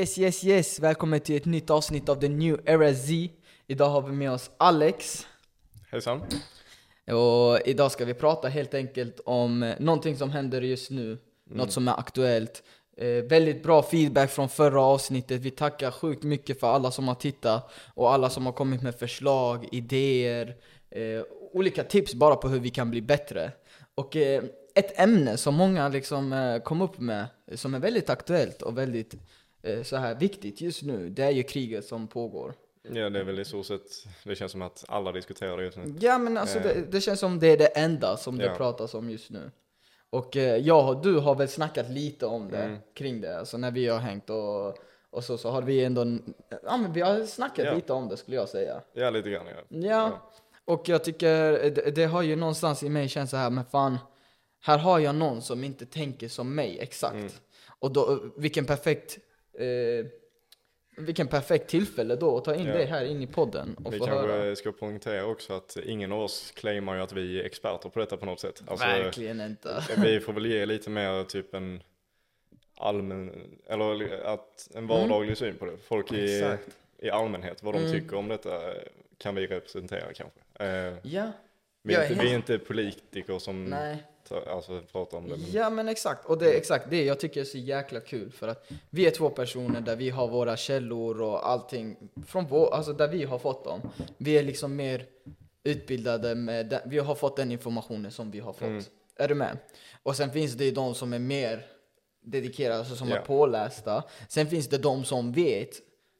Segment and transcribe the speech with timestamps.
[0.00, 0.80] Yes, yes, yes!
[0.80, 3.12] Välkommen till ett nytt avsnitt av The New Era Z.
[3.66, 5.26] Idag har vi med oss Alex.
[5.90, 6.22] Hejsan.
[7.06, 11.18] Och idag ska vi prata helt enkelt om eh, någonting som händer just nu.
[11.50, 12.62] Något som är aktuellt.
[12.96, 15.40] Eh, väldigt bra feedback från förra avsnittet.
[15.40, 18.94] Vi tackar sjukt mycket för alla som har tittat och alla som har kommit med
[18.94, 20.56] förslag, idéer,
[20.90, 21.22] eh,
[21.52, 23.52] olika tips bara på hur vi kan bli bättre.
[23.94, 24.42] Och eh,
[24.74, 29.14] ett ämne som många liksom eh, kom upp med, som är väldigt aktuellt och väldigt
[29.84, 32.54] så här viktigt just nu, det är ju kriget som pågår.
[32.82, 33.82] Ja, det är väl i stort sett,
[34.24, 35.94] det känns som att alla diskuterar det just nu.
[36.00, 36.62] Ja men alltså Eh.
[36.64, 38.54] det, det känns som det är det enda som det Ja.
[38.56, 39.50] pratas om just nu.
[40.10, 42.78] Och eh, jag och du har väl snackat lite om det, Mm.
[42.94, 43.38] kring det.
[43.38, 44.76] Alltså när vi har hängt och,
[45.10, 46.00] och så, så har vi ändå,
[46.64, 47.74] ja men vi har snackat Ja.
[47.74, 48.80] lite om det skulle jag säga.
[48.92, 49.78] Ja, lite grann ja.
[49.88, 50.30] Ja,
[50.64, 53.98] och jag tycker det, det har ju någonstans i mig känts så här, men fan,
[54.62, 57.14] här har jag någon som inte tänker som mig exakt.
[57.14, 57.30] Mm.
[57.78, 59.18] Och då, vilken perfekt,
[59.60, 60.06] eh,
[60.96, 62.72] vilken perfekt tillfälle då att ta in Ja.
[62.72, 64.56] dig här in i podden och Vi få kanske höra.
[64.56, 68.16] ska poängtera också att ingen av oss claimar ju att vi är experter på detta
[68.16, 68.62] på något sätt.
[68.66, 69.82] Alltså, Verkligen inte.
[69.96, 71.82] vi får väl ge lite mer typ en
[72.76, 73.32] allmän,
[73.66, 75.76] eller att en vardaglig syn på det.
[75.76, 76.68] Folk i, Exakt.
[76.98, 77.92] i allmänhet, vad de Mm.
[77.92, 78.60] tycker om detta
[79.18, 80.40] kan vi representera kanske.
[80.64, 81.32] Eh, Ja,
[81.82, 83.96] vi, är inte, vi är inte politiker som nej.
[84.36, 85.36] Alltså, pratar om det.
[85.36, 88.32] Men, Ja men exakt, och det är exakt det jag tycker är så jäkla kul
[88.32, 92.74] för att vi är två personer där vi har våra källor och allting från vår,
[92.74, 93.80] alltså där vi har fått dem.
[94.16, 95.06] Vi är liksom mer
[95.64, 98.62] utbildade med, den, vi har fått den informationen som vi har fått.
[98.62, 98.82] Mm.
[99.16, 99.58] Är du med?
[100.02, 101.66] Och sen finns det ju de som är mer
[102.24, 103.16] dedikerade, alltså som Ja.
[103.16, 104.02] är pålästa.
[104.28, 105.70] Sen finns det de som vet,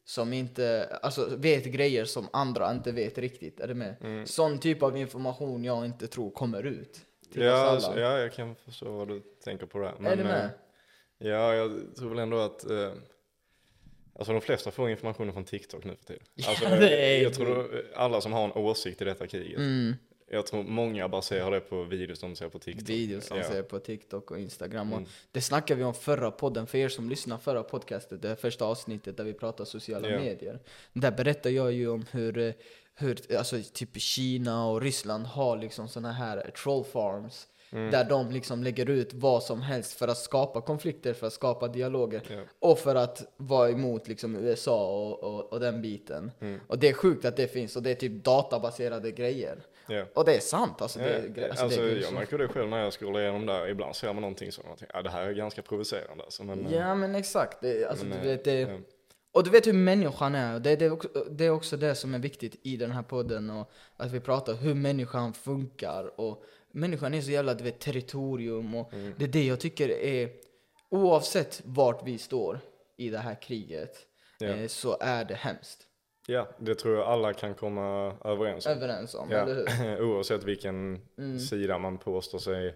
[0.05, 3.61] som inte, alltså vet grejer som andra inte vet riktigt.
[3.61, 3.97] Är du med?
[4.01, 4.27] Mm.
[4.27, 7.01] Sån typ av information jag inte tror kommer ut
[7.33, 8.01] till ja, oss alla.
[8.01, 9.89] ja, jag kan förstå vad du tänker på det.
[9.89, 10.51] är du eh, med?
[11.19, 12.93] Ja, jag tror väl ändå att eh,
[14.19, 16.23] Alltså de flesta får informationen från TikTok nu för tiden.
[16.47, 19.59] Alltså, Ja, det är jag tror alla som har en åsikt i detta kriget.
[19.59, 19.95] Mm.
[20.33, 22.89] Jag tror många baserar det på videos de ser på TikTok.
[22.89, 23.45] videos som ja.
[23.45, 24.93] ser på TikTok och Instagram.
[24.93, 25.11] Och Mm.
[25.33, 29.17] Det snackade vi om förra podden, för er som lyssnar förra podcastet, det första avsnittet
[29.17, 30.19] där vi pratar sociala Ja.
[30.21, 30.59] medier.
[30.93, 32.53] Där berättar jag ju om hur, eh,
[32.95, 37.47] hur alltså, typ Kina och Ryssland har liksom såna här troll farms.
[37.73, 37.91] Mm.
[37.91, 41.69] Där de liksom lägger ut vad som helst för att skapa konflikter, för att skapa
[41.69, 42.23] dialoger.
[42.31, 42.41] Ja.
[42.59, 46.31] Och för att vara emot liksom USA och, och, och den biten.
[46.41, 46.61] Mm.
[46.67, 49.57] Och det är sjukt att det finns, och det är typ databaserade grejer.
[49.89, 50.05] Ja.
[50.15, 50.99] Och det är sant alltså.
[50.99, 53.21] Det, Ja, är gre- alltså, alltså, det är jag märker det själv när jag scrollar
[53.21, 53.69] igenom där.
[53.69, 56.95] Ibland ser man någonting som ja det här är ganska provocerande alltså, men, eh, Ja
[56.95, 58.81] men exakt, det, alltså, men, du vet, det.
[59.33, 62.15] Och du vet hur människan är, det, det, är också, det är också det som
[62.15, 67.15] är viktigt i den här podden och att vi pratar hur människan funkar och människan
[67.15, 69.15] är så jävla, du vet, territorium och Mm.
[69.19, 70.31] det är det jag tycker är,
[70.89, 72.61] oavsett vart vi står
[72.97, 73.97] i det här kriget,
[74.39, 74.47] Ja.
[74.49, 75.87] eh, så är det hemskt.
[76.27, 78.73] ja, det tror jag alla kan komma överens om.
[78.73, 79.47] Överens om, Ja,
[80.01, 81.39] oavsett vilken Mm.
[81.39, 82.67] sida man påstår sig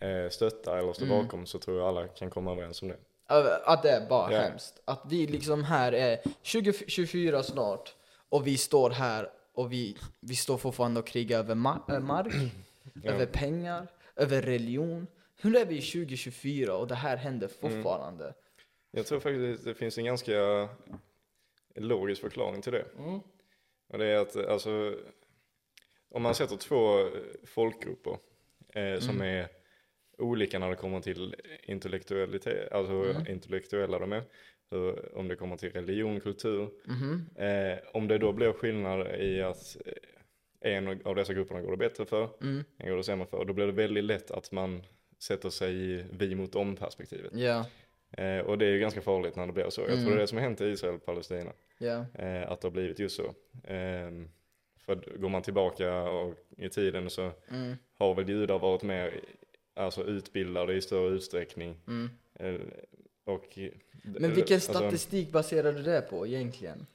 [0.00, 1.22] eh, stötta eller stå Mm.
[1.24, 2.96] bakom så tror jag alla kan komma överens om det.
[3.26, 4.38] Att det är bara Ja.
[4.40, 4.80] hemskt.
[4.84, 7.94] Att vi liksom här är 2024 snart
[8.28, 12.34] och vi står här och vi, vi står fortfarande och krigar över ma- äh, mark,
[13.02, 13.12] Ja.
[13.12, 13.86] över pengar,
[14.16, 15.06] över religion.
[15.40, 17.74] Hur är vi i 2024 och det här händer Mm.
[17.82, 18.34] fortfarande?
[18.90, 20.68] Jag tror faktiskt det finns en ganska
[21.74, 22.84] logisk förklaring till det.
[22.98, 23.20] Mm.
[23.88, 24.94] Och det är att alltså,
[26.10, 27.08] om man sätter två
[27.46, 28.18] folkgrupper
[28.74, 29.22] eh, som Mm.
[29.38, 29.48] är
[30.18, 33.26] olika när det kommer till intellektualitet, alltså Mm.
[33.26, 34.22] intellektuella de är,
[34.70, 37.26] hur, om det kommer till religion, kultur, Mhm.
[37.36, 41.76] eh, om det då blir skillnad i att eh, en av dessa grupperna går det
[41.76, 42.64] bättre för, Mm.
[42.78, 44.82] en går det sämre för, då blir det väldigt lätt att man
[45.18, 47.32] sätter sig i vi mot dem perspektivet.
[47.34, 47.64] Ja,
[48.18, 49.80] Eh, och det är ju ganska farligt när det blir så.
[49.80, 50.10] Jag tror Mm.
[50.10, 51.52] det är det som har hänt i Israel och Palestina.
[51.78, 53.34] ja, Eh, att det har blivit just så.
[53.64, 54.28] Ehm,
[54.86, 57.74] för går man tillbaka och, i tiden så mm.
[57.98, 59.20] har väl judar varit mer
[59.76, 61.76] alltså, utbildade i större utsträckning.
[61.88, 62.10] Mm.
[62.40, 62.54] Eh,
[63.34, 63.58] och,
[64.02, 66.86] Men vilken alltså, statistik baserar du det på egentligen?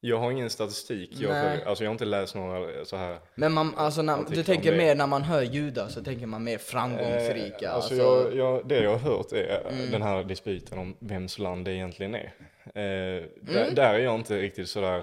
[0.00, 1.10] jag har ingen statistik.
[1.20, 1.62] Jag, Nej.
[1.64, 3.18] alltså, jag har inte läst några så här.
[3.34, 6.58] Men man, alltså när, du tänker mer när man hör judar så tänker man mer
[6.58, 7.66] framgångsrika.
[7.66, 9.90] Eh, alltså, alltså, jag, jag, det jag har hört är Mm.
[9.90, 12.34] den här dispyten om vems land det egentligen är.
[12.64, 13.74] Eh, där, Mm.
[13.74, 15.02] där är jag inte riktigt sådär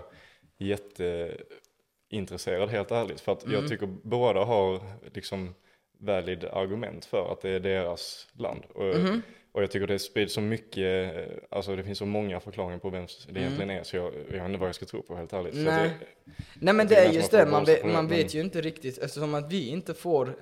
[0.58, 3.22] jätteintresserad helt ärligt.
[3.22, 3.56] För att Mm.
[3.56, 4.82] jag tycker båda har
[5.14, 5.54] liksom
[6.04, 8.62] valid argument för att det är deras land.
[8.76, 9.22] Och, Mhm.
[9.52, 12.90] och jag tycker det sprids så mycket, eh, alltså det finns så många förklaringar på
[12.90, 13.42] vem det Mm.
[13.44, 15.54] egentligen är så jag, jag vet inte vad jag ska tro på helt ärligt.
[15.56, 15.90] Nej.
[15.90, 18.98] det, Nej men det är just man det, man, vet, man vet ju inte riktigt
[18.98, 20.36] eftersom att vi inte får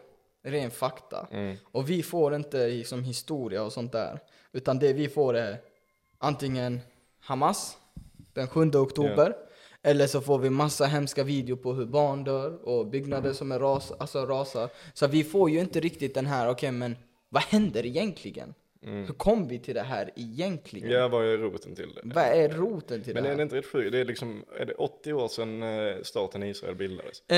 [0.43, 1.27] ren fakta.
[1.31, 4.19] mm, Och vi får inte liksom historia och sånt där.
[4.53, 5.57] Utan det vi får är
[6.17, 6.79] antingen
[7.19, 7.77] Hamas
[8.33, 9.35] den 7 oktober.
[9.83, 13.59] Eller så får vi massa hemska videor på hur barn dör och byggnader som är
[13.59, 14.69] ras, alltså rasar.
[14.93, 16.95] Så vi får ju inte riktigt den här, okej men
[17.29, 18.53] vad händer egentligen?
[18.83, 20.89] Hur kom vi till det här egentligen?
[20.91, 22.01] Ja, vad är roten till det?
[22.15, 23.37] Vad är roten till Men det är här?
[23.37, 23.91] det inte rätt sjukt?
[23.91, 27.23] Det är liksom, är det 80 år sedan eh, staten Israel bildades?
[27.27, 27.37] Eh,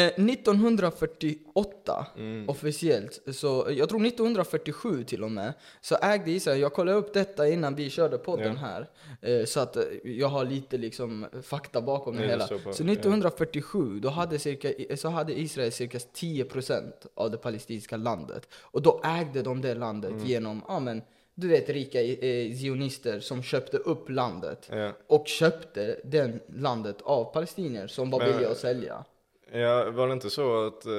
[0.98, 2.50] 1948 Mm.
[2.50, 7.48] officiellt, så jag tror 1947 till och med, så ägde Israel, jag kollade upp detta
[7.50, 8.68] innan vi körde podden Ja.
[8.68, 8.90] här,
[9.22, 12.46] eh, så att eh, jag har lite liksom fakta bakom det hela.
[12.46, 12.92] står på- så ja.
[12.92, 18.48] 1947, då hade, cirka, så hade Israel cirka 10% av det palestinska landet.
[18.62, 20.26] Och då ägde de det landet Mm.
[20.26, 21.02] genom, ja men,
[21.36, 24.70] du vet rika eh, zionister som köpte upp landet.
[24.72, 24.92] Ja.
[25.08, 29.06] Och köpte det landet av palestinier som var villiga att sälja.
[29.52, 30.92] Ja, var det inte så att, eh,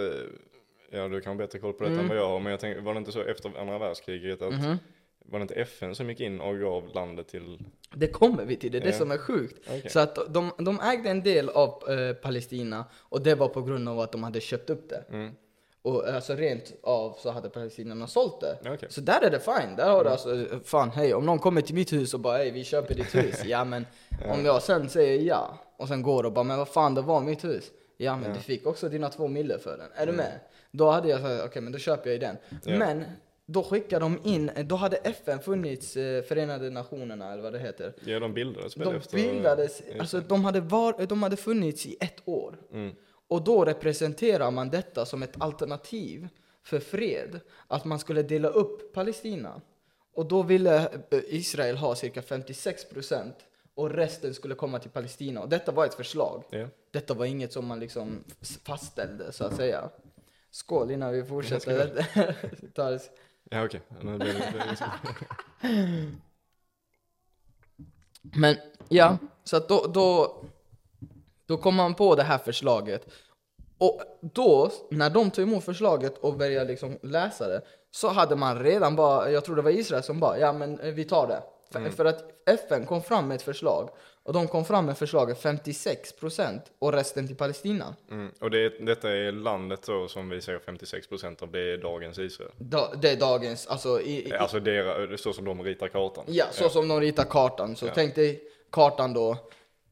[0.90, 2.04] ja du kan ha bättre koll på detta Mm.
[2.04, 4.52] än vad jag har, men jag tänker, var det inte så efter andra världskriget att,
[4.52, 4.76] Mhm.
[5.26, 7.58] var det inte FN som gick in och gav landet till,
[7.94, 8.98] Det kommer vi till, det är det Ja.
[8.98, 9.58] som är sjukt.
[9.68, 9.90] Okej.
[9.90, 13.88] Så att de, de ägde en del av eh, Palestina och det var på grund
[13.88, 15.04] av att de hade köpt upp det.
[15.08, 15.30] mm,
[15.84, 18.58] Och alltså rent av så hade palestinierna sålt det.
[18.74, 18.88] Okej.
[18.90, 21.60] Så där är det fine, där har du alltså, eh, fan hej, om någon kommer
[21.60, 23.86] till mitt hus och bara hej vi köper ditt hus, ja men
[24.32, 27.20] om jag sen säger ja och sen går och bara men vad fan det var
[27.20, 27.70] mitt hus.
[27.96, 30.40] Ja men du fick också dina två mille för den, är du med?
[30.70, 32.36] Då hade jag sagt okej men då köper jag ju den.
[32.64, 32.78] Ja.
[32.78, 33.04] Men
[33.46, 37.92] då skickade de in, då hade FN funnits, eh, Förenade Nationerna eller vad det heter.
[38.04, 39.16] ja de bildades väl De efter?
[39.16, 42.58] bildades, alltså de hade, var, de hade funnits i ett år.
[42.72, 42.94] Mm.
[43.28, 46.28] Och då representerar man detta som ett alternativ
[46.62, 47.40] för fred.
[47.66, 49.60] Att man skulle dela upp Palestina.
[50.14, 50.76] Och då ville
[51.10, 53.32] eh, Israel ha cirka 56%
[53.74, 55.40] och resten skulle komma till Palestina.
[55.40, 56.44] Och detta var ett förslag.
[56.50, 56.68] Ja.
[56.90, 58.24] Detta var inget som man liksom
[58.64, 59.90] fastställde så att säga.
[60.50, 62.06] Skål innan vi fortsätter.
[62.74, 63.00] Tar-
[63.50, 63.80] Ja okej,
[64.70, 64.88] liksom-
[68.22, 68.56] Men
[68.88, 70.36] ja, så att då, då,
[71.46, 73.06] då kom man på det här förslaget.
[73.78, 78.62] Och då, när de tog emot förslaget och började liksom läsa det, så hade man
[78.62, 81.42] redan bara, jag tror det var Israel som bara, ja men eh, vi tar det.
[81.72, 83.90] För, för att FN kom fram med ett förslag,
[84.24, 87.94] och de kom fram med förslaget 56% och resten till Palestina.
[88.10, 88.30] mm.
[88.40, 92.50] Och det, detta är landet då som vi säger 56% av, det är dagens Israel.
[92.58, 96.24] Da, det är dagens, alltså i, i, Alltså det är så som de ritar kartan.
[96.28, 97.76] Ja, så som de ritar kartan.
[97.76, 99.36] Så tänk dig kartan då,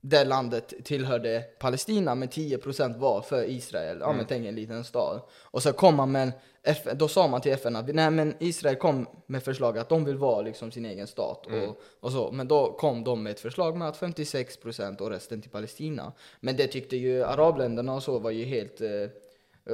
[0.04, 3.98] det landet tillhörde Palestina, men 10% var för Israel.
[4.00, 5.20] Ja, men tänk en liten stad.
[5.32, 6.32] Och så kom man med en
[6.62, 10.04] FN, då sa man till FN att nej, men Israel kom med förslag att de
[10.04, 11.46] vill vara liksom sin egen stat.
[11.46, 12.32] Och, och så.
[12.32, 16.12] Men då kom de med ett förslag med att 56% och resten till Palestina.
[16.40, 18.88] Men det tyckte ju arabländerna och så var ju helt, eh,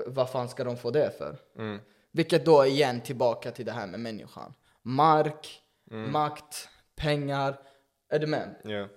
[0.06, 1.36] vad fan ska de få det för?
[1.58, 1.78] Mm.
[2.12, 4.54] Vilket då igen tillbaka till det här med människan.
[4.82, 7.60] Mark, makt, pengar.
[8.08, 8.54] Är du med?
[8.64, 8.88] Ja.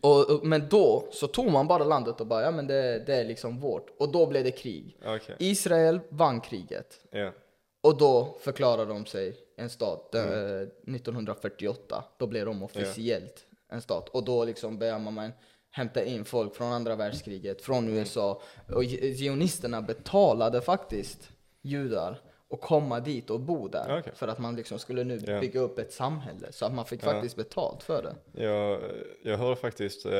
[0.00, 3.14] Och, och, men då så tog man bara landet och bara, ja men det, det
[3.14, 3.90] är liksom vårt.
[3.98, 4.96] Och då blev det krig.
[5.04, 5.36] Okej.
[5.38, 7.00] Israel vann kriget.
[7.10, 7.32] Ja.
[7.80, 12.04] Och då förklarade de sig en stat eh, 1948.
[12.16, 14.08] Då blev de officiellt en stat.
[14.08, 15.32] Och då liksom började man
[15.70, 18.42] hämta in folk från andra världskriget, från USA.
[18.74, 18.84] Och
[19.18, 21.30] zionisterna betalade faktiskt
[21.62, 23.98] judar och komma dit och bo där.
[23.98, 24.12] Okej.
[24.14, 26.52] För att man liksom skulle nu bygga upp ett samhälle.
[26.52, 27.12] Så att man fick Ja.
[27.12, 28.42] faktiskt betalt för det.
[28.44, 28.80] Jag,
[29.22, 30.12] jag hörde faktiskt eh,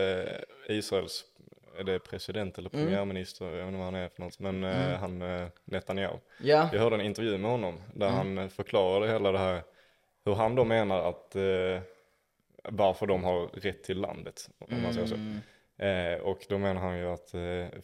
[0.68, 1.24] Israels,
[1.78, 2.86] är det president eller Mm.
[2.86, 6.16] premiärminister, jag vet inte vad han är för något, men eh, han eh, Netanyahu.
[6.42, 8.18] Ja, Jag hörde en intervju med honom där Mm.
[8.18, 9.62] han eh, förklarade hela det här,
[10.24, 11.80] hur han då menar att, eh,
[12.64, 15.14] varför de har rätt till landet, om man säger så.
[15.14, 16.20] Mm.
[16.22, 17.30] Och då menar han ju att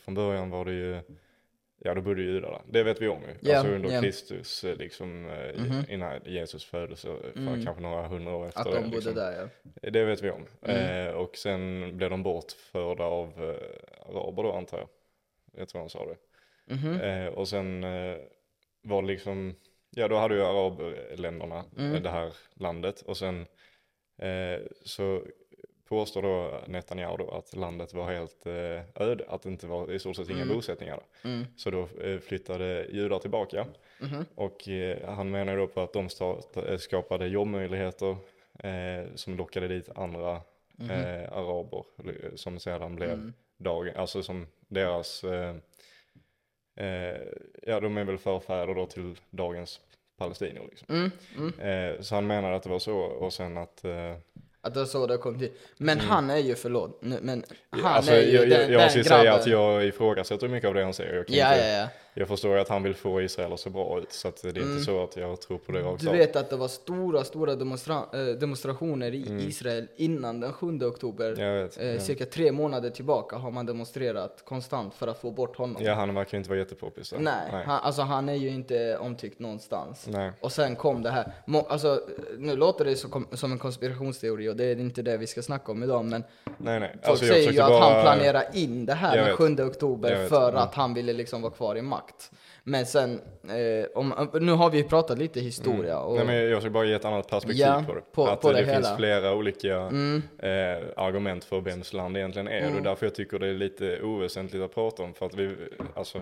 [0.00, 1.00] från början var det ju,
[1.86, 2.62] ja då bodde ju judar där.
[2.70, 3.50] Det vet vi om ju.
[3.50, 4.00] Ja, alltså under ja.
[4.00, 5.84] Kristus, eh, liksom eh, Mhm.
[5.88, 7.64] innan Jesus födelse, för Mm.
[7.64, 8.72] kanske några hundra år efter att det.
[8.72, 9.14] de bodde liksom.
[9.14, 9.48] där
[9.82, 9.90] ja.
[9.90, 10.46] Det vet vi om.
[10.62, 11.06] Mm.
[11.08, 14.88] Eh, och sen blev de bortförda av eh, araber då antar jag.
[15.60, 16.16] Jag tror han sa det.
[16.74, 17.00] Mhm.
[17.00, 18.16] Eh, och sen eh,
[18.82, 19.54] var det liksom,
[19.90, 21.94] ja då hade ju arabländerna Mm.
[21.94, 23.00] eh, det här landet.
[23.00, 23.46] Och sen
[24.18, 25.22] eh, så
[25.88, 29.98] påstår då Netanyahu då att landet var helt eh, öde, att det inte var i
[29.98, 30.54] stort sett inga Mm.
[30.56, 31.00] bosättningar.
[31.24, 31.44] Mm.
[31.56, 33.66] Så då eh, flyttade judar tillbaka.
[34.00, 34.24] Mhm.
[34.34, 38.16] Och eh, han menar då på att de start, eh, skapade jobbmöjligheter
[38.58, 40.40] eh, som lockade dit andra
[40.78, 40.90] Mhm.
[40.90, 41.84] eh, araber
[42.36, 43.32] som sedan blev Mm.
[43.56, 45.24] dagen, alltså som deras,
[47.62, 49.80] ja de är väl förfäder då till dagens
[50.16, 50.86] palestinier liksom.
[50.96, 51.10] Mm.
[51.60, 52.02] Mm.
[52.02, 53.84] Så han menar att det var så och sen att,
[54.66, 55.50] Att det var så det kom till.
[55.76, 58.98] Men han är ju, förlåt, men han alltså är ju jag, den, jag, jag måste
[58.98, 61.14] ju säga att jag ifrågasätter mycket av det han säger.
[61.14, 61.88] Jag kan Ja, inte, ja, ja.
[62.18, 64.84] Jag förstår att han vill få Israel att se bra ut, så det är inte
[64.84, 66.12] så att jag tror på det rakt Mm.
[66.12, 70.82] Du vet att det var stora, stora demonstra- eh, demonstrationer i Israel innan den 7
[70.82, 71.32] oktober.
[71.32, 71.54] Mm.
[71.62, 72.00] Vet, Eh, ja.
[72.00, 75.82] Cirka tre månader tillbaka har man demonstrerat konstant för att få bort honom.
[75.84, 77.12] Ja, han verkar inte vara jättepoppis.
[77.18, 77.64] Nej, Nej.
[77.64, 80.06] Han, alltså han är ju inte omtyckt någonstans.
[80.10, 80.32] Nej.
[80.40, 81.32] Och sen kom det här.
[81.46, 82.00] Må, alltså,
[82.38, 82.96] nu låter det
[83.36, 86.04] som en konspirationsteori och det är inte det vi ska snacka om idag.
[86.04, 86.24] Men
[86.58, 86.90] nej, nej.
[86.92, 87.94] folk Alltså, jag säger ju att bara...
[87.94, 89.58] han planerar in det här Jag den vet.
[89.58, 90.62] 7 oktober för mm.
[90.62, 92.05] att han ville liksom vara kvar i makt.
[92.64, 95.98] Men sen, eh, om, nu har vi ju pratat lite historia.
[95.98, 96.26] Och, Mm.
[96.26, 98.00] Nej, men jag ska bara ge ett annat perspektiv Ja, på det.
[98.12, 98.86] på- att på det, det finns.
[98.86, 98.96] Mm.
[98.98, 99.76] flera olika
[100.38, 102.76] eh, argument för vems land det egentligen är.
[102.76, 105.14] Och därför jag tycker det är lite oväsentligt att prata om.
[105.14, 105.56] För att vi,
[105.94, 106.18] alltså,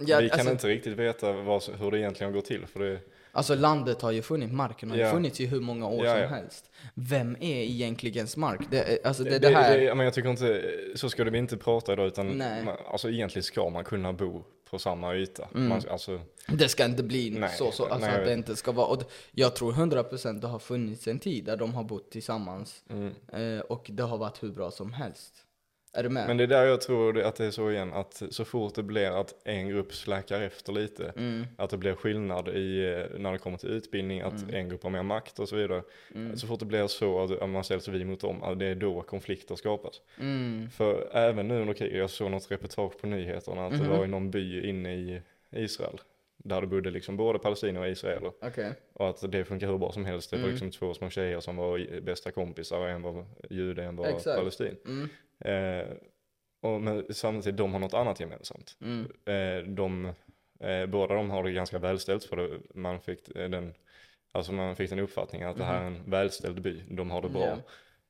[0.00, 2.66] Ja, vi kan alltså- inte riktigt veta vad, hur det egentligen går till.
[2.66, 2.98] För det,
[3.32, 5.10] Alltså landet har ju funnits, marken har ju Ja.
[5.12, 6.70] funnits i hur många år Ja, som helst.
[6.94, 8.60] Vem är egentligen mark?
[8.70, 9.78] Det, alltså det, det, det, här...
[9.78, 10.62] det, men jag tycker inte,
[10.94, 12.06] så ska vi inte prata idag.
[12.06, 15.48] Utan man, alltså, egentligen ska man kunna bo på samma yta.
[15.54, 15.68] Mm.
[15.68, 18.72] Man, alltså, Det ska inte bli Nej, så, så alltså nej, att det inte ska
[18.72, 18.86] vara.
[18.86, 22.84] Och jag tror 100% det har funnits en tid där de har bott tillsammans.
[22.90, 23.14] mm.
[23.32, 25.44] Eh, och det har varit hur bra som helst.
[25.92, 26.26] Är du med?
[26.26, 28.82] Men det är där jag tror att det är så igen, att så fort det
[28.82, 31.44] blir att en grupp släkar efter lite, Mm.
[31.58, 34.54] att det blir skillnad i, eh, när det kommer till utbildning, att Mm.
[34.54, 35.82] en grupp har mer makt och så vidare.
[36.36, 39.02] Så fort det blir så att man ställs vi mot dem, att det är då
[39.02, 40.00] konflikter skapas.
[40.20, 40.70] Mm.
[40.70, 43.82] För även nu under kriget, jag såg något reportage på nyheterna, att Mhm.
[43.82, 45.20] det var i någon by inne i
[45.52, 46.00] Israel,
[46.36, 48.32] där det bodde liksom både palestinier och israeler.
[48.42, 48.72] Okej.
[48.92, 50.30] Och att det funkar hur bra som helst.
[50.30, 50.50] Det var Mm.
[50.50, 54.38] liksom två små tjejer som var bästa kompisar, och en var jude, en var Exakt.
[54.38, 54.76] palestin.
[54.86, 55.08] Mm.
[55.44, 55.88] Eh,
[56.62, 58.76] och men samtidigt, de har något annat gemensamt.
[58.80, 59.04] Mm.
[59.26, 60.12] Eh, de,
[60.60, 63.74] eh, båda de har det ganska välställt för det, man fick eh, den,
[64.32, 67.28] alltså man fick den uppfattningen att det här är en välställd by, de har det
[67.28, 67.58] bra.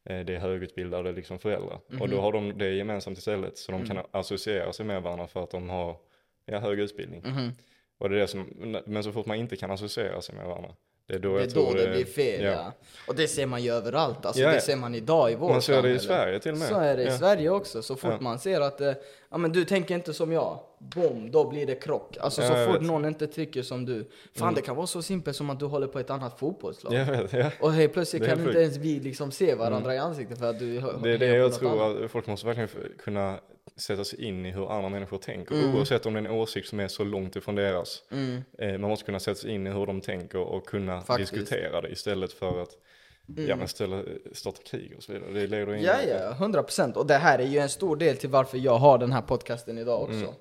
[0.04, 1.74] Eh, det är högutbildade liksom föräldrar.
[1.86, 2.10] Och Mhm.
[2.10, 3.88] då har de det gemensamt istället, så de Mm.
[3.96, 5.96] kan associera sig med varandra för att de har
[6.46, 7.22] ja, hög utbildning.
[7.26, 7.50] Mhm.
[7.98, 8.42] Och det är det som,
[8.86, 10.74] men så fort man inte kan associera sig med varandra,
[11.08, 12.50] det är då Det är då det blir fel ja.
[12.50, 12.72] ja.
[13.06, 14.26] Och det ser man ju överallt.
[14.26, 16.00] Alltså Ja, det ser man idag i vårt Man ser det i samhälle.
[16.00, 16.68] Sverige till och med.
[16.68, 17.10] Så är det i.
[17.18, 17.82] Sverige också.
[17.82, 18.92] Så fort man ser att eh,
[19.30, 22.16] ja, men du tänker inte som jag, bom, då blir det krock.
[22.20, 22.68] Alltså så fort vet.
[22.68, 22.86] Mm.
[22.86, 24.08] någon inte tycker som du.
[24.34, 26.92] Fan det kan vara så simpelt som att du håller på ett annat fotbollslag.
[27.32, 27.52] Vet.
[27.60, 29.96] Och helt plötsligt kan inte ens vi liksom se varandra Mm.
[29.96, 32.68] i ansiktet för att du Det är det jag tror att folk måste verkligen
[33.04, 33.38] kunna
[33.78, 35.54] sätta sig in i hur andra människor tänker.
[35.54, 35.76] Mm.
[35.76, 38.02] Oavsett om det är en åsikt som är så långt ifrån deras.
[38.10, 38.42] Mm.
[38.58, 41.32] Eh, man måste kunna sätta sig in i hur de tänker och kunna Faktiskt.
[41.32, 42.70] diskutera det istället för att
[43.36, 45.32] ja, men ställa, starta krig och så vidare.
[45.32, 46.96] Det leder in Ja, ja, 100 procent.
[46.96, 49.78] Och det här är ju en stor del till varför jag har den här podcasten
[49.78, 50.34] idag också.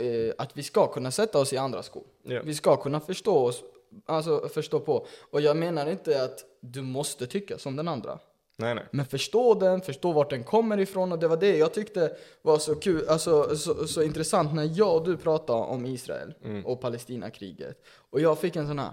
[0.00, 2.04] Eh, att vi ska kunna sätta oss i andra skor.
[2.22, 2.40] Ja.
[2.44, 3.62] Vi ska kunna förstå oss,
[4.06, 5.06] alltså förstå på.
[5.30, 8.18] Och jag menar inte att du måste tycka som den andra.
[8.58, 8.84] Nej, nej.
[8.90, 12.58] Men förstå den, förstå vart den kommer ifrån och det var det jag tyckte var
[12.58, 16.66] så kul, alltså så, så intressant när jag och du pratade om Israel Mm.
[16.66, 17.86] och Palestinakriget.
[18.10, 18.90] Och jag fick en sån här,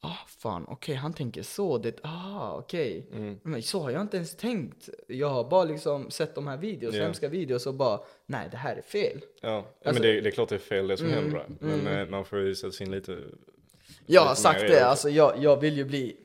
[0.00, 3.08] ah fan okej han tänker så, det, ah okej.
[3.12, 3.38] Mm.
[3.42, 4.88] Men så har jag inte ens tänkt.
[5.08, 7.02] Jag har bara liksom sett de här videos, Ja.
[7.02, 9.20] hemska videos och bara, nej det här är fel.
[9.40, 11.46] Ja, Alltså- men det, det är klart det är fel det som Mm, händer där.
[11.60, 12.10] Men mm.
[12.10, 13.18] man får ju sätta sig in lite.
[14.06, 16.16] Jag har Lite sagt det alltså jag, jag vill ju bli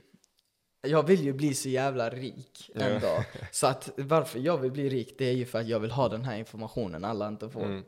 [0.81, 2.99] jag vill ju bli så jävla rik en Ja.
[2.99, 3.23] dag.
[3.51, 6.09] Så att varför jag vill bli rik, det är ju för att jag vill ha
[6.09, 7.63] den här informationen alla inte får.
[7.65, 7.83] Mm.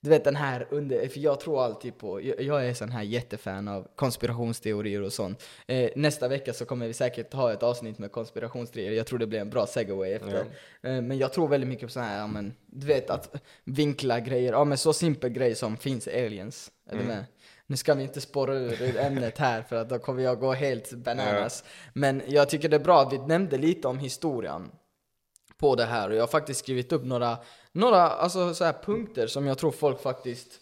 [0.00, 3.02] Du vet den här under, för jag tror alltid på, jag, jag är sån här
[3.02, 5.42] jättefan av konspirationsteorier och sånt.
[5.66, 9.26] Eh, nästa vecka så kommer vi säkert ha ett avsnitt med konspirationsteorier, jag tror det
[9.26, 10.36] blir en bra segway efter.
[10.82, 14.20] Eh, men jag tror väldigt mycket på sån här, ja men, du vet att vinkla
[14.20, 16.70] grejer, ja men så simpel grej som finns aliens.
[16.90, 17.08] Är du Mm.
[17.16, 17.24] med?
[17.66, 20.92] Nu ska vi inte spåra ur ämnet här för att då kommer jag gå helt
[20.92, 21.64] bananas.
[21.92, 24.70] Men jag tycker det är bra att vi nämnde lite om historien
[25.58, 27.38] på det här och jag har faktiskt skrivit upp några,
[27.72, 30.60] några alltså, så här punkter som jag tror folk faktiskt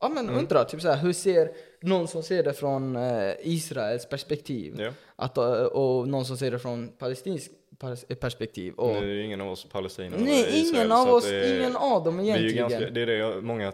[0.00, 0.38] ja, men Mm.
[0.38, 0.64] undrar.
[0.64, 1.50] Typ så här, hur ser
[1.82, 4.90] någon som ser det från eh, Israels perspektiv Ja.
[5.16, 8.74] att, eh, och någon som ser det från palestinskt pers- perspektiv?
[8.74, 10.18] Och, Nu är ju ingen av oss palestinier.
[10.18, 12.70] nej, Israel, ingen av oss, det är- ingen av dem vi är ju egentligen.
[12.70, 13.72] ganska, det är det jag, många,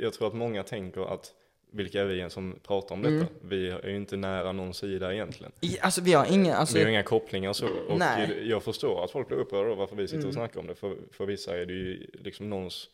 [0.00, 1.32] jag tror att många tänker att
[1.70, 3.14] vilka är vi ens som pratar om detta?
[3.14, 3.26] Mm.
[3.42, 5.52] Vi är ju inte nära någon sida egentligen.
[5.60, 7.66] I, alltså vi har ingen, alltså, vi har inga kopplingar så.
[7.88, 8.48] Och Nej.
[8.48, 10.28] jag förstår att folk blir upprörda varför vi sitter Mm.
[10.28, 10.74] och snackar om det.
[10.74, 12.88] För, för vissa är det ju liksom någons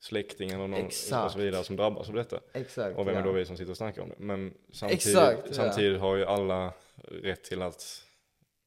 [0.00, 1.32] släkting eller någon och Exakt.
[1.32, 2.40] så vidare som drabbas av detta.
[2.54, 2.98] exakt.
[2.98, 3.26] Och vem är ja.
[3.26, 4.14] då vi som sitter och snackar om det?
[4.18, 5.52] Men samtidigt, Exakt, ja.
[5.52, 6.72] samtidigt har ju alla
[7.22, 8.02] rätt till att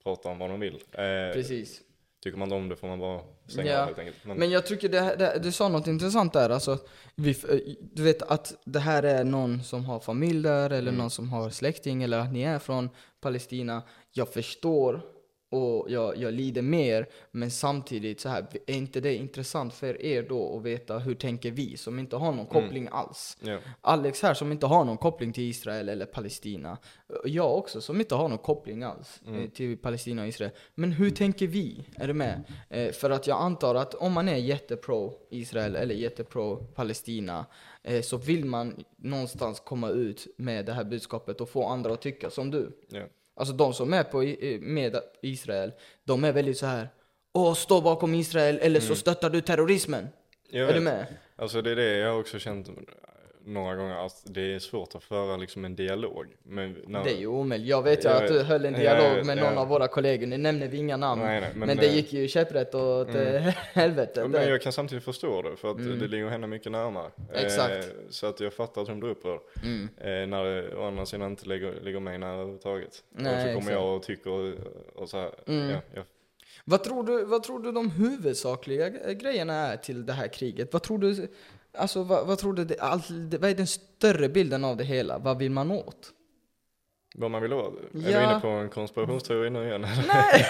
[0.04, 0.76] prata om vad de vill.
[0.92, 1.82] Eh, Precis.
[2.24, 3.80] Tycker man om det får man bara stänga Ja.
[3.82, 4.18] av helt enkelt.
[4.26, 6.78] Men, Men jag tycker det, det, du sa något intressant där, alltså,
[7.16, 7.46] vi, f-
[7.94, 10.96] du vet att det här är någon som har familj där, eller Mm.
[10.96, 12.90] någon som har släkting, eller att ni är från
[13.22, 13.82] Palestina.
[14.12, 15.02] Jag förstår
[15.52, 20.26] och jag, jag lider mer, men samtidigt så här, är inte det intressant för er
[20.30, 23.38] då att veta hur tänker vi som inte har någon koppling alls?
[23.42, 23.60] Ja.
[23.82, 26.78] Alex här som inte har någon koppling till Israel eller Palestina.
[27.26, 30.52] Jag också som inte har någon koppling alls eh, till Palestina och Israel.
[30.76, 31.86] Men hur tänker vi?
[31.96, 32.44] Är du med?
[32.70, 37.46] Eh, för att jag antar att om man är jättepro Israel eller jättepro Palestina
[37.84, 42.02] eh, så vill man någonstans komma ut med det här budskapet och få andra att
[42.02, 42.78] tycka som du.
[42.90, 43.04] Ja.
[43.42, 44.18] Alltså de som är på,
[44.62, 45.72] med Israel,
[46.04, 46.90] de är väldigt så här.
[47.34, 50.08] Åh, stå bakom Israel eller så stöttar du terrorismen.
[50.50, 50.84] Jag Är du vet.
[50.84, 51.06] med?
[51.36, 52.70] Alltså det är det jag har också känt
[53.46, 56.26] några gånger, att det är svårt att föra liksom en dialog.
[56.44, 57.68] Men när, Det är ju omöjligt.
[57.68, 59.88] Jag vet ju Jag att du höll en Jag dialog vet, med någon av våra
[59.88, 60.28] kollegor.
[60.28, 61.22] Nu nämner vi inga namn.
[61.22, 63.52] Nej, nej, men, men, det eh, gick ju käpprätt åt mm.
[63.74, 64.28] helvete.
[64.28, 67.12] Men jag kan samtidigt förstå det, för att det ligger henne mycket närmare.
[67.34, 67.74] Exakt.
[67.74, 69.40] Eh, så att jag fattar att hon blir upprörd.
[69.64, 69.90] Mm.
[69.98, 73.04] Eh, när det å andra sidan inte ligger, ligger mig nära överhuvudtaget.
[73.10, 73.72] Nej, och så kommer exakt.
[73.72, 74.54] jag och tycker och,
[74.96, 75.32] och så här.
[75.48, 75.78] Mm.
[75.94, 76.04] Ja.
[76.66, 80.74] Vad, tror du, vad tror du de huvudsakliga grejerna är till det här kriget?
[80.74, 81.28] Vad tror du,
[81.74, 84.84] alltså, vad, vad, tror du det, all, det, vad är den större bilden av det
[84.84, 85.18] hela?
[85.18, 86.12] Vad vill man åt?
[87.16, 87.68] Vad man vill ha.
[87.68, 88.32] Är du Ja.
[88.32, 89.82] inne på en konspirationsteori nu igen?
[90.08, 90.46] Nej,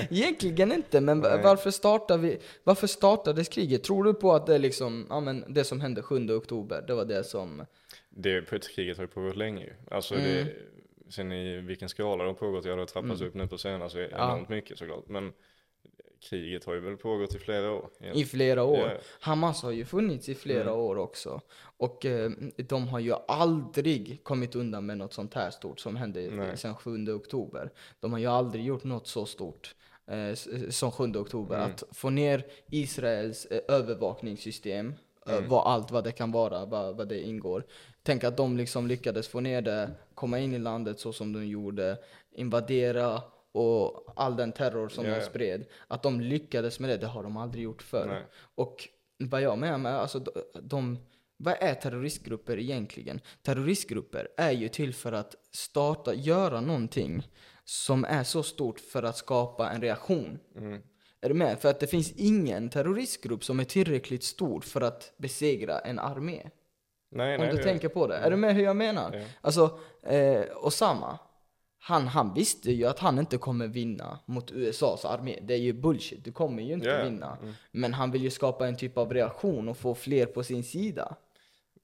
[0.10, 1.00] egentligen inte.
[1.00, 1.40] Men Nej.
[1.42, 3.82] varför, startar vi, varför startades kriget?
[3.84, 6.94] Tror du på att det är liksom, ja men det som hände 7 oktober, det
[6.94, 7.66] var det som...
[8.10, 9.72] Det kriget har ju pågått länge ju.
[9.90, 10.24] Alltså Mm.
[10.26, 10.52] det,
[11.12, 13.90] sen i vilken skala det har pågått, ja det har trappats upp nu på senare
[13.90, 14.32] så är Ja.
[14.32, 15.08] enormt mycket såklart.
[15.08, 15.32] Men
[16.20, 17.88] kriget har ju väl pågått i flera år.
[18.14, 18.78] I flera år.
[18.78, 18.98] Ja.
[19.20, 20.74] Hamas har ju funnits i flera Mm.
[20.74, 21.40] år också.
[21.60, 26.30] Och eh, de har ju aldrig kommit undan med något sånt här stort som hände
[26.30, 26.56] Nej.
[26.56, 27.70] sedan 7 oktober.
[28.00, 29.74] De har ju aldrig gjort något så stort
[30.10, 31.56] eh, s- som 7 oktober.
[31.56, 31.70] Mm.
[31.70, 34.94] Att få ner Israels eh, övervakningssystem,
[35.26, 35.48] eh, Mm.
[35.48, 37.64] vad allt vad det kan vara, vad, vad det ingår.
[38.02, 41.46] Tänk att de liksom lyckades få ner det, komma in i landet så som de
[41.46, 41.96] gjorde,
[42.32, 45.64] invadera och all den terror som Ja, de spred.
[45.88, 48.06] Att de lyckades med det, det har de aldrig gjort förr.
[48.06, 48.22] Nej.
[48.54, 50.30] Och vad jag menar med, alltså de,
[50.62, 50.98] de,
[51.36, 53.20] vad är terroristgrupper egentligen?
[53.42, 57.28] Terroristgrupper är ju till för att starta, göra någonting
[57.64, 60.38] som är så stort för att skapa en reaktion.
[60.56, 60.82] Mm.
[61.20, 61.58] Är du med?
[61.58, 66.50] För att det finns ingen terroristgrupp som är tillräckligt stor för att besegra en armé.
[67.10, 68.16] Nej, Om nej, du det- tänker på det.
[68.16, 69.16] Är du med hur jag menar?
[69.16, 69.24] Ja.
[69.40, 71.18] Alltså, eh, Osama,
[71.80, 75.38] han, han visste ju att han inte kommer vinna mot USAs armé.
[75.42, 77.04] Det är ju bullshit, du kommer ju inte ja.
[77.04, 77.36] vinna.
[77.42, 77.54] Mm.
[77.70, 81.16] Men han vill ju skapa en typ av reaktion och få fler på sin sida.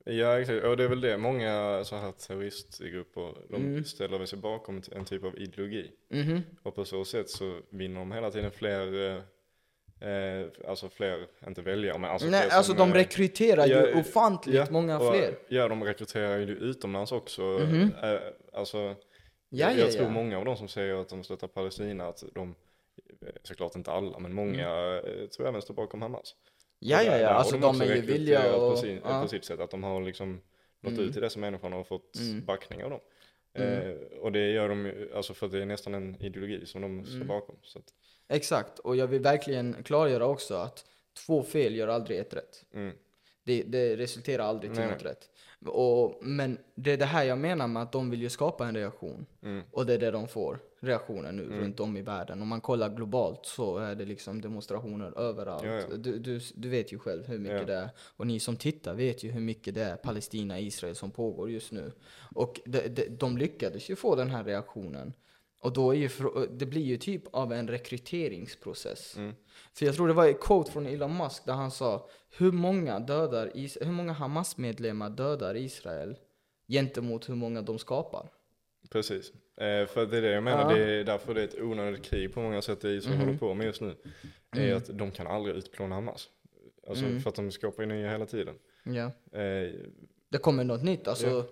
[0.07, 0.64] Ja, exakt.
[0.64, 1.18] Och det är väl det.
[1.18, 3.85] Många så här terroristgrupper, de Mm.
[3.85, 5.90] ställer sig bakom en typ av ideologi.
[6.11, 6.42] Mhm.
[6.62, 11.62] Och på så sätt så vinner de hela tiden fler, eh, eh, alltså fler, inte
[11.62, 15.38] väljare, men alltså Nej, alltså de eh, rekryterar ju ja, ofantligt ja, många fler.
[15.48, 17.42] Ja, de rekryterar ju utomlands också.
[17.42, 17.90] Mhm.
[18.02, 18.18] Eh,
[18.52, 18.94] alltså,
[19.56, 22.54] Ja, jag ja, tror många av de som säger att de stöttar Palestina, att de,
[23.20, 24.96] eh, såklart inte alla, men många Mm.
[24.96, 26.34] eh, tror jag även står bakom Hamas.
[26.78, 27.28] Ja, ja, ja.
[27.28, 28.78] Alltså de också är ju villiga på, och...
[28.78, 29.22] sin, ja.
[29.22, 30.40] på sitt sätt, att de har liksom
[30.80, 31.04] nått Mm.
[31.04, 32.44] ut till dessa människorna och fått Mm.
[32.44, 33.00] backning av dem.
[33.54, 33.90] Mm.
[33.90, 36.82] Eh, och det gör de ju, alltså för att det är nästan en ideologi som
[36.82, 37.28] de står Mm.
[37.28, 37.56] bakom.
[37.62, 37.84] Så att,
[38.28, 40.84] Exakt, och jag vill verkligen klargöra också att
[41.26, 42.64] två fel gör aldrig ett rätt.
[42.74, 42.94] mm,
[43.44, 45.30] Det, det resulterar aldrig till Nej, något rätt.
[45.66, 48.74] Och, men det är det här jag menar med att de vill ju skapa en
[48.77, 49.27] reaktion.
[49.42, 51.59] mm, Och det är det de får, reaktioner nu Mm.
[51.61, 52.42] runt om i världen.
[52.42, 55.64] Om man kollar globalt så är det liksom demonstrationer överallt.
[55.64, 55.96] Ja, ja.
[55.96, 57.64] Du, du, du vet ju själv hur mycket Ja.
[57.64, 57.88] det är.
[58.16, 61.92] Och ni som tittar vet ju hur mycket det är Palestina-Israel som pågår just nu.
[62.35, 65.12] Och de, de, de lyckades ju få den här reaktionen.
[65.64, 66.09] Och då är ju,
[66.50, 69.16] det blir ju typ av en rekryteringsprocess.
[69.16, 69.35] mm.
[69.74, 72.98] För jag tror det var ett quote från Elon Musk där han sa hur många
[73.00, 76.16] dödar Is- hur många Hamas-medlemmar dödar Israel
[76.68, 78.29] gentemot hur många de skapar.
[78.90, 79.31] Precis.
[79.57, 80.77] Eh, för det är det jag menar, Ja.
[80.77, 83.27] det är därför det är ett onödigt krig på många sätt det Israel Mhm.
[83.27, 83.94] håller på med just nu.
[84.57, 84.77] Är Mm.
[84.77, 86.29] att de kan aldrig utplåna Hamas.
[86.88, 87.20] Alltså Mm.
[87.20, 88.55] för att de skapar ju nya hela tiden.
[88.85, 89.05] Ja.
[89.40, 89.70] Eh,
[90.29, 91.27] Det kommer något nytt, alltså.
[91.27, 91.44] Ja.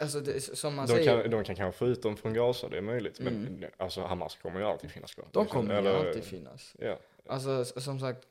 [0.00, 1.22] Alltså det, som man de, säger.
[1.22, 3.20] kan, de kan kanske få ut dem från Gaza, det är möjligt.
[3.20, 3.70] Men Mm.
[3.76, 5.28] alltså Hamas kommer ju alltid finnas kvar.
[5.32, 6.74] de kommer ju eller- alltid finnas.
[6.78, 6.98] Ja.
[7.26, 8.26] Alltså som sagt,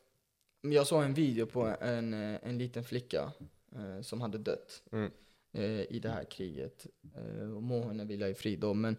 [0.62, 3.32] jag såg en video på en, eh, en liten flicka
[3.76, 5.12] eh, som hade dött Mm.
[5.54, 6.86] eh, i det här kriget.
[7.16, 8.74] Eh, och må henne vila i frid då.
[8.74, 8.98] Men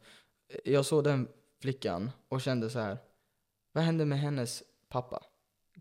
[0.48, 1.28] eh, jag såg den
[1.60, 2.98] flickan och kände så här.
[3.72, 5.22] Vad hände med hennes pappa?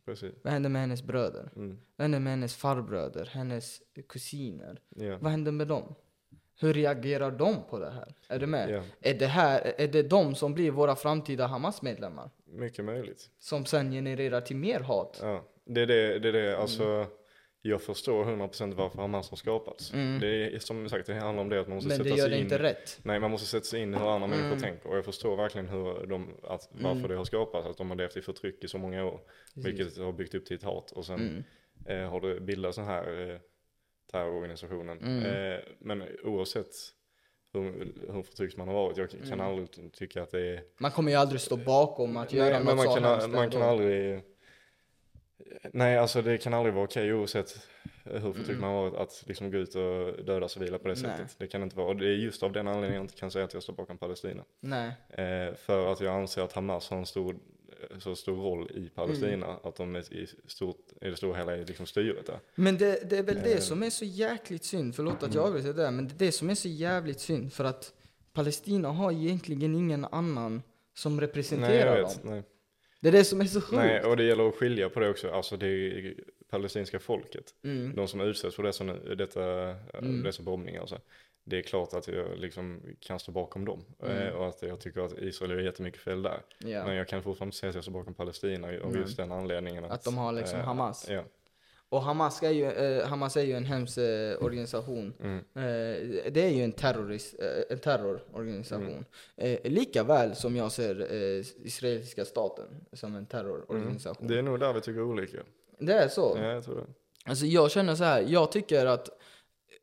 [0.06, 0.34] Precis.
[0.44, 1.50] Vad hände med hennes bröder?
[1.56, 1.80] Mm.
[1.96, 3.26] Vad hände med hennes farbröder?
[3.26, 4.82] Hennes kusiner?
[4.90, 5.18] Ja.
[5.18, 5.96] Vad hände med dem?
[6.60, 8.14] Hur reagerar de på det här?
[8.28, 8.70] Är du med?
[8.70, 12.30] ja, Är det här, är det de som blir våra framtida Hamas-medlemmar?
[12.46, 13.30] mycket möjligt.
[13.40, 15.20] Som sen genererar till mer hat?
[15.22, 16.58] Ja, det är det, det, är det.
[16.58, 17.06] alltså
[17.62, 19.94] jag förstår 100% varför Hamas har skapats.
[19.94, 20.20] Mm.
[20.20, 22.24] Det är som sagt, det handlar om det att man måste Men sätta det gör
[22.26, 22.44] sig det in.
[22.44, 23.00] inte rätt.
[23.04, 24.60] Nej, man måste sätta sig in i hur andra människor Mm.
[24.60, 24.90] tänker.
[24.90, 27.08] Och jag förstår verkligen hur de, att, varför Mm.
[27.10, 29.20] det har skapats, att de har levt i förtryck i så många år.
[29.56, 30.92] Vilket har byggt upp till ett hat.
[30.92, 31.44] Och sen
[31.86, 32.04] Mm.
[32.04, 33.38] eh, har det bildats den här eh,
[34.14, 34.98] terrororganisationen.
[35.00, 35.26] Mm.
[35.26, 36.72] Eh, men oavsett
[37.54, 39.42] hur, hur förtryckt man har varit, jag kan Mm.
[39.42, 40.64] aldrig tycka att det är...
[40.78, 43.50] Man kommer ju aldrig stå bakom att göra Nej, något men man kan, hemskt man
[43.50, 44.22] kan aldrig...
[45.74, 47.68] Nej, alltså det kan aldrig vara okej oavsett
[48.04, 48.62] hur förtryckt Mm.
[48.62, 51.18] man har varit att liksom gå ut och döda civila på det Nej.
[51.18, 51.36] sättet.
[51.40, 51.88] Det kan inte vara.
[51.88, 53.98] Och det är just av den anledningen jag inte kan säga att jag står bakom
[53.98, 54.44] Palestina.
[54.60, 54.88] Nej.
[55.10, 57.36] Eh, för att jag anser att Hamas har en stor,
[58.00, 59.46] så stor roll i Palestina.
[59.46, 59.58] Mm.
[59.64, 62.40] Att de är i, stort, i det stora hela är liksom styret där.
[62.56, 63.44] Men det, det är väl Eh.
[63.44, 66.32] det som är så jäkligt synd, förlåt att jag avbryter där, men det är det
[66.32, 67.94] som är så jävligt synd för att
[68.34, 70.62] Palestina har egentligen ingen annan
[70.94, 72.10] som Nej, representerar dem.
[72.10, 72.24] vet.
[72.24, 72.44] Nej.
[73.02, 73.72] Det är det som är så sjukt.
[73.84, 75.30] nej, och det gäller att skilja på det också.
[75.32, 76.14] Alltså det är
[76.50, 77.54] palestinska folket.
[77.64, 77.96] Mm.
[77.96, 78.84] De som utsätts för dessa,
[79.16, 79.44] detta,
[79.94, 80.24] Mm.
[80.24, 80.82] dessa bombningar.
[80.82, 81.00] Alltså.
[81.46, 83.86] Det är klart att jag liksom kan stå bakom dem.
[84.04, 84.18] Mm.
[84.18, 86.42] Eh, och att jag tycker att Israel gör jättemycket fel där.
[86.58, 86.86] Ja.
[86.86, 89.02] Men jag kan fortfarande inte säga att jag står bakom Palestina av Nej.
[89.02, 89.86] just den anledningen.
[89.86, 91.10] Att, Att de har liksom eh, Hamas.
[91.10, 91.24] Ja.
[91.90, 95.14] Och Hamas är ju, eh, Hamas är ju en hemsk eh, organisation.
[95.20, 95.38] Mm.
[95.38, 99.06] Eh, det är ju en, terrorist, eh, en terrororganisation.
[99.38, 99.58] Mm.
[99.64, 104.26] Eh, lika väl som jag ser eh, israeliska staten som en terrororganisation.
[104.26, 104.32] Mm.
[104.32, 105.38] Det är nog där vi tycker olika.
[105.80, 106.38] det är så?
[106.38, 106.86] Ja, jag tror det.
[107.26, 109.10] Alltså jag känner så här, jag tycker att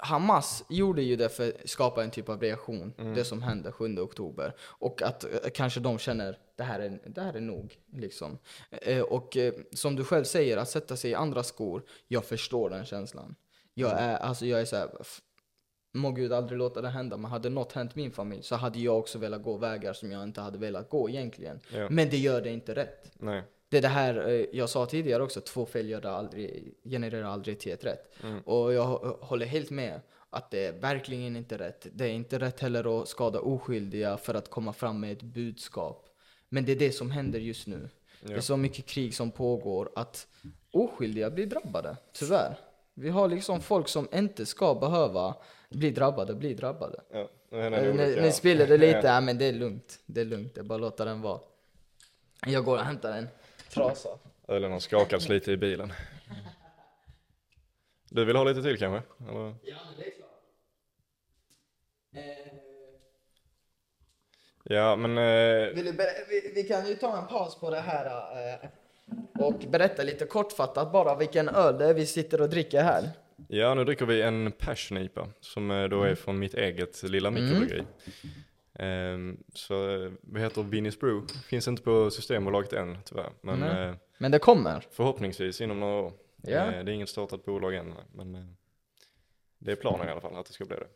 [0.02, 3.14] Hamas gjorde ju det för att skapa en typ av reaktion, Mm.
[3.14, 4.54] det som hände 7 oktober.
[4.62, 7.76] Och att eh, kanske de känner, det här är, det här är nog.
[7.92, 8.38] Liksom.
[8.70, 12.70] Eh, och eh, som du själv säger, att sätta sig i andra skor, jag förstår
[12.70, 13.34] den känslan.
[13.74, 14.04] Jag Mm.
[14.04, 14.88] är, alltså jag är så här,
[15.94, 18.98] må gud aldrig låta det hända, men hade något hänt min familj så hade jag
[18.98, 21.60] också velat gå vägar som jag inte hade velat gå egentligen.
[21.74, 21.88] Ja.
[21.90, 23.12] Men det gör det inte rätt.
[23.14, 23.42] Nej.
[23.70, 27.58] Det är det här eh, jag sa tidigare också, två fel gör aldrig, genererar aldrig
[27.58, 28.10] till ett rätt.
[28.24, 28.40] Mm.
[28.40, 31.86] Och jag hå- håller helt med att det är verkligen inte rätt.
[31.92, 36.06] Det är inte rätt heller att skada oskyldiga för att komma fram med ett budskap.
[36.48, 37.88] Men det är det som händer just nu.
[38.22, 38.42] Det är Ja.
[38.42, 40.26] så mycket krig som pågår att
[40.72, 42.58] oskyldiga blir drabbade, tyvärr.
[42.94, 45.34] Vi har liksom folk som inte ska behöva
[45.70, 47.00] bli drabbade, bli drabbade.
[47.12, 47.28] Ja.
[47.58, 47.94] Eh.
[47.94, 49.14] Ni, ni spiller det lite, Ja.
[49.14, 49.20] ja.
[49.20, 49.98] men det är lugnt.
[50.06, 51.40] Det är lugnt, det är bara att låta den vara.
[52.46, 53.28] Jag går och hämtar en
[53.70, 54.08] trasa.
[54.48, 55.92] Ölen har skakats lite i bilen.
[58.10, 59.02] Du vill ha lite till kanske?
[59.28, 59.54] Eller?
[59.62, 60.30] Ja, men det är klart.
[62.16, 62.52] Eh,
[64.64, 67.80] Ja, men eh, vill du ber- vi, vi kan ju ta en paus på det
[67.80, 68.68] här eh,
[69.44, 73.10] och berätta lite kortfattat bara vilken öl det är vi sitter och dricker här.
[73.48, 77.80] ja, nu dricker vi en passion-IPA som eh, då är från mitt eget lilla mikrobryggeri.
[77.80, 77.86] Ehm,
[79.54, 81.26] så eh, vi heter Vinnie's Brew.
[81.44, 84.86] Finns inte på Systembolaget än tyvärr, men eh, Men det kommer.
[84.90, 86.12] förhoppningsvis inom några år.
[86.42, 88.44] Eh, det är inget startat bolag än, men eh,
[89.58, 90.86] det är planen i alla fall att det ska bli det.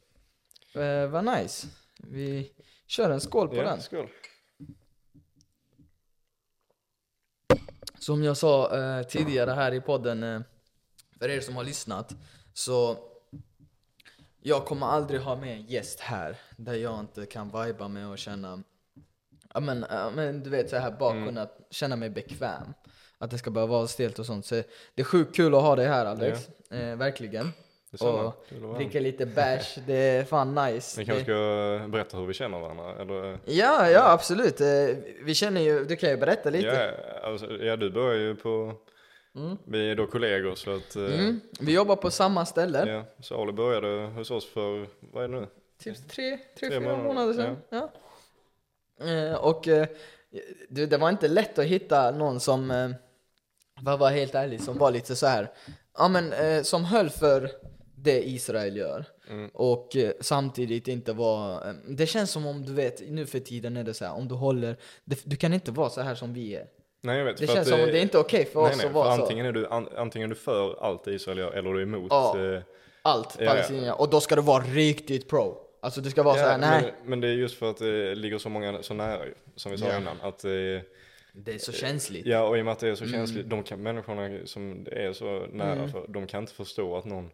[0.83, 1.67] Eh, vad nice.
[1.99, 2.53] Vi
[2.87, 3.81] kör en skål på ja, den.
[3.81, 4.09] skål.
[7.99, 10.41] Som jag sa eh, tidigare här i podden, eh,
[11.19, 12.15] för er som har lyssnat,
[12.53, 12.99] så
[14.47, 18.19] jag kommer aldrig ha med en gäst här där jag inte kan viba med och
[18.19, 18.63] känna,
[19.55, 21.27] ja men, ja, men du vet så här bara Mm.
[21.27, 22.75] kunna känna mig bekväm.
[23.19, 24.47] Att det ska bara vara stelt och sånt.
[24.47, 27.53] Så det är sjukt kul att ha dig här Alex, eh, verkligen.
[28.01, 28.49] Och att.
[28.77, 31.01] Dricka lite bärs, det är fan nice.
[31.01, 33.39] Vi kanske Det- ska berätta hur vi känner varandra, eller?
[33.45, 34.61] Ja, ja absolut.
[34.61, 34.67] Eh,
[35.23, 36.67] Vi känner ju, du kan ju berätta lite.
[37.23, 38.75] Ja, alltså, ja, du börjar ju på,
[39.37, 39.57] Mm.
[39.65, 41.41] vi är då kollegor så att, eh, Mm.
[41.61, 42.89] Vi jobbar på samma ställe.
[42.89, 45.47] ja, Sali började hos oss för, vad är det nu?
[45.79, 47.57] Typ tre, tre, Tre fyra månader, sedan.
[47.69, 47.91] Ja.
[49.07, 49.87] Eh, och eh,
[50.69, 52.95] det var inte lätt att hitta någon som,
[53.85, 55.53] för att vara helt ärlig, som var lite så här,
[55.99, 57.51] ja men som höll för
[57.97, 59.05] det Israel gör.
[59.31, 59.51] Mm.
[59.55, 63.77] Och eh, samtidigt inte vara, eh, det känns som om du vet, nu för tiden
[63.77, 66.35] är det så här, om du håller, det, du kan inte vara så här som
[66.35, 66.67] vi är.
[67.05, 67.37] Nej jag vet.
[67.37, 68.87] Det för känns att, som om eh, det är inte okej för nej, oss nej,
[68.87, 69.23] att vara så.
[69.23, 72.07] antingen är, du, an, antingen är du för allt Israel gör eller du är emot.
[72.11, 72.55] Ja.
[72.55, 72.61] eh,
[73.03, 73.51] Allt Ja, ja.
[73.51, 75.57] palestinier, och då ska det vara riktigt pro.
[75.81, 76.83] Alltså det ska vara så ja, här, nej.
[76.83, 79.73] men, men det är just för att det ligger så många så nära ju, som
[79.73, 79.97] vi sa Ja.
[79.99, 80.17] innan.
[80.23, 80.51] Att, eh,
[81.33, 82.27] Det är så känsligt.
[82.27, 83.15] ja och i och med att det är så Mm.
[83.17, 85.89] känsligt, de kan, människorna som det är så nära Mm.
[85.93, 87.31] för, de kan inte förstå att någon eh,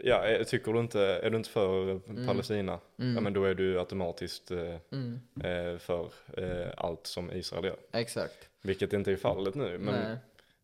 [0.00, 2.26] Ja, eh, tycker du inte, är du inte för Mm.
[2.26, 3.14] Palestina, Mm.
[3.14, 7.76] ja men då är du automatiskt eh, Mm, eh, för eh, allt som Israel gör.
[7.92, 8.48] exakt.
[8.62, 9.78] Vilket inte är fallet nu.
[9.78, 10.16] Men,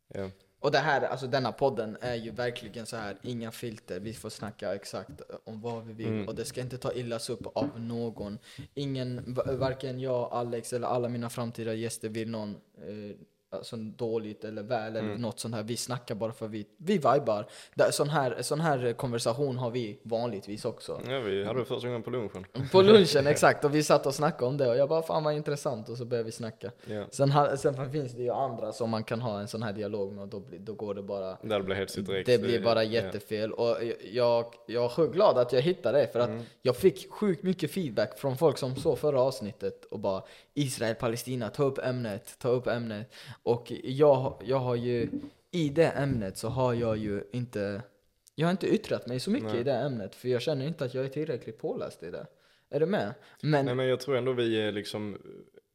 [0.08, 0.30] ja.
[0.60, 4.30] Och det här, alltså denna podden är ju verkligen så här, inga filter, vi får
[4.30, 5.10] snacka exakt
[5.44, 6.28] om vad vi vill Mm.
[6.28, 8.38] och det ska inte ta illas upp av någon.
[8.74, 13.16] Ingen, va- varken jag, Alex eller alla mina framtida gäster vill någon eh,
[13.50, 15.20] alltså, dåligt eller väl eller Mm.
[15.22, 15.62] något sånt här.
[15.62, 17.46] Vi snackar bara för vi, vi vibar.
[17.90, 21.00] Sån, här, sån här konversation har vi vanligtvis också.
[21.08, 22.46] Ja, vi hade det första gången på lunchen.
[22.72, 25.34] På lunchen exakt, och vi satt och snackade om det och jag bara fan vad
[25.34, 26.70] intressant och så började vi snacka.
[26.86, 27.04] Ja.
[27.10, 30.22] Sen, sen finns det ju andra som man kan ha en sån här dialog med
[30.22, 32.26] och då, blir, då går det bara det blev hetsigt direkt.
[32.26, 32.90] det blir bara Ja.
[32.90, 33.76] jättefel och
[34.12, 36.42] jag, jag är sjukt glad att jag hittade det för att Mm.
[36.62, 40.22] jag fick sjukt mycket feedback från folk som såg förra avsnittet och bara
[40.54, 43.12] Israel, Palestina, ta upp ämnet, ta upp ämnet.
[43.42, 45.10] Och jag, jag har ju,
[45.50, 47.82] i det ämnet så har jag ju inte,
[48.34, 49.60] jag har inte yttrat mig så mycket Nej.
[49.60, 52.26] i det ämnet för jag känner inte att jag är tillräckligt påläst i det.
[52.70, 53.14] Är du med?
[53.42, 55.18] Men, Nej men jag tror ändå vi är liksom,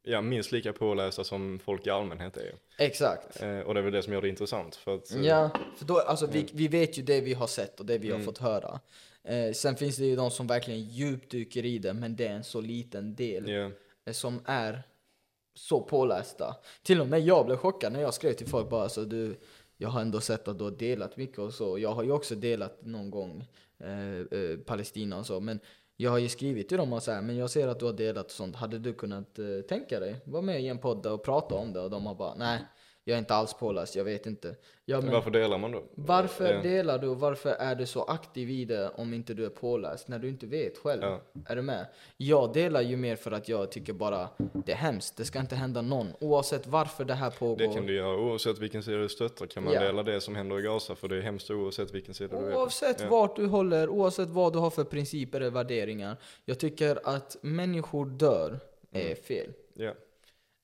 [0.04, 2.56] ja minst lika pålästa som folk i allmänhet är.
[2.78, 3.41] exakt.
[3.41, 4.76] Eh, och det är väl det som gör det intressant.
[4.76, 7.80] För att, eh, Ja, för då, alltså vi, vi vet ju det vi har sett
[7.80, 8.26] och det vi har Mm.
[8.26, 8.80] fått höra.
[9.23, 12.43] Eh, sen finns det ju de som verkligen djupdyker i det, men det är en
[12.43, 13.49] så liten del
[14.06, 14.84] eh, som är
[15.54, 16.56] så pålästa.
[16.84, 19.39] Till och med jag blev chockad när jag skrev till folk bara så du,
[19.78, 21.80] jag har ändå sett att du har delat mycket och så.
[21.80, 23.48] Jag har ju också delat någon gång
[23.80, 25.60] eh, eh, Palestina och så, men
[25.98, 27.94] jag har ju skrivit till dem och så här, men jag ser att du har
[27.94, 28.56] delat och sånt.
[28.56, 31.80] Hade du kunnat eh, tänka dig vara med i en podd och prata om det?
[31.80, 32.60] Och de har bara, nej,
[33.04, 34.56] jag är inte alls påläst, jag vet inte.
[34.86, 35.84] Ja, men Varför delar man då?
[35.96, 36.62] varför Ja.
[36.62, 40.08] delar du och varför är du så aktiv i det om inte du är påläst
[40.08, 41.02] när du inte vet själv?
[41.04, 41.22] Ja.
[41.46, 41.86] Är du med?
[42.18, 44.30] Jag delar ju mer för att jag tycker bara
[44.66, 47.58] det är hemskt, det ska inte hända någon oavsett varför det här pågår.
[47.58, 49.80] Det kan du göra oavsett vilken sida du stöttar kan man Ja.
[49.82, 52.52] dela det som händer i Gaza för det är hemskt oavsett vilken sida du är
[52.52, 52.60] på.
[52.60, 53.10] Oavsett Ja.
[53.10, 56.18] vart du håller, oavsett vad du har för principer eller värderingar.
[56.46, 58.60] Jag tycker att människor dör
[58.96, 59.12] Mm.
[59.12, 59.54] är fel.
[59.74, 59.92] Ja.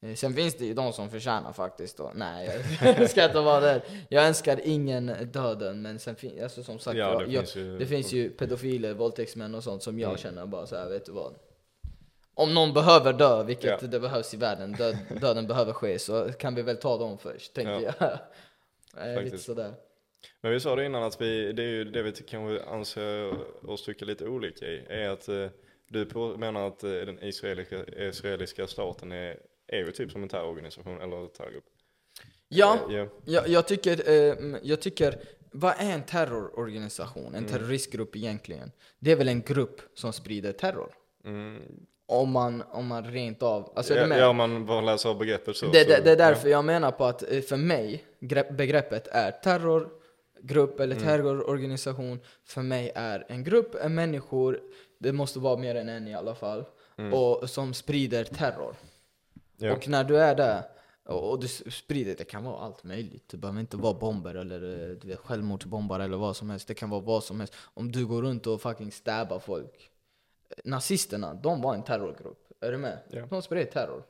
[0.02, 2.12] Eh, Sen finns det ju de som förtjänar faktiskt då.
[2.16, 3.82] Nej, jag ska inte vara där.
[4.10, 7.78] Jag önskar ingen döden, men sen finns alltså som sagt, Ja, det jag, finns ju-
[7.78, 10.18] det finns ju pedofiler, våldtäktsmän och sånt som jag Mm.
[10.18, 11.36] känner bara så här, vet du vad?
[12.34, 13.88] Om någon behöver dö, vilket Ja.
[13.88, 17.54] det behövs i världen, död, döden behöver ske, så kan vi väl ta dem först,
[17.54, 17.94] tänker Ja.
[18.00, 18.20] jag.
[19.16, 19.74] Eh, Lite sådär.
[20.42, 23.34] Men vi sa det innan att vi, det är ju det vi kanske anser
[23.70, 25.48] oss tycka lite olika i, är att eh,
[25.88, 29.38] du på, menar att den israeliska, israeliska staten är,
[29.70, 31.66] är ju typ som en terrororganisation eller terrorgrupp.
[32.48, 33.08] Ja, Eh, ja.
[33.26, 35.20] Jag, jag, tycker, eh, jag tycker,
[35.52, 37.26] vad är en terrororganisation?
[37.28, 37.50] En Mm.
[37.50, 38.72] terroristgrupp egentligen?
[39.00, 40.92] Det är väl en grupp som sprider terror?
[41.26, 41.62] Mm.
[42.06, 45.56] Om man, om man rent av, alltså ja, ja, om man bara läser av begreppet
[45.58, 45.66] så.
[45.66, 49.08] det, så det, det är därför jag menar på att eh, för mig, grepp, begreppet
[49.08, 51.08] är terrorgrupp eller Mm.
[51.08, 52.20] terrororganisation.
[52.46, 54.60] För mig är en grupp en människor,
[55.00, 56.64] det måste vara mer än en i alla fall,
[56.98, 57.14] Mm.
[57.14, 58.76] och som sprider terror.
[59.60, 59.74] Ja.
[59.74, 60.64] Och när du är där
[61.04, 63.30] och, du sprider, det kan vara allt möjligt.
[63.30, 66.68] Det behöver inte vara bomber eller eh, du vet, självmordsbombare eller vad som helst.
[66.68, 67.54] Det kan vara vad som helst.
[67.74, 69.90] Om du går runt och fucking stabbar folk.
[70.64, 72.48] Nazisterna, de var en terrorgrupp.
[72.62, 72.98] Är du med?
[73.12, 73.26] Ja.
[73.30, 74.04] De spred terror.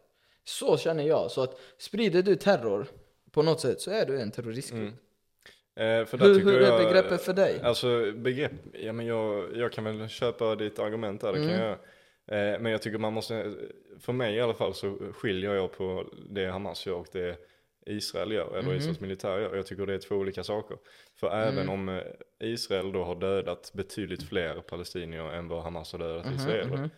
[0.44, 1.32] Så känner jag.
[1.32, 2.88] Så att sprider du terror
[3.32, 4.82] på något sätt så är du en terroristgrupp.
[4.82, 4.94] Mm.
[6.02, 7.62] Eh, Hur, hur är jag- begreppet för dig?
[7.64, 11.60] Alltså begrepp, ja men jag, jag kan väl köpa ditt argument där, det kan Mm.
[11.60, 11.74] jag göra.
[11.74, 11.80] Eh,
[12.32, 13.56] Men jag tycker man måste,
[14.00, 17.38] för mig i alla fall så skiljer jag på det Hamas gör och det
[17.86, 18.78] Israel gör, eller Mhm.
[18.78, 19.56] Israels militär gör.
[19.56, 20.78] Jag tycker det är två olika saker.
[21.16, 21.40] För Mm.
[21.48, 22.02] även om eh,
[22.40, 26.90] Israel då har dödat betydligt fler palestinier än vad Hamas har dödat Mhm, israeler,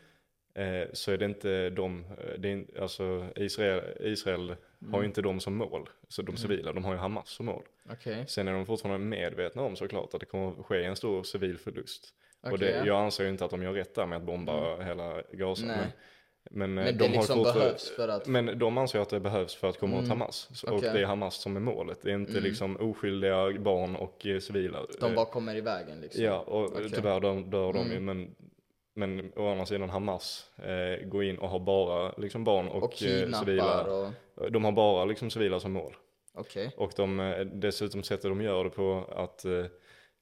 [0.54, 5.02] eh, så är det inte de, eh, det är, alltså Israel, Israel har Mm.
[5.02, 7.64] ju inte dem som mål, så de civila, de har ju Hamas som mål.
[7.92, 8.26] Okej.
[8.28, 11.58] Sen är de fortfarande medvetna om såklart att det kommer att ske en stor civil
[11.58, 12.14] förlust.
[12.42, 12.76] Och Okej, det, ja.
[12.76, 12.88] Mm.
[12.88, 15.66] jag anser ju inte att de gör rätt där med att bomba hela Gaza.
[15.66, 15.78] Men,
[16.52, 18.28] men, eh, Men de det liksom har fortfarande- behövs för att...
[18.28, 20.10] Men de anser att det behövs för att komma åt Mm.
[20.10, 20.50] Hamas.
[20.54, 22.02] Så- Och det är Hamas som är målet.
[22.02, 22.44] Det är inte Mm.
[22.44, 24.80] liksom oskyldiga barn och eh, civila.
[25.00, 26.24] De Eh, bara kommer i vägen liksom.
[26.24, 26.90] Ja, och Okej.
[26.90, 27.98] tyvärr dör, dör de ju.
[27.98, 28.06] Mm.
[28.06, 28.36] Men,
[28.94, 33.04] men å andra sidan Hamas eh, går in och har bara liksom barn och, Och
[33.04, 33.84] eh, civila.
[33.84, 34.52] och...
[34.52, 35.96] De har bara liksom civila som mål.
[36.34, 36.74] Okej.
[36.78, 39.66] Och de, dessutom sättet de gör det på att eh,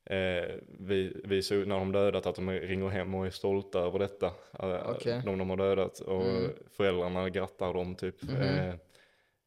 [0.05, 3.99] eh, vi, visa ut när de dödat att de ringer hem och är stolta över
[3.99, 4.25] detta.
[4.59, 5.21] Eh, Okej.
[5.25, 6.51] De de har dödat och Mm.
[6.77, 8.23] föräldrarna grattar dem typ.
[8.23, 8.71] Mhm.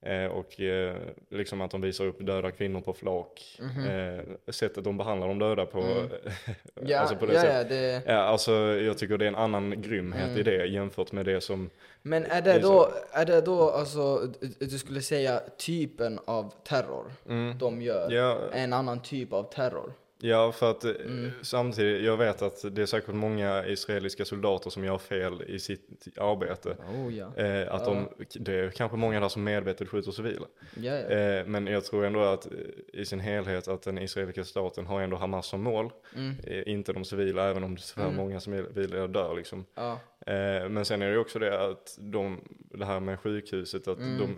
[0.05, 0.97] Eh, och eh,
[1.31, 3.61] liksom att de visar upp döda kvinnor på flak.
[3.61, 3.87] Mhm.
[3.87, 5.81] Eh, sättet de behandlar de döda på.
[5.81, 6.09] Mm.
[6.87, 7.71] Ja, alltså på det ja, sättet.
[7.71, 8.03] ja, det...
[8.07, 10.39] Ja, alltså jag tycker det är en annan grymhet Mm.
[10.39, 11.71] i det jämfört med det som,
[12.03, 14.21] Men är Det då, är det då alltså,
[14.59, 18.11] du skulle säga typen av terror mm, de gör?
[18.11, 19.93] ja, En annan typ av terror?
[20.25, 21.31] Ja, för att eh, Mm.
[21.43, 26.09] samtidigt, jag vet att det är säkert många israeliska soldater som gör fel i sitt
[26.19, 26.77] arbete.
[26.95, 27.37] Oh ja.
[27.37, 30.47] Eh, att de, det är kanske många där som medvetet skjuter civila.
[30.77, 31.09] Ja, ja.
[31.11, 32.53] Eh, men jag tror ändå att eh,
[32.93, 35.91] i sin helhet att den israeliska staten har ändå Hamas som mål.
[36.17, 36.35] Mm.
[36.45, 38.17] Eh, inte de civila, även om det tyvärr Mm.
[38.17, 39.65] många civila dör liksom.
[39.75, 39.93] ja.
[40.27, 44.19] Eh, men sen är det också det att de, det här med sjukhuset, att Mm.
[44.19, 44.37] de,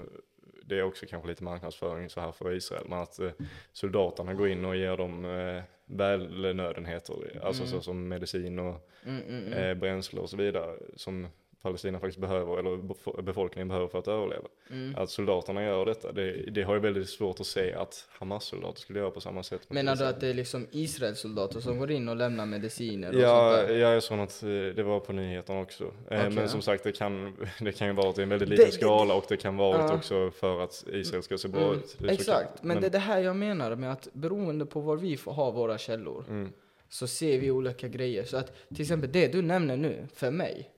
[0.66, 3.31] det är också kanske lite marknadsföring så här för Israel, men att eh,
[3.73, 7.73] soldaterna går in och ger dem eh, välnödenheter, alltså Mm.
[7.73, 9.53] så som medicin och Mm, mm, mm.
[9.53, 11.27] eh, bränsle och så vidare, som
[11.64, 14.48] Palestina faktiskt behöver, eller bef- befolkningen behöver för att överleva.
[14.70, 14.94] Mm.
[14.96, 18.98] Att soldaterna gör detta, det, det har jag väldigt svårt att se att Hamas-soldater skulle
[18.98, 19.61] göra på samma sätt.
[19.70, 23.20] Menar du att det är liksom Israels soldater som går in och lämnar mediciner och
[23.20, 23.77] Ja, sånt där?
[23.79, 25.85] jag såg att eh, det var på nyheterna också.
[25.85, 26.31] Eh, Okej.
[26.31, 28.77] Men som sagt, det kan, det kan ju vara till en väldigt Det- liten det-
[28.77, 29.94] skala och det kan vara Ja.
[29.94, 31.96] också för att Israel ska se bra Mm, ut.
[31.98, 32.62] Det Exakt, såklart.
[32.62, 35.50] men, det är det här jag menar med att beroende på var vi får ha
[35.50, 36.53] våra källor Mm.
[36.88, 38.24] så ser vi olika grejer.
[38.24, 40.70] Så att till exempel det du nämner nu, för mig,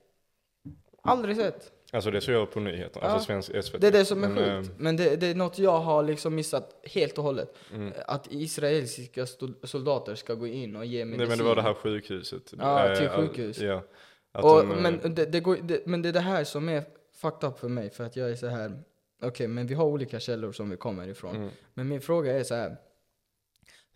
[1.07, 1.71] aldrig sett.
[1.91, 3.11] Alltså det såg jag på nyheterna, Ja.
[3.11, 3.81] alltså svensk SVT.
[3.81, 4.79] Det är det som är Men, sjukt.
[4.79, 7.53] Men det, det är något jag har liksom missat helt och hållet.
[7.73, 7.93] Mm.
[8.07, 9.25] Att israeliska
[9.63, 11.17] soldater ska gå in och ge medicin.
[11.17, 12.53] Nej men det var det här sjukhuset.
[12.57, 13.59] Ja, till Eh, sjukhus.
[13.59, 13.83] Ja.
[14.31, 16.83] Och, de, eh, men, det, det går, det, men det är det här som är
[17.21, 18.83] fucked up för mig, för att jag är så här.
[19.21, 21.35] okej, men vi har olika källor som vi kommer ifrån.
[21.35, 21.49] Mm.
[21.73, 22.77] Men min fråga är så här.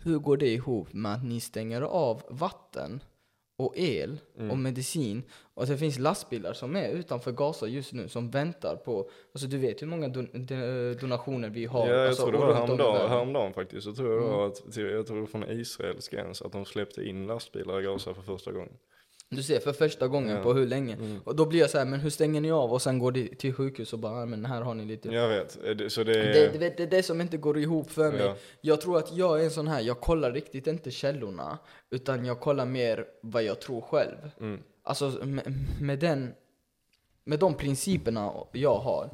[0.03, 3.03] Hur går det ihop med att ni stänger av vatten
[3.65, 4.51] och el Mm.
[4.51, 9.09] och medicin och det finns lastbilar som är utanför Gaza just nu som väntar på,
[9.33, 10.27] alltså du vet hur många don,
[11.01, 11.87] donationer vi har.
[11.87, 13.83] Ja, jag alltså, tror det var häromdagen, häromdagen faktiskt.
[13.83, 14.39] Så tror jag Mm.
[14.51, 18.13] att, jag tror det var från Israels gräns, att de släppte in lastbilar i Gaza
[18.13, 18.73] för första gången.
[19.35, 20.43] Du ser, för första gången Ja.
[20.43, 20.93] på hur länge.
[20.95, 21.19] Mm.
[21.23, 22.73] Och då blir jag så här, men hur stänger ni av?
[22.73, 25.29] Och sen går det till sjukhus och bara, "Ah, men här har ni lite Jag
[25.29, 26.13] vet, Eh, det- så det...
[26.13, 28.21] Det, det, det är det som inte går ihop för mig.
[28.21, 28.35] Ja.
[28.61, 31.57] Jag tror att jag är en sån här, jag kollar riktigt inte källorna,
[31.89, 34.31] utan jag kollar mer vad jag tror själv.
[34.39, 34.63] Mm.
[34.83, 36.33] Alltså med, med den,
[37.23, 39.09] med de principerna jag har,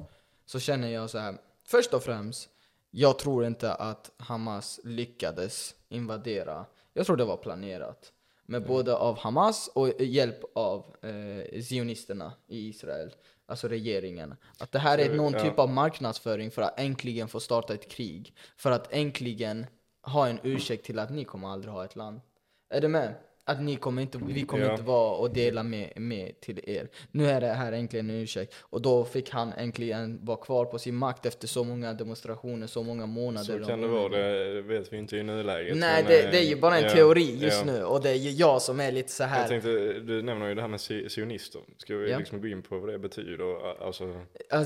[0.46, 1.36] så känner jag så här.
[1.68, 2.50] först och främst,
[2.92, 6.66] jag tror inte att Hamas lyckades invadera.
[6.94, 8.12] Jag tror det var planerat.
[8.50, 13.16] Med både av Hamas och hjälp av eh, zionisterna i Israel.
[13.46, 14.36] Alltså regeringen.
[14.60, 15.40] Att det här är någon ja.
[15.40, 18.36] typ av marknadsföring för att äntligen få starta ett krig.
[18.58, 19.66] För att äntligen
[20.02, 22.22] ha en ursäkt till att ni kommer aldrig ha ett land.
[22.70, 23.14] Är du med?
[23.50, 24.72] Att ni kommer inte, vi kommer Ja.
[24.72, 26.88] inte vara och dela med, med till er.
[27.12, 28.54] Nu är det här äntligen en ursäkt.
[28.60, 32.84] Och då fick han äntligen vara kvar på sin makt efter så många demonstrationer, så
[32.84, 33.60] många månader.
[33.60, 35.78] Så kan det vara, det vet vi inte i nuläget.
[35.78, 37.74] Nej, det, eh, det är ju bara en ja, teori just ja.
[37.74, 37.84] nu.
[37.84, 39.48] Och det är ju jag som är lite så Jag här.
[39.48, 41.62] tänkte, du nämner ju det här med si- sionister.
[41.78, 42.18] Ska vi Ja.
[42.18, 43.84] liksom gå in på vad det betyder?
[43.86, 44.22] Alltså,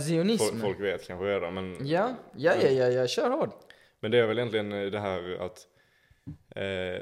[0.08, 0.60] zionism.
[0.60, 3.50] folk, vet kanske redan, men, Ja, ja, ja, ja, ja, kör hård.
[4.00, 5.68] men det är väl egentligen det här att
[6.56, 7.02] eh,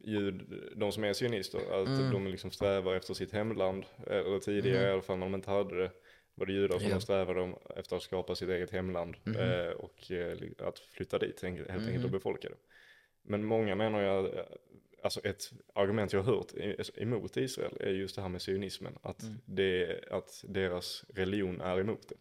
[0.00, 2.12] jud, de som är sionister, att Mm.
[2.12, 5.76] de liksom strävar efter sitt hemland, eller tidigare i alla fall när de inte hade
[5.82, 5.90] det,
[6.34, 9.36] var det judar som de strävade efter att skapa sitt eget hemland Mhm.
[9.36, 12.04] eh, och eh, att flytta dit helt helt enkelt Mhm.
[12.04, 12.56] och befolka det.
[13.22, 14.48] Men många menar ju, att,
[15.02, 15.42] alltså ett
[15.74, 19.34] argument jag har hört i- emot Israel är just det här med sionismen, att, Mm.
[19.44, 22.14] det, att deras religion är emot det.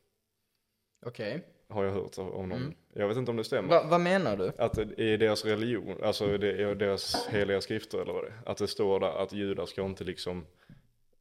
[1.06, 1.42] Okej.
[1.70, 2.76] Har jag hört av av någon.
[3.00, 3.02] Mm.
[3.02, 3.70] Jag vet inte om det stämmer.
[3.70, 4.52] Va, vad menar du?
[4.58, 8.58] Att i deras religion, alltså det är deras heliga skrifter eller vad det är, att
[8.58, 10.46] det står där att judar ska inte liksom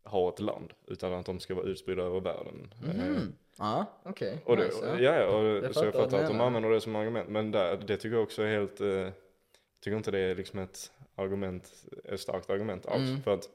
[0.05, 2.75] ha ett land, utan att de ska vara utspridda över världen.
[2.85, 3.33] Eh, Mhm.
[3.59, 4.39] Ja, okej.
[4.47, 5.27] Det, Nice, ja, ja.
[5.27, 8.15] och, Jag så jag fattar att de använder det som argument, men där, det tycker
[8.17, 9.09] jag också är helt, eh,
[9.81, 11.73] tycker inte det är liksom ett argument,
[12.05, 13.09] ett starkt argument alls.
[13.09, 13.23] Mm.
[13.23, 13.49] För att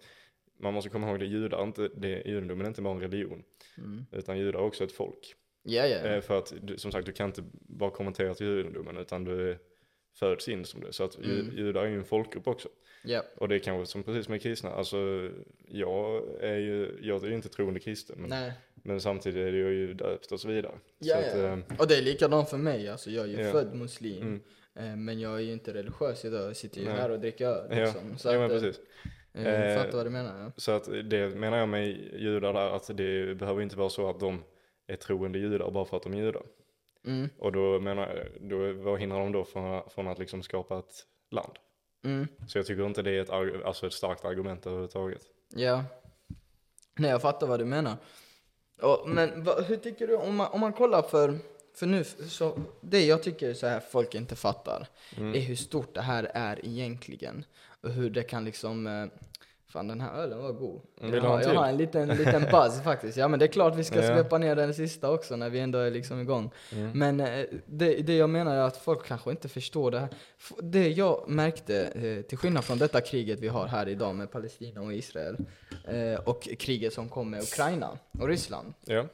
[0.57, 3.43] man måste komma ihåg det, judar inte, det, judendomen är inte bara en religion,
[3.77, 4.05] Mm.
[4.11, 5.35] utan judar är också ett folk.
[5.63, 5.97] Ja, ja.
[5.97, 9.57] Eh, för att du, som sagt, du kan inte bara kommentera till judendomen, utan du
[10.19, 10.93] föds in som det.
[10.93, 11.51] Så att Mm.
[11.57, 12.69] judar är ju en folkgrupp också.
[13.03, 13.23] ja.
[13.37, 15.29] Och det är kanske som precis med kristna, alltså
[15.67, 18.51] jag är ju, jag är ju inte troende kristen, men, Nej.
[18.75, 20.73] men samtidigt är jag ju döpt och så vidare.
[20.99, 21.53] Ja, så ja.
[21.53, 23.51] att, eh, Och det är likadant för mig, alltså jag är ju Ja.
[23.51, 24.21] född muslim.
[24.21, 24.41] mm,
[24.75, 26.95] Eh, Men jag är ju inte religiös idag, jag sitter ju Nej.
[26.95, 28.17] här och dricker öl ja, liksom.
[28.17, 28.81] Så ja men att, eh, precis.
[29.33, 30.51] eh, Eh, fattar vad du menar ja.
[30.57, 34.19] Så att det menar jag med judar där, att det behöver inte vara så att
[34.19, 34.43] de
[34.87, 36.43] är troende judar bara för att de är judar.
[37.05, 40.79] Mm, Och då menar jag, då, vad hindrar de då från, från att liksom skapa
[40.79, 41.53] ett land?
[42.03, 43.29] mm, Så jag tycker inte det är ett,
[43.65, 45.21] alltså ett starkt argument överhuvudtaget.
[45.55, 45.83] ja.
[46.95, 47.95] Nej jag fattar vad du menar.
[48.81, 51.37] Och, men vad, hur tycker du, om man, om man kollar för,
[51.75, 55.35] för nu, så det jag tycker så här folk inte fattar, Mm.
[55.35, 57.45] är hur stort det här är egentligen.
[57.81, 59.05] Och hur det kan liksom, eh,
[59.73, 60.81] fan den här ölen var god.
[60.81, 63.17] Mm, jag, vill du ha jag har en liten, liten buzz faktiskt.
[63.17, 64.15] Ja men det är klart vi ska Ja.
[64.15, 66.51] svepa ner den sista också när vi ändå är liksom igång.
[66.71, 66.91] Mm.
[66.99, 70.09] Men eh, det, det jag menar är att folk kanske inte förstår det här.
[70.61, 74.81] Det jag märkte, eh, till skillnad från detta kriget vi har här idag med Palestina
[74.81, 75.37] och Israel,
[75.87, 78.73] eh, och kriget som kom med Ukraina och Ryssland.
[78.85, 79.05] Ja.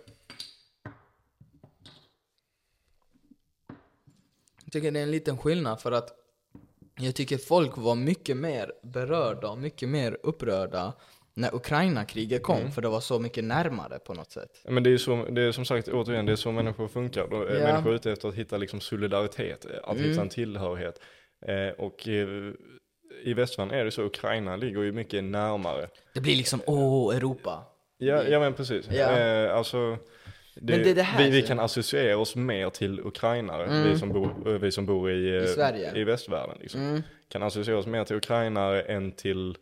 [4.64, 6.19] Jag tycker det är en liten skillnad för att
[7.00, 10.94] jag tycker folk var mycket mer berörda och mycket mer upprörda
[11.34, 12.72] när Ukraina-kriget kom, Mm.
[12.72, 14.50] för det var så mycket närmare på något sätt.
[14.70, 17.28] Men det är så, det är som sagt återigen, det är så människor funkar.
[17.32, 17.68] Då är Ja.
[17.68, 20.10] Människor är ute efter att hitta liksom solidaritet, att Mm.
[20.10, 21.00] hitta en tillhörighet.
[21.48, 22.28] Eh, och eh,
[23.24, 25.88] i västvärlden är det så, Ukraina ligger ju mycket närmare.
[26.14, 27.64] Det blir liksom, åh, Europa.
[27.98, 28.86] Ja, ja men precis.
[28.92, 29.12] Ja.
[29.18, 29.98] Eh, alltså,
[30.62, 33.84] det, Men det är det här vi, vi kan associera oss mer till ukrainare, Mm.
[33.94, 35.96] vi, som bor, eh, vi som bor i, eh, I Sverige.
[35.96, 36.58] i västvärlden.
[36.62, 36.82] Liksom.
[36.82, 37.02] Mm.
[37.30, 39.58] Kan associera oss mer till ukrainare än till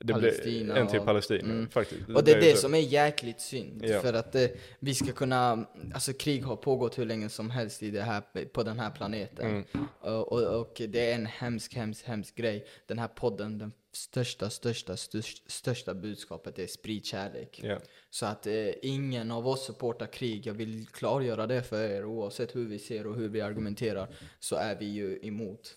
[0.00, 1.68] det blir- Palestina än till och- Palestina, mm.
[1.68, 2.08] faktiskt.
[2.08, 2.56] Och det är det så.
[2.60, 3.84] som är jäkligt synd.
[3.86, 4.00] Ja.
[4.00, 4.46] För att eh,
[4.80, 8.22] vi ska kunna, alltså krig har pågått hur länge som helst i det här,
[8.52, 9.46] på den här planeten.
[9.46, 9.64] Mm.
[10.00, 12.66] Och, och, och det är en hemsk, hemsk, hemsk grej.
[12.86, 17.60] Den här podden, den största, största, största, största budskapet är sprid kärlek.
[17.62, 17.78] Ja.
[18.10, 20.46] Så att eh, ingen av oss supportar krig.
[20.46, 22.04] Jag vill klargöra det för er.
[22.04, 25.76] Oavsett hur vi ser och hur vi argumenterar så är vi ju emot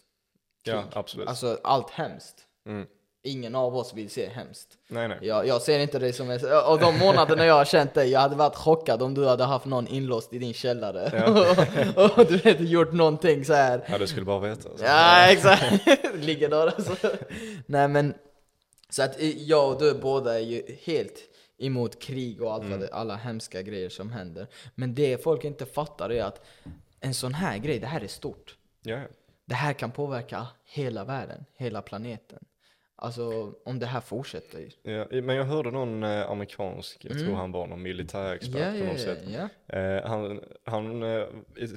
[0.64, 0.76] krig.
[0.76, 1.28] Ja, absolut.
[1.28, 2.48] Alltså allt hemskt.
[2.66, 2.88] Mm.
[3.24, 4.78] Ingen av oss vill se hemskt.
[4.88, 5.18] Nej, nej.
[5.22, 6.40] Jag, jag ser inte dig som en...
[6.54, 9.66] Av de månaderna jag har känt dig, jag hade varit chockad om du hade haft
[9.66, 11.24] någon inlåst i din källare.
[11.96, 13.86] och, och du vet, gjort någonting så här.
[13.90, 14.70] Ja, det skulle bara veta.
[14.70, 14.86] Alltså.
[14.86, 15.88] Ja, exakt.
[16.16, 16.96] Ligger där alltså.
[17.66, 18.14] Nej men,
[18.90, 21.18] så att jag och du båda är ju helt
[21.58, 24.48] emot krig och allt vad det, alla hemska grejer som händer.
[24.76, 26.46] Men det folk inte fattar är att
[27.00, 28.56] en sån här grej, det här är stort.
[28.84, 29.06] Ja, ja.
[29.46, 32.40] Det här kan påverka hela världen, hela planeten.
[33.04, 34.70] Alltså om det här fortsätter.
[34.84, 37.36] Ja, men jag hörde någon eh, amerikansk, jag tror Mm.
[37.36, 39.24] han var någon militärexpert Ja, på något ja, sätt.
[39.68, 39.78] ja.
[39.80, 41.24] Eh, han, han, eh,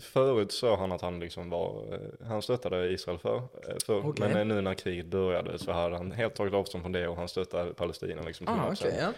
[0.00, 4.28] förut sa han att han liksom var, eh, han stöttade Israel för, eh, för Okej.
[4.28, 7.16] men eh, nu när kriget började så hade han helt tagit avstånd från det och
[7.16, 8.48] han stöttade Palestina liksom.
[8.48, 9.12] Ah, ja.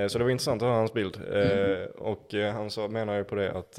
[0.00, 1.16] Eh, Så det var intressant att höra hans bild.
[1.32, 1.88] Mm.
[1.98, 3.78] Och han sa, menar ju på det att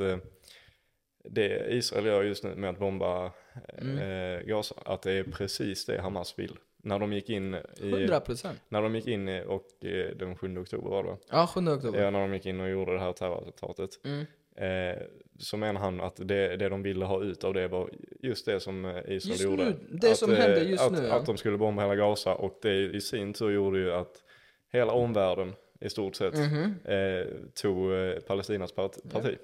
[1.30, 3.32] det Israel gör just nu med att bomba
[3.78, 4.48] Mm.
[4.48, 6.58] Gaza, att det är precis det Hamas vill.
[6.84, 8.62] När de gick in i, 100 procent.
[8.70, 11.18] när de gick in i, och eh, den 7 oktober var det?
[11.32, 12.02] Ja, 7 oktober.
[12.04, 13.90] Ja, när de gick in och gjorde det här terrorattentatet.
[14.06, 14.26] Mm.
[14.56, 14.98] Eh,
[15.40, 18.60] så menar han att det, det de ville ha ut av det var just det
[18.60, 19.66] som eh, Israel Just gjorde.
[19.66, 21.14] nu, det att, som eh, händer just att, nu, ja.
[21.16, 24.24] Att de skulle bomba hela Gaza och det i sin tur gjorde ju att
[24.72, 26.74] hela omvärlden i stort sett Mhm.
[26.86, 27.26] eh,
[27.62, 27.90] tog
[28.28, 29.26] Palestinas part, parti.
[29.26, 29.42] Exakt.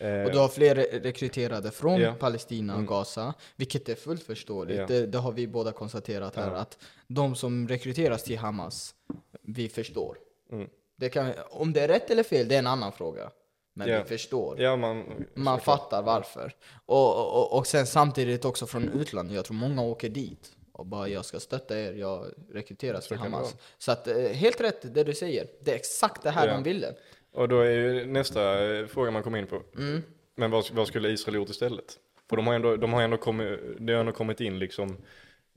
[0.00, 2.14] Eh, Och du har fler re- rekryterade från Ja.
[2.14, 2.88] Palestina och Mm.
[2.90, 4.78] Gaza, vilket är fullt förståeligt.
[4.78, 4.86] Ja.
[4.86, 6.56] Det, det har vi båda konstaterat här, Ja.
[6.56, 8.94] att de som rekryteras till Hamas,
[9.42, 10.18] vi förstår.
[10.52, 10.68] Mm.
[10.96, 13.30] Det kan, om det är rätt eller fel, det är en annan fråga.
[13.74, 14.02] Men Ja.
[14.02, 14.60] vi förstår.
[14.60, 15.04] Ja, man,
[15.34, 16.54] Man fattar varför.
[16.86, 21.08] Och, och, och sen samtidigt också från utlandet, jag tror många åker dit och bara
[21.08, 23.54] jag ska stötta er, jag rekryteras till Hamas.
[23.78, 25.46] Så att, eh, helt rätt det du säger.
[25.60, 26.52] Det är exakt det här Ja.
[26.52, 26.94] de ville.
[27.38, 29.62] Och då är ju nästa eh, fråga man kommer in på.
[29.78, 30.02] Mm.
[30.36, 31.98] Men vad, vad skulle Israel gjort istället?
[32.30, 34.96] För de har ändå, de har ändå kommit, det har ändå kommit in liksom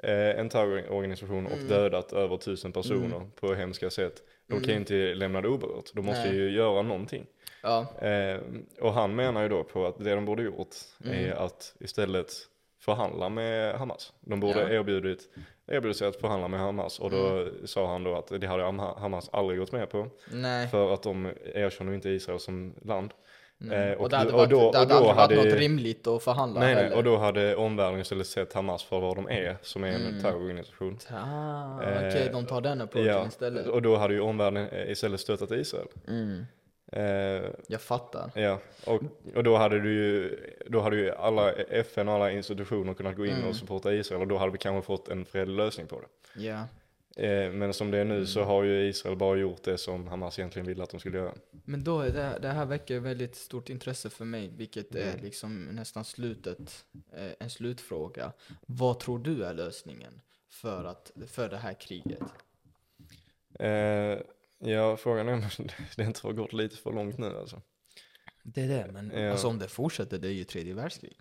[0.03, 1.51] eh, en terrororganisation Mm.
[1.51, 4.23] och dödat över tusen personer på hemska sätt.
[4.47, 5.93] De kan ju inte lämna det oberört.
[5.93, 6.34] De måste Mm.
[6.36, 6.41] Nej.
[6.43, 7.25] ju göra någonting.
[7.63, 7.99] Ja.
[8.01, 8.39] Eh,
[8.79, 10.75] och han menar ju då på att det de borde gjort
[11.05, 11.15] Mm.
[11.15, 12.32] är att istället
[12.79, 14.13] förhandla med Hamas.
[14.21, 14.69] De borde Ja.
[14.69, 15.29] erbjudit,
[15.72, 17.67] erbjudit sig att förhandla med Hamas och då Mm.
[17.67, 20.07] sa han då att det hade Ham- Hamas aldrig gått med på.
[20.32, 20.67] Nej.
[20.67, 23.11] För att de erkänner inte Israel som land.
[23.72, 25.51] Eh, och, och det hade, och varit, då- det hade och då aldrig varit hade-
[25.51, 29.15] något rimligt att förhandla Nej, nej, och då hade omvärlden istället sett Hamas för vad
[29.15, 30.22] de är, som är en Mm.
[30.22, 30.97] terrororganisation.
[31.09, 33.67] Ah, Eh, Okej, de tar den approachen Ja, istället.
[33.67, 35.88] och då hade ju omvärlden istället stöttat Israel.
[36.07, 36.45] Mm,
[36.91, 38.31] Eh, jag fattar.
[38.35, 39.01] ja, och,
[39.35, 40.37] och då hade du ju,
[40.67, 43.47] då hade ju alla FN och alla institutioner kunnat gå in Mm.
[43.49, 46.41] och supporta Israel och då hade vi kanske fått en fredlig lösning på det.
[46.45, 46.67] Ja.
[47.15, 48.27] Eh, men som det är nu Mm.
[48.27, 51.33] så har ju Israel bara gjort det som Hamas egentligen ville att de skulle göra.
[51.65, 55.23] Men då är det, det här väcker väldigt stort intresse för mig, vilket är Mm.
[55.23, 56.85] liksom nästan slutet,
[57.15, 58.31] eh, en slutfråga.
[58.65, 62.19] Vad tror du är lösningen för, att, för det här kriget?
[64.62, 65.41] Ja, frågan är om
[65.95, 67.62] det inte har gått lite för långt nu alltså.
[68.43, 69.32] Det är det, men Ja.
[69.32, 71.18] alltså om det fortsätter, det är ju tredje världskrig.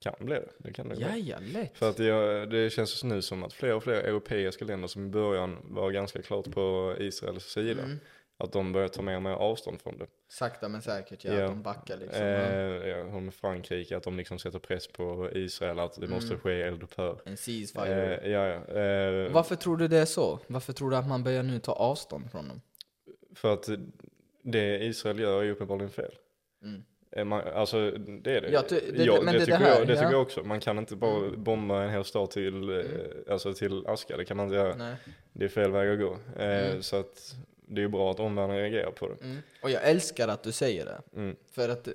[0.00, 1.16] Kan bli det, det kan det Ja, vara.
[1.18, 1.78] ja, lätt.
[1.78, 5.08] För att jag, det känns nu som att fler och fler europeiska länder som i
[5.08, 7.98] början var ganska klart på Israels sida, Mm.
[8.42, 10.06] Att de börjar ta mer och mer avstånd från det.
[10.28, 11.44] Sakta men säkert, ja, Ja.
[11.44, 12.22] att de backar liksom.
[12.22, 13.04] Eh, ja.
[13.16, 16.40] och med Frankrike, att de liksom sätter press på Israel, att det måste Mm.
[16.40, 17.20] ske eldupphör.
[17.24, 18.16] En ceasefire.
[18.16, 18.80] Eh, ja, ja.
[18.80, 20.38] Eh, Varför tror du det är så?
[20.46, 22.60] Varför tror du att man börjar nu ta avstånd från dem?
[23.34, 23.68] För att
[24.42, 26.14] det Israel gör är uppenbarligen fel.
[26.62, 26.82] Mm.
[27.16, 28.50] Eh, Man, alltså det är det.
[28.52, 29.98] Ja, det- det- ja, men det det tycker, här, jag, det ja.
[30.00, 30.42] tycker jag också.
[30.44, 31.44] Man kan inte bara Mm.
[31.44, 32.86] bomba en hel stad till, eh, Mm.
[33.30, 34.74] alltså till aska, det kan man inte göra.
[34.76, 34.94] Nej.
[35.32, 36.16] Det är fel väg att gå.
[36.42, 36.82] Eh, Mm.
[36.82, 37.34] Så att
[37.66, 39.24] det är ju bra att omvärlden reagerar på det.
[39.24, 39.38] Mm.
[39.62, 41.00] Och jag älskar att du säger det.
[41.16, 41.36] Mm.
[41.50, 41.88] För att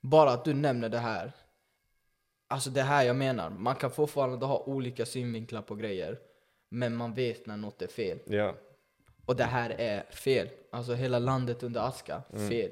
[0.00, 1.32] bara att du nämner det här.
[2.48, 3.50] Alltså det här jag menar.
[3.50, 6.18] Man kan fortfarande ha olika synvinklar på grejer.
[6.70, 8.18] Men man vet när något är fel.
[8.24, 8.54] Ja,
[9.26, 10.48] Och det här är fel.
[10.70, 12.70] Alltså hela landet under aska, fel.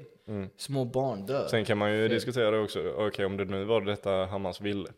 [0.57, 1.37] Små barn dör.
[1.39, 1.49] Mm.
[1.49, 4.89] Sen kan man ju diskutera det också, okej om det nu var detta Hamas ville,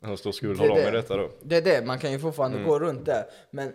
[0.00, 0.70] hur stor skuld Mm.
[0.70, 0.90] Har de i det.
[0.90, 1.30] detta då?
[1.42, 3.26] Det är det, man kan ju fortfarande gå runt det.
[3.50, 3.72] Men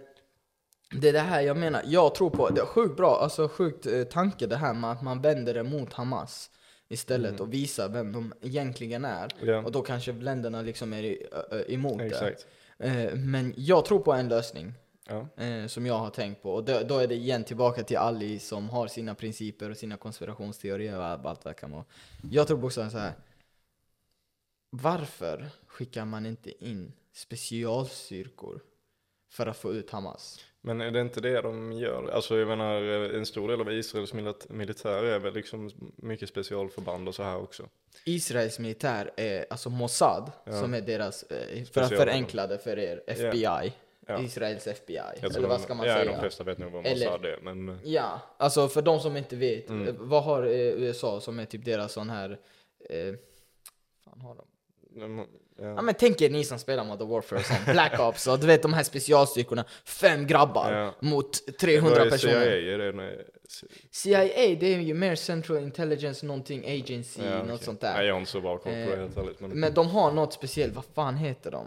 [0.95, 3.85] det är det här jag menar, jag tror på, det är sjukt bra, alltså sjukt
[3.85, 6.51] eh, tanke det här med att man vänder det mot Hamas
[6.89, 9.31] istället och visar vem de egentligen är.
[9.41, 9.57] Ja.
[9.63, 12.47] Och då kanske länderna liksom är i- ö- ö- emot Exakt.
[12.77, 12.85] det.
[12.87, 14.73] Eh, Men jag tror på en lösning.
[15.11, 15.43] Ja.
[15.43, 16.53] eh, som jag har tänkt på.
[16.53, 19.97] Och då, då är det igen tillbaka till Ali som har sina principer och sina
[19.97, 21.85] konspirationsteorier och allt det kan vara.
[22.31, 23.13] Jag tror bokstavligen så här.
[24.69, 28.61] Varför skickar man inte in specialstyrkor
[29.29, 30.39] för att få ut Hamas?
[30.61, 32.09] Men är det inte det de gör?
[32.09, 32.81] Alltså jag menar,
[33.15, 37.37] en stor del av Israels milit- militär är väl liksom mycket specialförband och så här
[37.37, 37.69] också.
[38.05, 40.51] Israels militär är alltså Mossad, Ja.
[40.61, 43.43] som är deras, eh, för att förenkla det för er, FBI.
[44.07, 44.21] Ja.
[44.21, 44.97] Israels FBI.
[45.21, 46.11] Eller vad ska man ja, säga?
[46.11, 47.79] de flesta vet nog vad Eller- Mossad är, men...
[47.83, 49.87] Ja, alltså för de som inte vet, Mm.
[49.87, 52.39] eh, vad har eh, USA som är typ deras sån här,
[52.89, 53.13] eh,
[54.05, 54.47] fan har de?
[55.61, 58.61] Ja men tänk er ni som spelar Modern Warfare sånt, Black Ops och du vet
[58.61, 60.95] de här specialstyrkorna, fem grabbar Ja.
[60.99, 62.33] mot 300 Vad är personer.
[62.33, 62.73] CIA?
[62.73, 63.25] Är det en-
[63.91, 64.19] CIA
[64.59, 68.03] det är ju mer Central Intelligence någonting Agency, Ja, något sånt Nej, där.
[68.03, 69.39] jag har inte så bra koll på det Eh, helt ärligt.
[69.39, 69.49] Men...
[69.51, 71.65] Men de har något speciellt, vad fan heter de?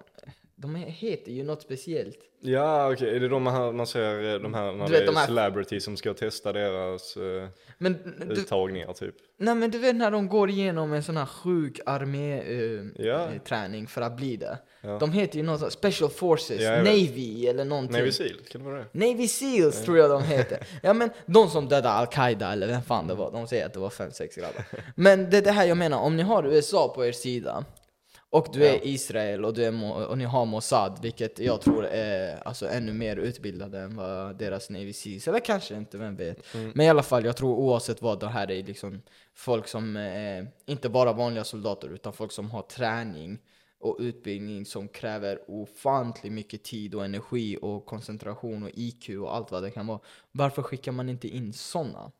[0.62, 2.18] De heter ju något speciellt.
[2.44, 5.02] Ja okej, är det de här man ser, eh, de här när Du det vet,
[5.02, 7.46] är de här- celebrities som ska testa deras uh,
[7.78, 7.98] Men
[8.28, 9.14] du, uttagningar typ?
[9.38, 13.28] nej men du vet när de går igenom en sån här sjuk armé-träning Ja.
[13.48, 14.58] träning för att bli det.
[14.80, 14.98] Ja.
[14.98, 16.84] De heter ju något sånt, Special Forces, Ja, vet.
[16.84, 17.96] Navy eller någonting.
[17.98, 19.06] Navy Seal, kan det vara det?
[19.06, 20.58] Navy Seals tror jag de heter.
[20.82, 23.80] Ja men de som dödade Al-Qaida eller vem fan det var, de säger att det
[23.80, 24.64] var 5-6 grabbar.
[24.96, 27.64] Men det är det här jag menar, om ni har USA på er sida
[28.32, 28.86] och du är.
[28.86, 33.16] Israel och, du är och ni har Mossad, vilket jag tror är alltså, ännu mer
[33.16, 36.54] utbildade än vad deras Navy Seals, eller kanske inte, vem vet.
[36.54, 36.72] Mm.
[36.74, 39.02] Men i alla fall, jag tror oavsett vad, det här är liksom
[39.34, 43.38] folk som eh, inte bara vanliga soldater utan folk som har träning
[43.80, 49.50] och utbildning som kräver ofantligt mycket tid och energi och koncentration och IQ och allt
[49.50, 50.00] vad det kan vara.
[50.32, 52.12] Varför skickar man inte in sådana?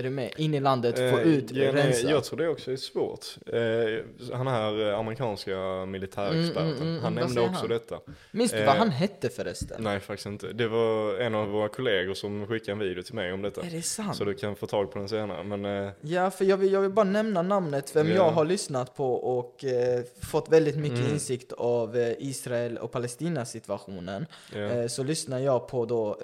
[0.00, 0.32] Är du med?
[0.36, 2.10] In i landet, få Eh, ut, ja, rensa.
[2.10, 3.26] Jag tror det också är svårt.
[3.46, 7.68] Eh, han här eh, amerikanska militärexperten, Mm, mm, mm, han vad nämnde också han?
[7.68, 8.00] detta.
[8.30, 9.82] Minns du eh, vad han hette förresten?
[9.82, 10.52] Nej faktiskt inte.
[10.52, 13.60] Det var en av våra kollegor som skickade en video till mig om detta.
[13.62, 14.16] Är det sant?
[14.16, 15.44] Så du kan få tag på den senare.
[15.44, 18.14] Men eh, Ja, för jag vill, jag vill bara nämna namnet, vem Ja.
[18.14, 21.12] jag har lyssnat på och eh, fått väldigt mycket Mm.
[21.12, 24.26] insikt av Israel och Palestina situationen.
[24.54, 26.18] Eh, så lyssnar jag på då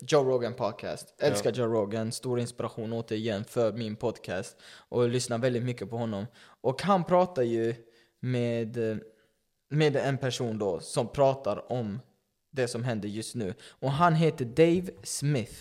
[0.00, 1.14] Joe Rogan podcast.
[1.18, 4.56] Älskar Joe Rogan, stor inspiration återigen för min podcast.
[4.88, 6.26] Och lyssnar väldigt mycket på honom.
[6.62, 7.74] Och han pratar ju
[8.20, 8.96] med, eh,
[9.70, 12.00] med en person då som pratar om
[12.50, 13.54] det som händer just nu.
[13.80, 15.54] Och han heter Dave Smith.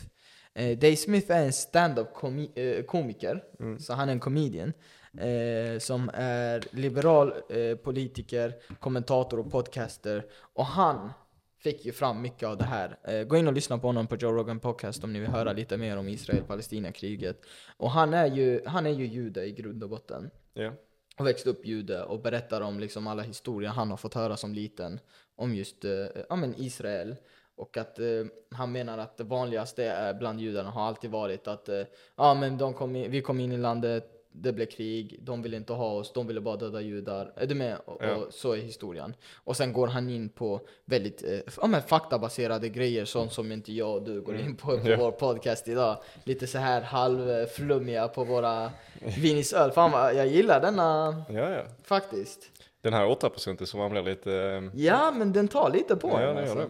[0.54, 3.44] Eh, Dave Smith är en stand-up komi- eh, komiker,
[3.80, 4.74] så han är en comedian.
[5.18, 10.26] Eh, som är liberal eh, politiker, kommentator och podcaster.
[10.56, 11.12] Och han
[11.60, 12.98] fick ju fram mycket av det här.
[13.04, 15.54] Eh, gå in och lyssna på honom på Joe Rogan Podcast om ni vill höra
[15.54, 17.42] lite mer om Israel-Palestina-kriget.
[17.78, 20.30] Och han är, ju, han är ju jude i grund och botten.
[20.54, 20.74] ja.
[21.18, 24.54] Och växte upp jude och berättar om liksom alla historier han har fått höra som
[24.54, 25.00] liten
[25.36, 25.92] om just eh,
[26.30, 27.16] ja, men Israel.
[27.56, 28.06] Och att eh,
[28.52, 31.82] han menar att det vanligaste är bland judarna har alltid varit att eh,
[32.16, 35.58] ja, men de kom in, vi kom in i landet, det blev krig, de ville
[35.58, 37.34] inte ha oss, de ville bara döda judar.
[37.36, 37.78] Är du med?
[37.86, 38.16] Och, Ja.
[38.16, 39.16] och så är historien.
[39.44, 43.74] Och sen går han in på väldigt eh, ja, men faktabaserade grejer, sånt som inte
[43.74, 44.98] jag och du går in på på Ja.
[44.98, 45.98] vår podcast idag.
[46.24, 48.72] Lite så här halvflummiga på våra
[49.22, 49.72] vinisöl.
[49.72, 51.64] Fan jag gillar denna ja, ja.
[51.84, 52.52] faktiskt.
[52.82, 54.34] Den här 8% som man blir lite...
[54.34, 56.56] eh, Ja, men den tar lite på ja, en alltså.
[56.56, 56.70] det.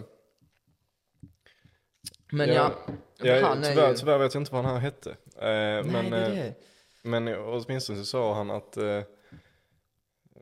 [2.32, 2.72] Men ja,
[3.22, 3.96] ja han är tyvärr, ju...
[3.96, 5.10] tyvärr vet jag inte vad han här hette.
[5.10, 6.54] Eh, Nej, men, det är eh, det.
[7.10, 8.78] Men åtminstone så sa han att...
[8.78, 9.02] Eh,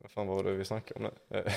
[0.01, 1.38] vad fan var det vi snackade om nu?
[1.38, 1.53] Eh,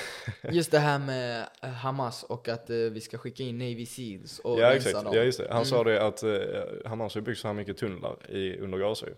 [0.54, 4.38] Just det här med eh, Hamas och att eh, vi ska skicka in Navy Seals
[4.38, 5.14] och ja rensa exakt, dem.
[5.16, 5.46] ja just det.
[5.48, 5.64] Han Mm.
[5.64, 9.14] sa det att eh, Hamas har byggt så här mycket tunnlar i, under Gaza ju.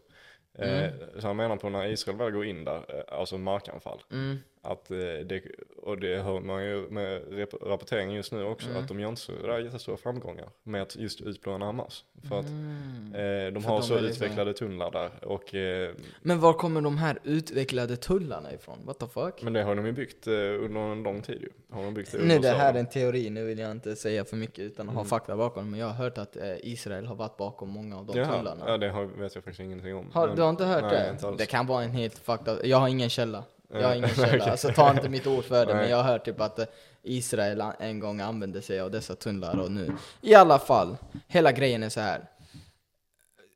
[0.59, 1.20] Eh, Mm.
[1.20, 4.36] Så han menar på när Israel väl går in där, alltså markanfall, Mm.
[4.64, 5.42] Att eh, det,
[5.82, 7.22] och det hör man ju med
[7.62, 8.82] rapporteringen just nu också, Mm.
[8.82, 12.04] att de gör inte så där jättestora framgångar med att just utplåna Hamas.
[12.28, 13.14] För att Mm.
[13.14, 15.90] eh, de För har de så utvecklade tunnlar där och eh,
[16.22, 18.78] Men var kommer de här utvecklade tullarna ifrån?
[18.86, 19.42] What the fuck?
[19.42, 21.48] Men det har de ju byggt eh, under en lång tid ju.
[21.70, 24.24] Har de byggt det Nu det här är en teori, nu vill jag inte säga
[24.24, 25.08] för mycket utan att ha Mm.
[25.08, 25.70] fakta bakom.
[25.70, 28.64] Men jag har hört att eh, Israel har varit bakom många av de Jaha, tullarna.
[28.66, 30.10] ja det har, vet jag faktiskt ingenting om.
[30.12, 31.10] Har, Men- du har inte hört nej, det?
[31.10, 31.34] Inte.
[31.38, 32.66] Det kan vara en helt fakta.
[32.66, 33.44] Jag har ingen källa.
[33.72, 34.44] Jag har ingen Eh, källa.
[34.44, 34.58] okej.
[34.58, 35.74] Så ta inte mitt ord för det.
[35.74, 36.64] Men jag har hört typ att eh,
[37.02, 39.92] Israel en gång använde sig av dessa tunnlar och nu.
[40.20, 40.96] I alla fall,
[41.26, 42.28] hela grejen är så här.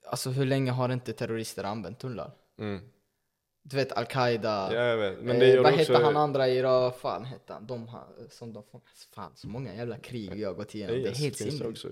[0.07, 2.31] alltså hur länge har inte terrorister använt tunnlar?
[2.59, 2.81] Mm.
[3.63, 5.21] Du vet Al-Qaida, Ja, jag vet.
[5.21, 5.93] Men eh, det vad det också...
[5.93, 6.99] hette han andra i Irak?
[6.99, 7.67] Fan hette han?
[7.67, 8.81] De har, som de får,
[9.15, 10.97] fan så många jävla krig vi har gått igenom.
[11.03, 11.85] det är IS helt sinnessjukt.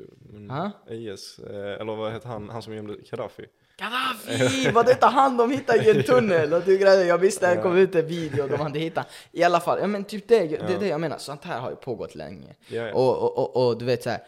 [0.50, 0.70] Ha?
[0.90, 3.46] IS, eh, eller vad heter han, han som gömde Gaddafi?
[3.76, 4.70] Gaddafi!
[4.70, 6.52] Var detta han de hittade i en tunnel?
[6.52, 7.62] Och du grejer, jag visste det Ja.
[7.62, 9.06] kom ut en video de hade hittat.
[9.32, 10.78] I alla fall, ja men typ det, det är Ja.
[10.78, 11.18] det jag menar.
[11.18, 12.54] Sånt här har ju pågått länge.
[12.68, 12.94] Ja, ja.
[12.94, 14.18] Och, och, och, och du vet såhär,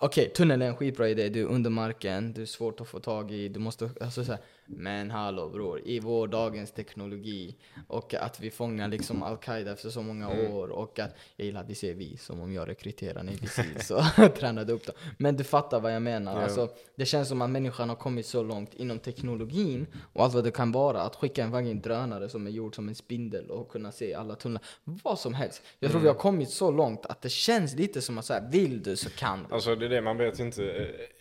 [0.00, 3.00] okej tunnel är en skitbra idé, du är under marken, du är svårt att få
[3.00, 7.56] tag i, du måste, alltså såhär, men hallå bror, i vår dagens teknologi
[7.88, 10.52] och att vi fångar liksom Al-Qaida efter så många Mm.
[10.52, 13.90] år och att, jag gillar att vi säger vi som om jag rekryterar Navy Seals
[13.90, 14.94] och tränade upp dem.
[15.18, 16.42] Men du fattar vad jag menar, Ja.
[16.42, 20.44] alltså det känns som att människan har kommit så långt inom teknologin och allt vad
[20.44, 23.68] det kan vara, att skicka en fucking drönare som är gjord som en spindel och
[23.68, 25.62] kunna se alla tunnlar, vad som helst.
[25.78, 26.16] Jag tror vi Mm.
[26.16, 29.10] har kommit så långt att det känns lite som att så här, vill du så
[29.10, 29.54] kan du.
[29.54, 30.64] Alltså det är det, man vet inte.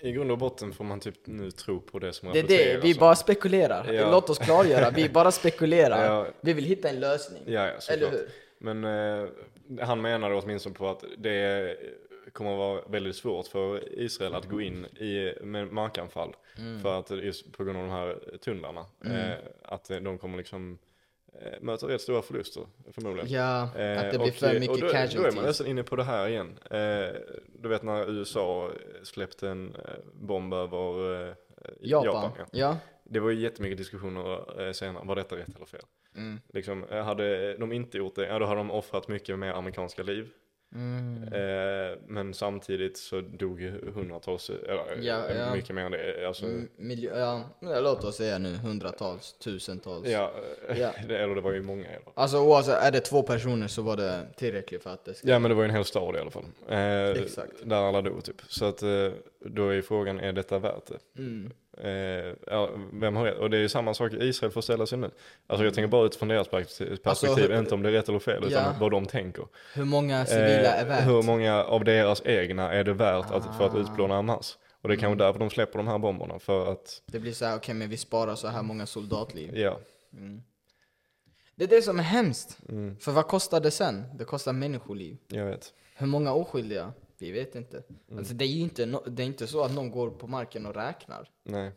[0.01, 2.43] Eh, I grund och botten får man typ nu tro på det som Det är
[2.43, 2.81] rapporteras.
[2.81, 3.32] det, vi bara spekulerar.
[3.93, 4.11] Ja.
[4.11, 6.05] Låt oss klargöra, vi bara spekulerar.
[6.05, 6.27] Ja.
[6.41, 7.43] Vi vill hitta en lösning.
[7.45, 7.93] Ja, ja.
[7.93, 8.27] Eller hur?
[8.57, 9.29] Men eh,
[9.85, 11.77] han menade åtminstone på att det
[12.33, 16.35] kommer att vara väldigt svårt för Israel att gå in i med markanfall.
[16.57, 16.79] Mm.
[16.81, 18.85] För att just på grund av de här tunnlarna.
[19.05, 20.77] Eh, att eh, de kommer liksom
[21.41, 23.31] eh, möta rätt stora förluster förmodligen.
[23.31, 25.43] Ja, Eh, att det blir och- för och mycket då, Då är man casualties.
[25.43, 26.59] nästan inne på det här igen.
[26.71, 27.19] Eh,
[27.61, 28.69] du vet när USA
[29.03, 29.81] släppte en eh,
[30.13, 31.33] bomb över eh,
[31.81, 32.05] Japan.
[32.23, 32.77] Japan ja.
[33.13, 35.81] Det var ju jättemycket diskussioner eh, senare, var detta rätt eller fel?
[36.15, 36.39] Mm.
[36.53, 40.03] Liksom, eh, hade de inte gjort det, ja då hade de offrat mycket mer amerikanska
[40.03, 40.29] liv.
[40.75, 41.23] Mm.
[41.23, 45.55] Eh, men samtidigt så dog ju hundratals, eller Ja, ja.
[45.55, 46.27] mycket mer än det.
[46.27, 46.45] Alltså,
[46.77, 47.43] Miljö, ja,
[47.81, 50.07] låt oss säga nu hundratals, tusentals.
[50.07, 50.33] ja,
[50.75, 50.93] Ja.
[51.07, 52.13] Det, eller det var ju många fall.
[52.15, 55.27] Alltså oavsett, är det två personer så var det tillräckligt för att det ska...
[55.29, 56.45] Ja men det var ju en hel stad i alla fall.
[56.67, 57.53] Eh, Exakt.
[57.63, 58.41] Där alla dog typ.
[58.47, 58.83] Så att
[59.39, 61.21] då är frågan, är detta värt det?
[61.21, 61.51] Mm.
[61.77, 63.37] Eh, ja, vem har rätt?
[63.37, 65.11] Och det är ju samma sak Israel får ställa sig nu.
[65.47, 68.19] Alltså jag tänker bara utifrån deras perspektiv, Alltså, hur- inte om det är rätt eller
[68.19, 68.75] fel, utan Ja.
[68.79, 69.47] vad de tänker.
[69.73, 70.45] Hur många civila
[70.75, 71.07] är Eh, värt?
[71.07, 73.77] hur många av deras egna är det värt att, för att Ah.
[73.77, 74.57] utplåna Hamas?
[74.81, 75.01] Och det är Mm.
[75.01, 77.89] kanske därför de släpper de här bomberna, för att, Det blir så här, okej men
[77.89, 79.57] vi sparar så här många soldatliv.
[79.57, 79.79] ja.
[80.13, 80.41] Mm.
[81.55, 82.57] Det är det som är hemskt.
[82.69, 84.03] Mm, För vad kostar det sen?
[84.17, 85.17] Det kostar människoliv.
[85.27, 85.73] jag vet.
[85.95, 86.93] Hur många oskyldiga?
[87.23, 87.83] Vi vet inte.
[88.07, 88.17] Mm.
[88.19, 90.65] Alltså det är ju inte, no- det är inte så att någon går på marken
[90.65, 91.29] och räknar.
[91.43, 91.71] Nej.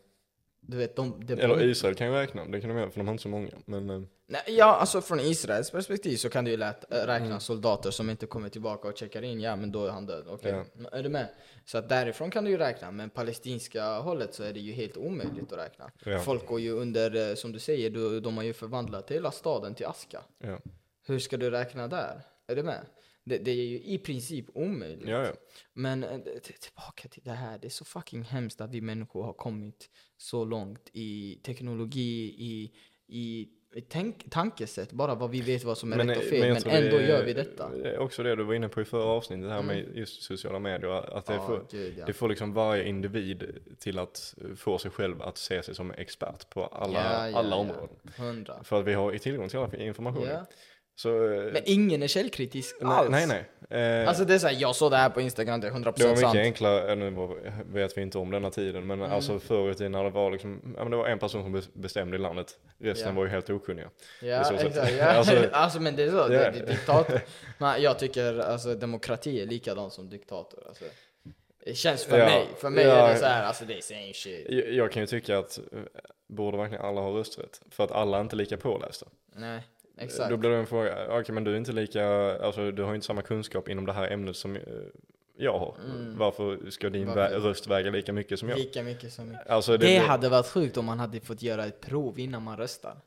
[0.59, 1.21] Du vet, de...
[1.25, 3.29] Det Eller Israel kan ju räkna, det kan de göra för de har inte så
[3.29, 3.49] många.
[3.65, 7.25] Men eh, Nej, ja, alltså från Israels perspektiv så kan du ju lätt, äh, räkna
[7.25, 7.39] Mm.
[7.39, 10.25] soldater som inte kommer tillbaka och checkar in, ja men då är han död.
[10.29, 10.89] Okej, Ja.
[10.91, 11.27] är du med?
[11.65, 14.97] Så att därifrån kan du ju räkna, men palestinska hållet så är det ju helt
[14.97, 15.91] omöjligt att räkna.
[16.03, 16.19] Ja.
[16.19, 19.75] Folk går ju under, eh, som du säger, de, de har ju förvandlat hela staden
[19.75, 20.21] till aska.
[20.39, 20.59] ja.
[21.05, 22.21] Hur ska du räkna där?
[22.47, 22.81] Är du med?
[23.27, 25.07] Det, det är ju i princip omöjligt.
[25.09, 25.31] Ja, ja.
[25.73, 26.19] Men eh,
[26.59, 30.45] tillbaka till det här, det är så fucking hemskt att vi människor har kommit så
[30.45, 32.71] långt i teknologi, i,
[33.07, 33.47] i,
[33.89, 36.73] tänk, tankesätt, bara vad vi vet vad som är rätt och fel, jag men, tror
[36.73, 37.69] ändå är- gör vi detta.
[37.69, 40.21] Det är också det du var inne på i förra avsnittet, det här med just
[40.23, 41.17] sociala medier.
[41.17, 42.05] Att det, Ja, får, gud, ja.
[42.05, 43.43] det får liksom varje individ
[43.79, 47.55] till att få sig själv att se sig som expert på alla, Ja, ja, alla
[47.55, 48.63] områden.
[48.63, 50.27] För att vi har tillgång till all information.
[50.99, 53.09] Så, eh, Men ingen är källkritisk nej, alls.
[53.09, 53.45] nej, nej.
[54.01, 56.03] Eh, Alltså det är såhär, jag såg det här på Instagram, det är 100% det
[56.03, 56.35] var mycket sant.
[56.37, 59.11] enklare, nu var- vet vi inte om denna tiden, men Mm.
[59.11, 61.55] alltså förr i tiden när det var liksom, ja men det var en person som
[61.55, 63.15] bes- bestämde i landet, resten Ja.
[63.15, 63.89] var ju helt okunniga.
[64.21, 64.75] Ja, exakt.
[64.97, 65.05] Ja.
[65.05, 66.41] Alltså- Alltså, men det är så, det Ja.
[66.41, 67.19] är diktator.
[67.57, 70.63] Men jag tycker alltså demokrati är likadant som diktator.
[70.67, 70.83] Alltså.
[71.65, 72.25] Det känns för Ja.
[72.25, 73.07] mig, för mig Ja.
[73.07, 74.45] är det så här, alltså det är same shit.
[74.49, 75.79] Jag, jag kan ju tycka att, eh,
[76.29, 77.61] borde verkligen alla ha rösträtt?
[77.71, 79.05] För att alla är inte lika pålästa.
[79.35, 79.61] Nej,
[79.99, 80.29] exakt.
[80.29, 82.05] Då blir det en fråga, okej men du är inte lika,
[82.41, 84.61] alltså du har inte samma kunskap inom det här ämnet som eh,
[85.37, 85.75] jag har.
[86.17, 87.15] Varför ska din Mm.
[87.15, 87.35] Varför?
[87.35, 88.57] vä- röst väga lika mycket som jag?
[88.59, 89.41] Lika mycket som jag.
[89.47, 92.43] Alltså Det, det, det, hade varit sjukt om man hade fått göra ett prov innan
[92.43, 92.97] man röstar.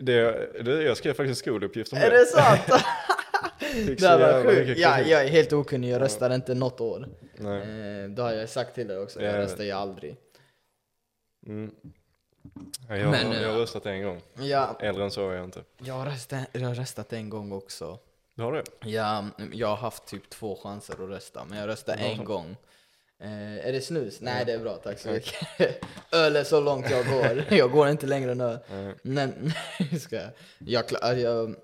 [0.00, 2.18] det, det, jag skrev faktiskt en skoluppgift om Är det.
[2.18, 2.82] det sant?
[3.98, 4.80] Det varit sjukt.
[4.80, 7.08] Ja, jag är helt okunnig, jag röstar inte något år.
[7.36, 7.60] Nej.
[8.04, 10.16] Eh, det har jag sagt till dig också, Ja, jag jag röstar ju aldrig.
[11.46, 11.70] Mm.
[12.88, 14.20] Ja, jag, Men, jag har eh, röstat en gång.
[14.34, 15.64] Ja, Äldre än så är jag inte.
[15.78, 17.98] jag har, röstat, jag har röstat en gång också.
[18.34, 18.64] Du har det?
[18.90, 22.56] Ja, jag har haft typ två chanser att rösta, men jag röstade Ja, en gång.
[23.18, 24.20] Eh, är det snus?
[24.20, 25.34] Nej, det är bra, tack så mycket.
[26.12, 27.44] öl är så långt jag går.
[27.54, 28.58] Jag går inte längre än öl.
[28.70, 28.94] Nej.
[29.02, 29.52] Men,
[30.00, 31.54] ska jag, jag, kla- jag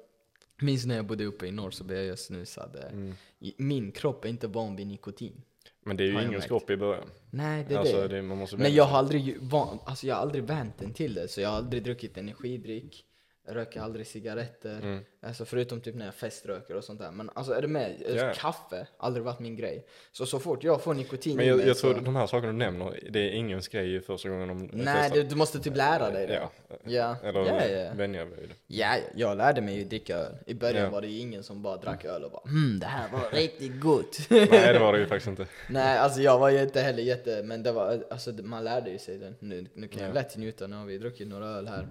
[0.61, 2.77] minns när jag bodde uppe i norr så blev jag snusad.
[2.77, 3.15] Eh, Mm.
[3.39, 5.43] i- Min kropp är inte van vid nikotin.
[5.87, 7.09] Men det är ju ingen skropp i början.
[7.31, 8.09] Nej, det är alltså, det.
[8.09, 11.15] det man måste Men jag har aldrig, van, alltså jag har aldrig vänt den till
[11.15, 13.05] det, så jag har aldrig druckit energidryck.
[13.49, 14.79] Röker aldrig cigaretter.
[14.83, 15.05] Mm.
[15.23, 17.11] Alltså förutom typ när jag feströker och sånt där.
[17.11, 18.03] Men alltså är du med?
[18.17, 18.33] Ja.
[18.37, 19.87] Kaffe, aldrig varit min grej.
[20.13, 21.93] Så så fort jag får nikotin Men jag, mig jag så...
[21.93, 25.23] tror de här sakerna du nämner, det är ingens grej första gången de Nej, du,
[25.23, 26.35] du måste typ lära dig det.
[26.35, 26.51] Ja,
[26.85, 27.93] Ja, eller ja, ja.
[27.95, 28.55] vänja vid det.
[28.67, 30.33] Ja, jag lärde mig ju dricka öl.
[30.47, 30.91] I början Ja.
[30.91, 33.81] var det ju ingen som bara drack öl och bara hmm, det här var riktigt
[33.81, 34.19] gott.
[34.31, 35.47] Nej det var det ju faktiskt inte.
[35.71, 38.99] Nej, alltså jag var ju inte heller jätte, men det var, alltså man lärde ju
[38.99, 39.35] sig det.
[39.41, 40.15] Nu, nu kan jag Ja.
[40.15, 41.87] lätt njuta, nu har vi druckit några öl här.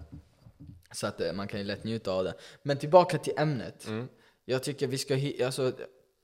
[0.95, 2.33] Så att eh, man kan ju lätt njuta av det.
[2.63, 3.87] Men tillbaka till ämnet.
[3.87, 4.07] Mm.
[4.45, 5.71] Jag tycker vi ska, alltså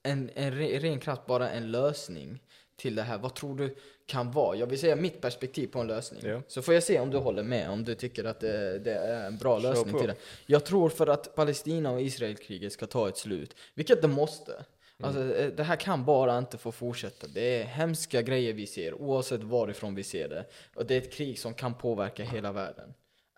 [0.04, 2.40] en, en re, ren kraft, bara en lösning
[2.76, 3.18] till det här.
[3.18, 4.56] Vad tror du kan vara?
[4.56, 6.22] Jag vill säga mitt perspektiv på en lösning.
[6.26, 6.42] Ja.
[6.48, 9.28] Så får jag se om du håller med, om du tycker att det, det är
[9.28, 10.16] en bra lösning till det.
[10.46, 14.52] Jag tror för att Palestina och Israelkriget ska ta ett slut, vilket det måste.
[14.52, 14.64] Mm.
[15.08, 17.28] Alltså, eh, det här kan bara inte få fortsätta.
[17.28, 20.46] Det är hemska grejer vi ser, oavsett varifrån vi ser det.
[20.76, 22.94] Och det är ett krig som kan påverka hela världen.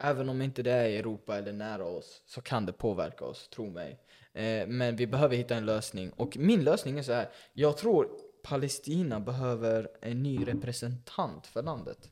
[0.06, 3.48] Även om inte det är i Europa eller nära oss, så kan det påverka oss,
[3.48, 4.00] tro mig.
[4.34, 6.12] Eh, men vi behöver hitta en lösning.
[6.12, 7.30] Och min lösning är så här.
[7.54, 8.10] Jag tror
[8.44, 12.10] Palestina behöver en ny representant för landet.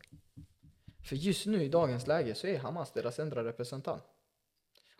[1.03, 4.03] För just nu i dagens läge så är Hamas deras enda representant.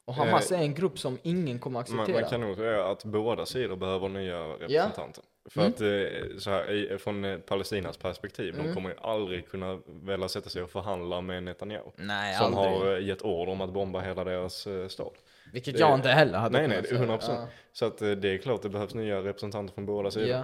[0.06, 2.22] Och Hamas Eh, är en grupp som ingen kommer Man, acceptera.
[2.22, 5.24] man kan nog säga att båda sidor behöver nya representanter.
[5.50, 5.74] För Mm.
[5.74, 8.68] att eh, så här, från eh, Palestinas perspektiv, Mm.
[8.68, 11.92] de kommer ju aldrig kunna välja sätta sig och förhandla med Netanyahu.
[11.96, 12.80] Nej, som aldrig.
[12.80, 15.12] har eh, gett order om att bomba hela deras stad.
[15.54, 17.38] Vilket det- jag inte heller hade Nej, nej, kunnat det är säga.
[17.38, 17.48] 100%.
[17.74, 20.28] Så att det är klart det behövs nya representanter från båda sidor.
[20.28, 20.44] Ja,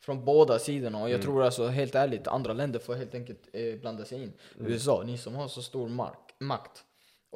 [0.00, 0.98] från båda sidorna.
[0.98, 1.24] Och jag Mm.
[1.24, 4.32] tror alltså helt ärligt, andra länder får helt enkelt eh, blanda sig in.
[4.60, 4.72] Mm.
[4.72, 6.84] USA, ni som har så stor mark, makt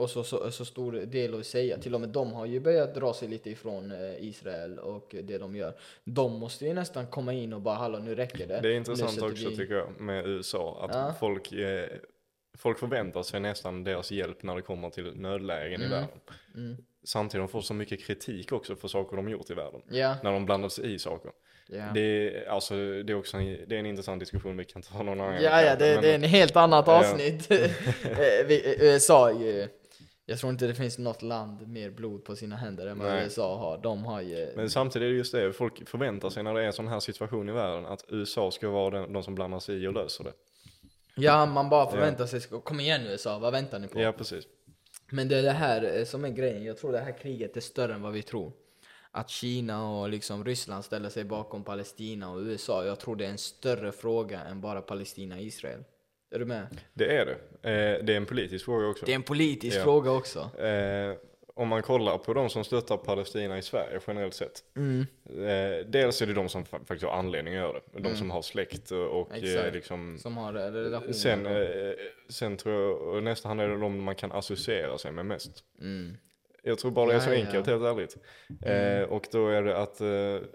[0.01, 1.79] och så, så, så stor del att säga.
[1.79, 5.39] Till och med de har ju börjat dra sig lite ifrån eh, Israel och det
[5.39, 5.75] de gör.
[6.05, 8.61] De måste ju nästan komma in och bara hallå nu räcker det.
[8.61, 11.15] Det är intressant också vi- tycker jag med USA, att Ja.
[11.21, 11.89] folk, eh,
[12.59, 15.91] folk förväntar sig nästan deras hjälp när det kommer till nödlägen i Mm.
[15.91, 16.19] världen.
[16.55, 16.77] Mm.
[17.05, 19.81] Samtidigt de får så mycket kritik också för saker de gjort i världen.
[19.91, 21.31] Ja, När de blandar sig i saker.
[21.69, 21.85] ja.
[21.95, 25.03] Det, är, alltså, det, är också en, det är en intressant diskussion vi kan ta
[25.03, 27.51] någon annan gång Ja, ja, det, men- det är en helt annat avsnitt.
[27.51, 29.69] Eh, vi- USA ju,
[30.31, 33.25] jag tror inte det finns något land mer blod på sina händer än vad Nej.
[33.25, 33.79] USA har.
[33.79, 34.53] De har ju...
[34.57, 37.01] Men samtidigt är det just det, folk förväntar sig när det är en sån här
[37.01, 40.25] situation i världen att USA ska vara den, de som blandar sig i och löser
[40.25, 40.33] det.
[41.15, 44.01] Ja, man bara förväntar sig, kom igen USA, vad väntar ni på?
[44.01, 44.45] Ja, precis.
[45.11, 47.61] Men det är det här eh, som är grejen, jag tror det här kriget är
[47.61, 48.53] större än vad vi tror.
[49.11, 53.31] Att Kina och liksom Ryssland ställer sig bakom Palestina och USA, jag tror det är
[53.31, 55.85] en större fråga än bara Palestina och Israel.
[56.31, 56.67] Är du med?
[56.95, 57.33] Det är det.
[57.71, 59.07] Eh, det är en politisk fråga också.
[59.07, 59.83] Det är en politisk Ja.
[59.85, 60.39] fråga också.
[60.61, 61.15] Eh,
[61.55, 64.65] om man kollar på de som stöttar Palestina i Sverige generellt sett.
[64.77, 65.01] Mm.
[65.29, 68.01] Eh, dels är det de som fa- faktiskt har anledning att göra det.
[68.01, 71.13] De som har släkt och, eh, liksom Som har eh, relationer.
[71.13, 71.93] Sen, eh,
[72.29, 75.65] sen tror jag, nästa hand är det de man kan associera sig med mest.
[75.81, 76.17] Mm.
[76.63, 77.35] Jag tror bara det är så ja.
[77.35, 78.17] enkelt helt ärligt.
[78.63, 80.49] Eh, och då är det att eh,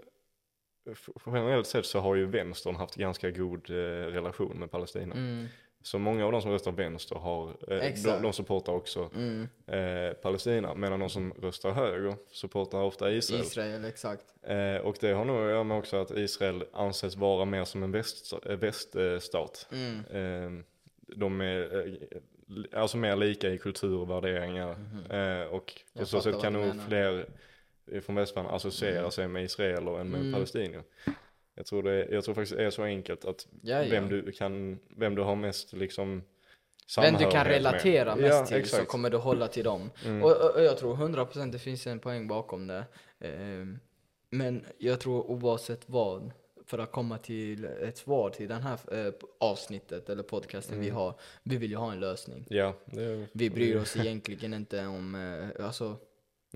[1.26, 5.14] generellt sett så har ju vänstern haft ganska god relation med Palestina.
[5.86, 5.90] Mm.
[5.90, 9.48] Så många av de som röstar vänster har, eh, de, de supportar också Mm.
[9.66, 10.74] eh, Palestina.
[10.74, 13.42] Medan de som röstar höger supportar ofta Israel.
[13.42, 14.24] Israel, exakt.
[14.42, 17.82] Eh, och det har nog att göra med också att Israel anses vara mer som
[17.82, 19.68] en väst, eh, väststat.
[19.72, 20.04] Mm.
[20.10, 20.64] Eh,
[21.16, 24.70] de är eh, alltså mer lika i kultur och värderingar.
[25.10, 27.26] Eh, och på så sätt kan nog fler
[28.00, 30.32] från västvärlden associera sig med israeler än med Mm.
[30.32, 30.82] palestinier.
[31.58, 33.90] Jag tror, det, jag tror faktiskt det är så enkelt att Ja, ja.
[33.90, 36.22] vem du kan, vem du har mest liksom
[37.00, 37.46] Vem du kan med.
[37.46, 38.88] relatera mest ja, till så exakt.
[38.88, 39.90] kommer du hålla till dem.
[40.04, 40.22] Mm.
[40.22, 42.84] Och, och, och jag tror 100% det finns en poäng bakom det.
[43.20, 43.78] Ehm,
[44.30, 46.30] men jag tror oavsett vad,
[46.66, 50.96] för att komma till ett svar till den här eh, avsnittet eller podcasten vi Mm.
[50.96, 52.46] har, vi vill ju ha en lösning.
[52.48, 55.96] Ja, det, Vi bryr oss egentligen inte om, eh, alltså,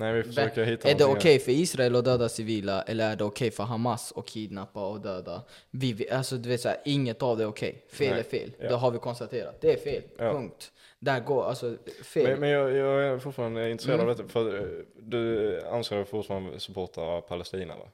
[0.00, 3.16] Nej, vi försöker hitta är det okej någonting för Israel att döda civila eller är
[3.16, 5.42] det okej för Hamas att kidnappa och döda?
[5.70, 7.84] Vi, alltså du vet såhär, inget av det är okej.
[7.92, 8.18] Fel Nej.
[8.18, 8.50] är fel.
[8.58, 8.68] Ja.
[8.68, 9.60] Det har vi konstaterat.
[9.60, 10.02] Det är fel.
[10.18, 10.32] Ja.
[10.32, 10.72] Punkt.
[10.98, 12.30] Där går, alltså fel.
[12.30, 14.10] Men, men jag, jag är fortfarande intresserad Mm.
[14.10, 14.62] av detta, för eh,
[14.98, 17.84] du anser dig fortfarande supporta Palestina va?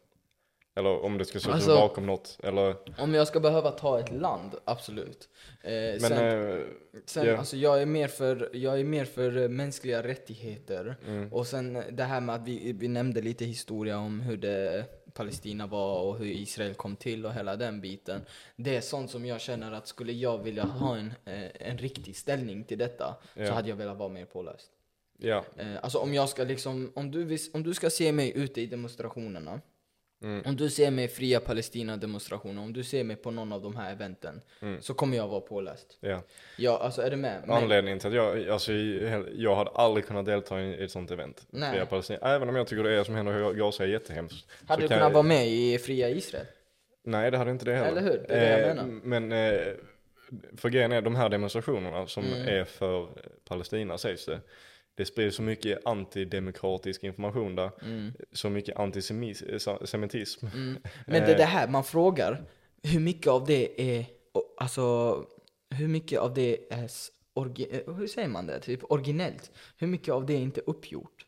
[0.77, 2.77] Eller om du ska stå Alltså- bakom något, eller?
[2.99, 5.29] Om jag ska behöva ta ett land, absolut.
[5.63, 6.59] Eh, Men, sen, eh,
[7.07, 7.37] sen ja.
[7.37, 10.97] alltså jag är mer för, jag är mer för eh, mänskliga rättigheter.
[11.07, 14.37] mm, Och sen eh, det här med att vi, vi nämnde lite historia om hur
[14.37, 18.21] det Palestina var och hur Israel kom till och hela den biten.
[18.57, 22.17] Det är sånt som jag känner att skulle jag vilja ha en, eh, en riktig
[22.17, 23.47] ställning till detta Ja.
[23.47, 24.71] så hade jag velat vara mer påläst.
[25.23, 25.39] Eh,
[25.83, 28.67] alltså om jag ska liksom, om du, vis- om du ska se mig ute i
[28.67, 29.61] demonstrationerna
[30.23, 30.43] Mm.
[30.47, 33.77] Om du ser mig i fria Palestina-demonstrationer, om du ser mig på någon av de
[33.77, 34.81] här eventen, Mm.
[34.83, 35.99] så kommer jag vara påläst.
[36.01, 36.23] Ja.
[36.59, 37.41] Ja, alltså är du med?
[37.47, 38.73] Men, Anledningen till att jag, alltså
[39.33, 41.47] jag hade aldrig kunnat delta i ett sånt event.
[41.51, 41.71] Nej.
[41.73, 42.19] Fria Palestina.
[42.23, 44.47] Även om jag tycker det är som händer i Gaza är jättehemskt.
[44.67, 46.47] hade du kunnat jag- vara med i fria Israel?
[47.05, 47.91] Nej det hade inte det heller.
[47.91, 48.25] Eller hur?
[48.29, 49.01] Det är det jag Eh, menar.
[49.03, 49.67] Men, eh,
[50.57, 52.49] för grejen är de här demonstrationerna som Mm.
[52.49, 53.09] är för
[53.49, 54.41] Palestina sägs det.
[54.97, 57.71] Det sprids så mycket antidemokratisk information där.
[57.83, 58.13] Mm.
[58.33, 60.47] Så mycket antisemitism.
[60.55, 60.79] Mm.
[61.07, 62.43] Men det är det här man frågar,
[62.83, 64.05] hur mycket av det är,
[64.57, 65.17] alltså,
[65.71, 69.51] hur mycket av det är, eh, hur säger man det, typ originellt?
[69.79, 71.23] Hur mycket av det är inte uppgjort?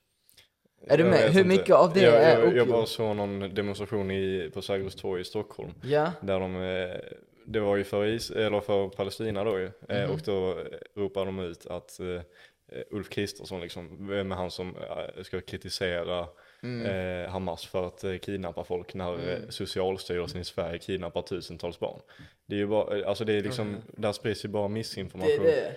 [0.86, 1.20] Är du Jag med?
[1.20, 1.48] vet Hur inte.
[1.48, 2.68] mycket av det jag, är jag, jag uppgjort?
[2.68, 5.70] bara såg någon demonstration i, på Sergels torg i Stockholm.
[5.82, 6.96] Ja, Där de, eh,
[7.46, 9.70] det var ju för, is, eller för Palestina då ju.
[9.88, 10.10] Eh, Mhm.
[10.10, 10.64] Och då eh,
[11.00, 12.20] ropade de ut att eh,
[12.90, 16.26] Ulf Kristersson liksom, vem är han som eh, ska kritisera
[16.62, 16.86] mm.
[17.24, 19.50] eh, Hamas för att eh, kidnappa folk när eh, Mm.
[19.50, 22.00] Socialstyrelsen i Sverige kidnappar tusentals barn.
[22.46, 23.80] Det är ju bara, eh, alltså det är liksom, Mhm.
[23.86, 25.44] där sprids ju bara det är missinformation.
[25.44, 25.66] det.
[25.66, 25.72] Eh,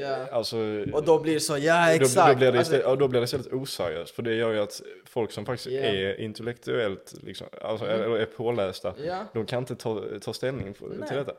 [0.00, 0.16] Ja.
[0.32, 0.56] Alltså,
[0.92, 2.28] Och då blir det så, ja då, exakt.
[2.32, 4.14] då, blir det Alltså, istället, ja, då blir det istället oseriöst.
[4.14, 5.80] För det gör ju att folk som faktiskt Ja.
[5.80, 8.00] är intellektuellt, liksom, alltså, Mm.
[8.02, 11.32] eller är pålästa, ja, de kan inte ta, ta ställning för, till detta.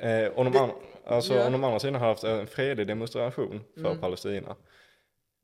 [0.00, 0.70] Eh, om, de Det- an,
[1.06, 1.46] alltså, ja.
[1.46, 3.98] om de andra sidan har haft en fredlig demonstration för Mm.
[4.00, 4.56] Palestina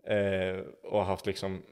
[0.07, 1.63] eh, och haft liksom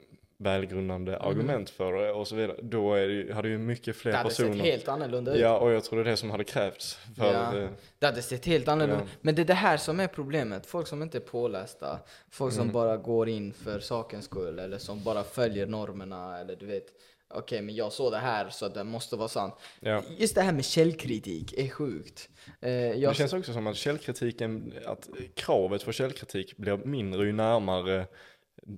[0.41, 1.29] välgrundande Mm.
[1.29, 4.31] argument för det och så vidare, då är det, hade ju mycket fler Det hade
[4.31, 4.65] sett personer.
[4.65, 5.41] helt annorlunda ut.
[5.41, 6.95] Ja, och jag tror det är det som hade krävts.
[7.17, 7.59] För, Ja.
[7.59, 7.69] eh,
[7.99, 9.11] Det hade sett helt annorlunda Ja.
[9.21, 10.67] Men det är det här som är problemet.
[10.67, 11.99] Folk som inte är pålästa,
[12.31, 12.73] folk som Mm.
[12.73, 16.87] bara går in för sakens skull eller som bara följer normerna eller du vet
[17.31, 19.55] Okej men jag såg det här så det måste vara sant.
[19.81, 20.03] ja.
[20.19, 22.29] Just det här med källkritik är sjukt.
[22.61, 27.33] Eh, jag, Det känns också som att källkritiken, att kravet för källkritik blir mindre ju
[27.33, 28.07] närmare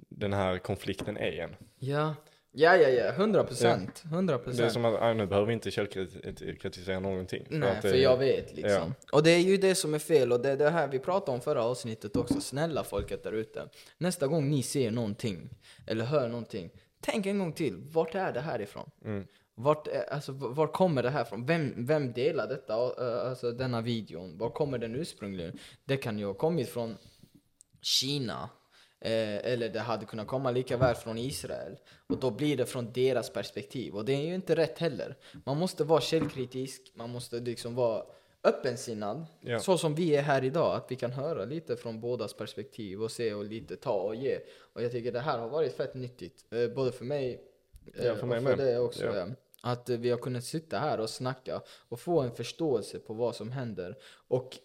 [0.08, 1.56] den här konflikten är igen.
[1.78, 2.14] ja.
[2.52, 4.02] ja, ja, ja, 100 procent.
[4.04, 7.46] 100 Det är som att, nu behöver vi inte källkritisera någonting.
[7.50, 8.94] Nej, att det- för jag vet liksom.
[9.12, 11.32] Och det är ju det som är fel och det är det här vi pratade
[11.32, 12.40] om förra avsnittet också.
[12.40, 13.68] Snälla folket där ute.
[13.98, 15.50] Nästa gång ni ser någonting
[15.86, 16.70] eller hör någonting,
[17.00, 17.76] tänk en gång till.
[17.76, 18.90] Vart är det här ifrån?
[19.04, 19.26] Mm.
[19.54, 21.46] Vart, är- alltså, var kommer det här ifrån?
[21.46, 24.38] Vem, vem delar detta, eh, alltså denna videon?
[24.38, 25.58] Var kommer den ursprungligen?
[25.84, 26.96] Det kan ju ha kommit från
[27.82, 28.50] Kina.
[29.00, 31.76] Eh, eller det hade kunnat komma lika väl från Israel.
[32.06, 33.94] Och då blir det från deras perspektiv.
[33.94, 35.16] Och det är ju inte rätt heller.
[35.44, 38.02] Man måste vara källkritisk, man måste liksom vara
[38.44, 39.26] öppensinnad.
[39.40, 39.60] Ja.
[39.60, 43.10] Så som vi är här idag, att vi kan höra lite från bådas perspektiv och
[43.10, 44.38] se och lite ta och ge.
[44.72, 46.44] Och jag tycker det här har varit fett nyttigt.
[46.50, 47.40] Eh, både för mig
[47.94, 49.04] eh, Ja, för mig och för dig också.
[49.04, 49.16] Ja.
[49.16, 49.26] ja.
[49.62, 53.36] Att eh, vi har kunnat sitta här och snacka och få en förståelse på vad
[53.36, 53.98] som händer.
[54.28, 54.58] Och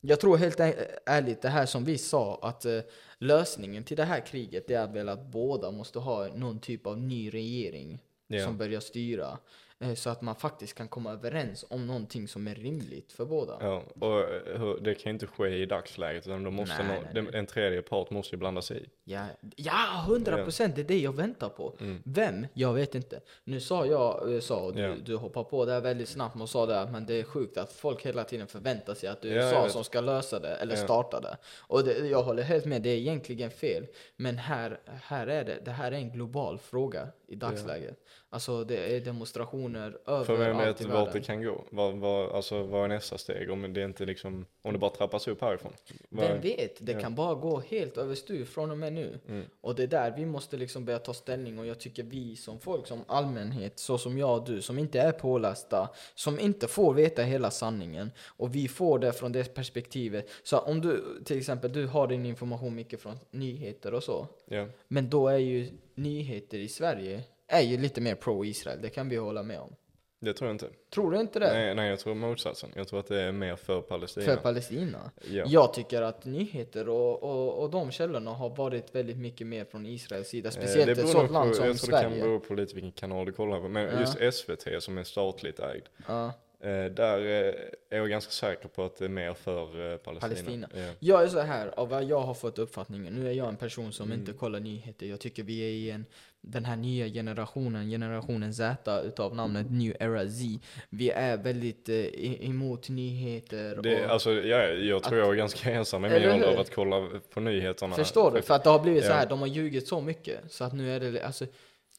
[0.00, 0.60] jag tror helt
[1.06, 2.80] ärligt, det här som vi sa, att eh,
[3.18, 7.30] lösningen till det här kriget är väl att båda måste ha någon typ av ny
[7.30, 8.02] regering
[8.44, 9.38] som börjar styra.
[9.80, 13.56] Eh, så att man faktiskt kan komma överens om någonting som är rimligt för båda.
[13.60, 17.22] Ja, och eh, det kan inte ske i dagsläget utan då måste Nej, nå- nej,
[17.22, 17.38] nej.
[17.40, 18.86] en tredje part måste ju blanda sig i.
[19.08, 19.26] Ja,
[19.56, 21.74] ja 100 procent, det är det jag väntar på.
[21.80, 22.02] Mm.
[22.04, 22.46] Vem?
[22.54, 23.20] Jag vet inte.
[23.44, 24.94] Nu sa jag USA och du, Ja.
[25.04, 28.06] du hoppar på där väldigt snabbt och sa det, men det är sjukt att folk
[28.06, 30.82] hela tiden förväntar sig att det är jag USA som ska lösa det eller Ja.
[30.84, 31.36] starta det.
[31.58, 33.86] Och det, jag håller helt med, det är egentligen fel.
[34.16, 37.96] Men här, här är det, det här är en global fråga i dagsläget.
[38.30, 41.12] Alltså det är demonstrationer För vem överallt vet i vart världen.
[41.12, 41.64] det kan gå?
[41.70, 43.50] Vad, vad, alltså, vad är nästa steg?
[43.50, 45.72] Om det inte liksom, om det bara trappas upp härifrån?
[46.08, 46.86] Vem vet?
[46.86, 47.00] Det Ja.
[47.00, 49.18] kan bara gå helt överstyr från och med nu.
[49.28, 49.44] Mm.
[49.60, 52.60] Och det är där vi måste liksom börja ta ställning och jag tycker vi som
[52.60, 56.94] folk, som allmänhet, så som jag och du, som inte är pålästa, som inte får
[56.94, 60.28] veta hela sanningen och vi får det från det perspektivet.
[60.42, 64.26] Så om du till exempel, du har din information mycket från nyheter och så.
[64.48, 64.66] Ja.
[64.88, 69.16] Men då är ju nyheter i Sverige är ju lite mer pro-Israel, det kan vi
[69.16, 69.74] hålla med om.
[70.20, 70.68] Det tror jag inte.
[70.94, 71.52] Tror du inte det?
[71.52, 72.70] Nej, nej, jag tror motsatsen.
[72.76, 74.26] Jag tror att det är mer för Palestina.
[74.26, 75.10] För Palestina?
[75.30, 75.44] ja.
[75.48, 79.86] Jag tycker att nyheter och, och, och de källorna har varit väldigt mycket mer från
[79.86, 80.48] Israels sida.
[80.48, 82.22] Eh, Speciellt ett nog land som Jag tror det kan Sverige.
[82.22, 83.68] bero på lite vilken kanal du kollar på.
[83.68, 84.00] Men Ja.
[84.00, 85.82] just SVT som är statligt ägd.
[86.08, 86.32] Ja.
[86.60, 87.54] Eh, där eh,
[87.90, 90.20] är jag ganska säker på att det är mer för eh, Palestina.
[90.28, 90.68] Palestina.
[90.74, 90.88] Ja.
[91.00, 93.92] Jag är så här, av vad jag har fått uppfattningen, nu är jag en person
[93.92, 94.18] som Mm.
[94.20, 95.06] inte kollar nyheter.
[95.06, 96.04] Jag tycker vi är i en,
[96.46, 100.44] den här nya generationen, generationen Z utav namnet New Era Z.
[100.90, 105.70] Vi är väldigt eh, emot nyheter Det, och alltså, ja, jag tror jag är ganska
[105.70, 107.96] ensam i min ålder av att kolla på nyheterna.
[107.96, 108.42] Förstår du?
[108.42, 109.14] För att det har blivit så Ja.
[109.14, 110.52] här, de har ljugit så mycket.
[110.52, 111.46] Så att nu är det, alltså,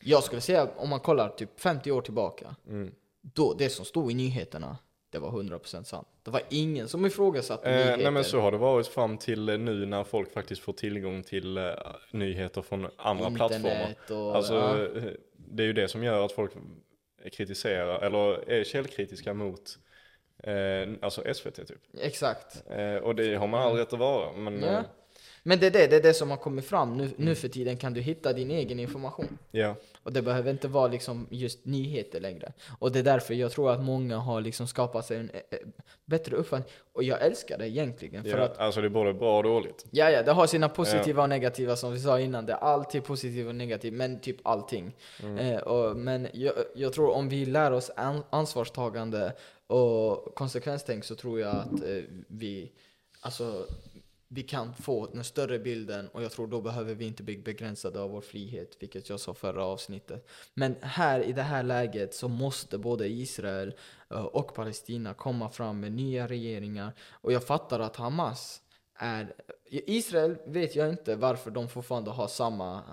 [0.02, 2.56] jag skulle säga om man kollar typ 50 år tillbaka.
[2.68, 2.92] Mm.
[3.22, 4.78] Då, det som stod i nyheterna,
[5.18, 6.08] det var 100% sant.
[6.24, 8.04] Det var ingen som ifrågasatte Eh, nyheter.
[8.04, 11.24] nej men så har det varit fram till eh, nu när folk faktiskt får tillgång
[11.24, 11.64] till eh,
[12.12, 13.70] nyheter från andra plattformar.
[13.70, 14.36] Internet och...
[14.36, 14.84] Alltså, ja.
[14.98, 15.04] eh,
[15.36, 16.52] det är ju det som gör att folk
[17.32, 19.78] kritiserar, eller är källkritiska mot
[20.44, 20.54] eh,
[21.02, 21.82] alltså SVT typ.
[22.02, 22.64] Exakt.
[22.70, 24.34] Eh, och det har man all rätt att vara.
[24.34, 24.84] Men, Ja.
[25.48, 26.98] Men det är det, det är det som har kommit fram.
[26.98, 27.14] Nu, Mm.
[27.18, 29.38] nu för tiden kan du hitta din egen information.
[29.52, 29.76] ja.
[30.04, 32.54] Och det behöver inte vara liksom just nyheter längre.
[32.80, 35.58] Och det är därför jag tror att många har liksom skapat sig en eh, eh,
[36.06, 36.70] bättre uppfattning.
[36.94, 38.24] Och jag älskar det egentligen.
[38.24, 38.44] För ja.
[38.44, 39.86] att, Alltså det är både bra och dåligt.
[39.92, 42.46] ja, ja, det har sina positiva och negativa som vi sa innan.
[42.46, 44.96] Det är alltid positivt och negativt, men typ allting.
[45.24, 45.38] Mm.
[45.38, 49.34] Eh, och, men jag, jag tror om vi lär oss an, ansvarstagande
[49.68, 52.72] och konsekvenstänk så tror jag att eh, vi,
[53.22, 53.66] alltså,
[54.28, 58.00] vi kan få den större bilden och jag tror då behöver vi inte bli begränsade
[58.00, 60.28] av vår frihet, vilket jag sa förra avsnittet.
[60.54, 63.76] Men här i det här läget så måste både Israel
[64.10, 66.94] eh, och Palestina komma fram med nya regeringar.
[67.12, 68.62] Och jag fattar att Hamas
[68.96, 69.34] är...
[69.70, 72.84] Israel vet jag inte varför de fortfarande har samma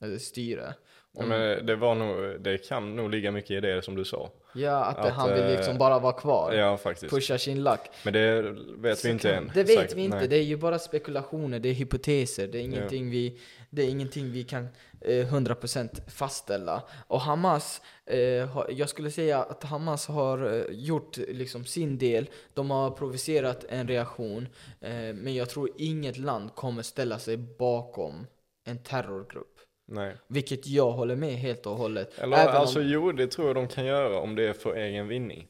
[0.00, 0.74] äh, styre.
[1.12, 4.30] Ja, men det, var nog, det kan nog ligga mycket i det som du sa.
[4.54, 6.52] Ja, att, Att, han vill eh, liksom bara vara kvar.
[6.52, 7.10] Ja, faktiskt.
[7.12, 7.90] Pusha sin lack.
[8.04, 8.42] Men det
[8.76, 9.50] vet vi inte Så kan- än.
[9.54, 9.96] Det vet Säkert.
[9.96, 10.28] vi inte, Nej.
[10.28, 13.40] det är ju bara spekulationer, det är hypoteser, det är ingenting, vi,
[13.70, 14.68] det är ingenting vi kan
[15.00, 16.82] eh, 100% fastställa.
[17.06, 22.30] Och Hamas, eh, har, jag skulle säga att Hamas har eh, gjort liksom sin del,
[22.54, 24.48] de har provocerat en reaktion,
[24.80, 28.26] eh, men jag tror inget land kommer ställa sig bakom
[28.64, 29.54] en terrorgrupp.
[29.90, 30.14] Nej.
[30.26, 32.18] Vilket jag håller med helt och hållet.
[32.18, 34.74] Eller Även om- alltså jo, det tror jag de kan göra om det är för
[34.76, 35.46] egen vinning.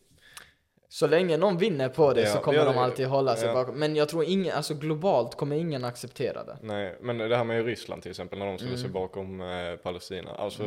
[0.91, 3.55] Så länge någon vinner på det Ja, så kommer ja, de alltid hålla sig ja.
[3.55, 3.79] bakom.
[3.79, 6.59] Men jag tror ingen, alltså globalt kommer ingen acceptera det.
[6.63, 8.83] Nej, men det här med Ryssland till exempel, när de ställer Mm.
[8.83, 10.31] sig bakom eh, Palestina.
[10.31, 10.63] Alltså,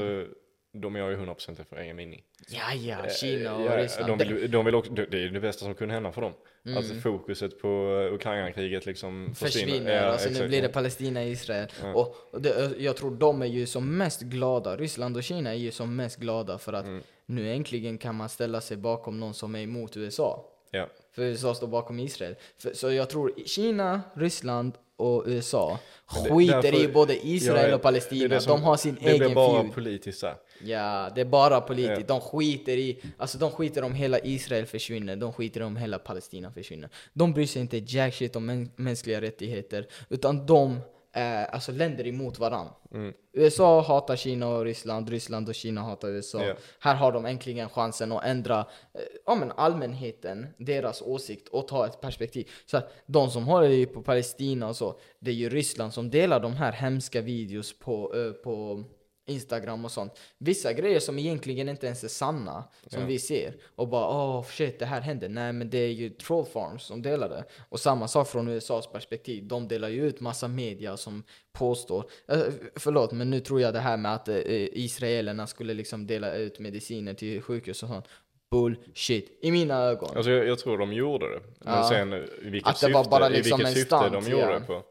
[0.73, 2.23] de gör ju 100% för egen vinning.
[2.49, 4.07] Ja, ja, Eh, Kina och ja, Ryssland.
[4.11, 6.21] De vill, ju- de vill också, det det är det bästa som kunde hända för
[6.21, 6.33] dem.
[6.65, 6.77] Mm.
[6.77, 7.67] Att fokuset på
[8.07, 9.67] eh, Ukraina-kriget liksom försvinner.
[9.67, 10.73] försvinner, Ja, alltså nu blir det ja.
[10.73, 11.67] Palestina Israel.
[11.83, 11.93] Ja.
[11.93, 15.71] Och, det, jag tror de är ju som mest glada, Ryssland och Kina är ju
[15.71, 17.03] som mest glada för att Mm.
[17.25, 20.45] nu äntligen kan man ställa sig bakom någon som är emot USA.
[20.71, 20.87] Ja.
[21.11, 22.35] För USA står bakom Israel.
[22.57, 25.79] För, så jag tror Kina, Ryssland och USA
[26.23, 28.27] det- skiter därför- i både Israel och Palestina.
[28.27, 29.73] det det som- de har sin Det egen blir bara feud.
[29.73, 30.35] politiskt så här.
[30.63, 32.07] Ja, det är bara politiskt.
[32.07, 36.51] De skiter i, alltså de skiter om hela Israel försvinner, de skiter om hela Palestina
[36.51, 36.89] försvinner.
[37.13, 40.79] De bryr sig inte jack shit om mäns- mänskliga rättigheter, utan de
[41.13, 42.67] är alltså länder emot varann.
[42.93, 43.13] Mm.
[43.33, 46.43] USA hatar Kina och Ryssland, Ryssland och Kina hatar USA.
[46.43, 46.53] Ja.
[46.79, 51.85] Här har de äntligen chansen att ändra eh, ja, men allmänheten, deras åsikt och ta
[51.85, 52.49] ett perspektiv.
[52.65, 56.39] Så att de som håller på Palestina och så, det är ju Ryssland som delar
[56.39, 58.83] de här hemska videos på, eh, på
[59.27, 60.19] Instagram och sånt.
[60.37, 63.07] Vissa grejer som egentligen inte ens är sanna, som Ja.
[63.07, 63.55] vi ser.
[63.75, 65.27] Och bara åh shit, det här hände.
[65.29, 67.43] Nej men det är ju troll farms som delar det.
[67.69, 69.47] Och samma sak från USAs perspektiv.
[69.47, 72.39] De delar ju ut massa media som påstår, eh,
[72.75, 74.37] förlåt men nu tror jag det här med att eh,
[74.73, 78.05] israelerna skulle liksom dela ut mediciner till sjukhus och sånt.
[78.51, 80.09] Bullshit, i mina ögon.
[80.15, 81.41] Alltså jag, jag tror de gjorde det.
[81.59, 81.89] Men Ja.
[81.89, 84.53] sen i vilket Att det syfte, var bara i liksom vilket en syfte de gjorde
[84.59, 84.83] det på.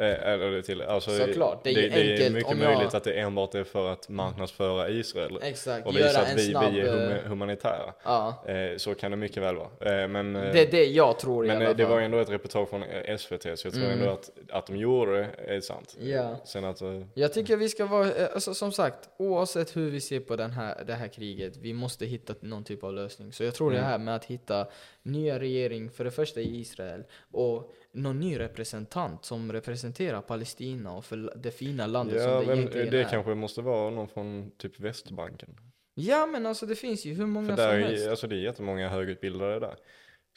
[0.00, 2.94] Eh, Eller det till, alltså, Såklart, det är det, det är mycket om jag- möjligt
[2.94, 5.38] att det enbart är för att marknadsföra Israel.
[5.42, 6.72] Exakt, Och visa att vi, snabb...
[6.72, 6.92] vi är eh,
[7.22, 7.94] hum- humanitära.
[8.04, 10.08] ja, Eh, så kan det mycket väl vara.
[10.08, 11.76] Men det är det jag tror i men alla eh, fall.
[11.76, 12.82] det var ändå ett reportage från
[13.18, 13.98] SVT, så jag tror Mm.
[13.98, 15.12] ändå att, att de gjorde
[15.46, 15.96] det är sant.
[16.00, 16.36] Ja.
[16.44, 16.80] Sen att,
[17.14, 20.84] Jag tycker vi ska vara, alltså, som sagt, oavsett hur vi ser på den här,
[20.86, 23.32] det här kriget, vi måste hitta någon typ av lösning.
[23.32, 23.82] Så jag tror Mm.
[23.82, 24.66] det här med att hitta
[25.02, 31.04] nya regering, för det första i Israel, och någon ny representant som representerar Palestina och
[31.04, 33.04] för det fina landet ja, som det men egentligen det är.
[33.08, 35.56] kanske måste vara någon från typ Västbanken.
[35.94, 38.06] Ja men alltså det finns ju hur många För som där helst.
[38.06, 39.76] är, alltså det är jättemånga högutbildade där.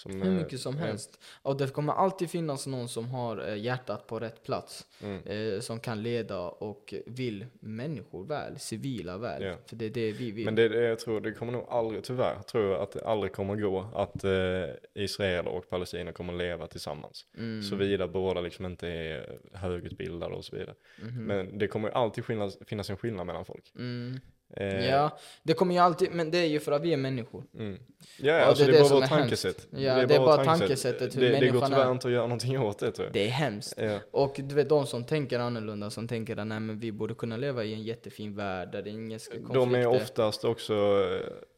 [0.01, 1.19] Som, Hur eh, mycket som helst.
[1.41, 4.87] Och det kommer alltid finnas någon som har eh, hjärtat på rätt plats.
[5.03, 5.23] Mm.
[5.23, 9.43] Eh, som kan leda och vill människor väl, civila väl.
[9.43, 9.55] Ja.
[9.65, 10.45] För det är det vi vill.
[10.45, 13.55] Men det, jag tror, det kommer nog aldrig, tyvärr, tror jag att det aldrig kommer
[13.55, 17.25] gå att eh, Israel och Palestina kommer leva tillsammans.
[17.37, 17.63] Mm.
[17.63, 20.75] Såvida båda liksom inte är högutbildade och så vidare.
[21.01, 21.23] Mhm.
[21.23, 23.71] Men det kommer alltid finnas, finnas en skillnad mellan folk.
[23.75, 24.19] Mm.
[24.57, 27.43] Eh, Ja, det kommer ju alltid, men det är ju för att vi är människor.
[27.59, 27.77] Mm.
[28.19, 29.67] Ja, Ja, alltså det är det bara vårt tankesätt.
[29.71, 31.91] Ja, det är bara tankesättet, hur det, det går människan tyvärr är.
[31.91, 33.13] inte att göra någonting åt det tror jag.
[33.13, 33.73] Det är hemskt.
[33.77, 33.99] Ja.
[34.11, 37.37] Och du vet de som tänker annorlunda, som tänker att nej men vi borde kunna
[37.37, 39.53] leva i en jättefin värld där det är inga konflikter.
[39.53, 40.73] De är oftast också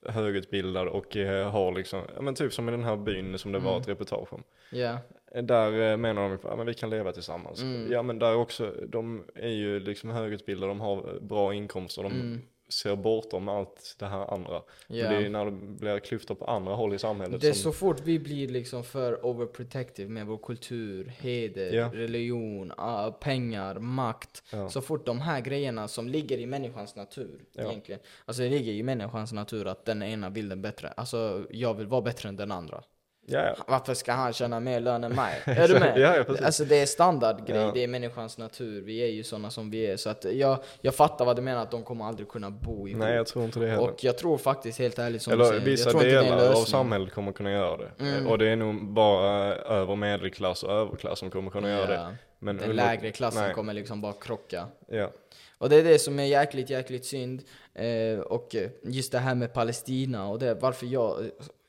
[0.05, 3.51] eh, högutbildade och eh, har liksom, ja men typ som i den här byn som
[3.51, 3.81] det var Mm.
[3.81, 4.43] ett reportage om.
[4.71, 4.97] Ja,
[5.41, 7.61] Där eh, menar de att vi kan leva tillsammans.
[7.61, 7.91] Mm.
[7.91, 12.41] Ja men där också, de är ju liksom högutbildade, de har bra inkomster, de Mm.
[12.73, 14.61] Ser bortom allt det här andra.
[14.87, 15.09] Ja.
[15.09, 17.77] Det är när det blir klyftor på andra håll i samhället Det är som, så
[17.77, 21.89] fort vi blir liksom för overprotective med vår kultur, heder, Ja.
[21.93, 22.73] religion,
[23.19, 24.43] pengar, makt.
[24.51, 24.69] Ja.
[24.69, 28.01] Så fort de här grejerna som ligger i människans natur egentligen.
[28.25, 30.87] Alltså det ligger i människans natur att den ena vill den bättre.
[30.87, 32.83] Alltså jag vill vara bättre än den andra.
[33.25, 33.55] Ja, ja.
[33.67, 35.41] Varför ska han tjäna mer lön än mig?
[35.45, 35.97] Är du med?
[35.99, 36.45] Ja, ja, precis.
[36.45, 37.71] Alltså det är standardgrej, Ja.
[37.73, 38.81] det är människans natur.
[38.81, 39.97] Vi är ju sådana som vi är.
[39.97, 42.99] Så att jag, jag fattar vad du menar att de kommer aldrig kunna bo ihop.
[42.99, 43.83] Nej jag tror inte det heller.
[43.89, 46.27] Och jag tror faktiskt helt ärligt som du Eller säger, vissa jag tror inte det
[46.27, 47.91] är delar av samhället kommer kunna göra det.
[47.99, 48.27] Mm.
[48.27, 51.93] Och det är nog bara över medelklass och överklass som kommer kunna göra det.
[51.93, 52.11] Ja.
[52.39, 53.53] Men Den under- lägre klassen nej.
[53.53, 54.67] kommer liksom bara krocka.
[54.87, 55.11] Ja.
[55.57, 57.41] Och det är det som är jäkligt, jäkligt synd.
[57.73, 61.15] Eh, och just det här med Palestina och det, varför jag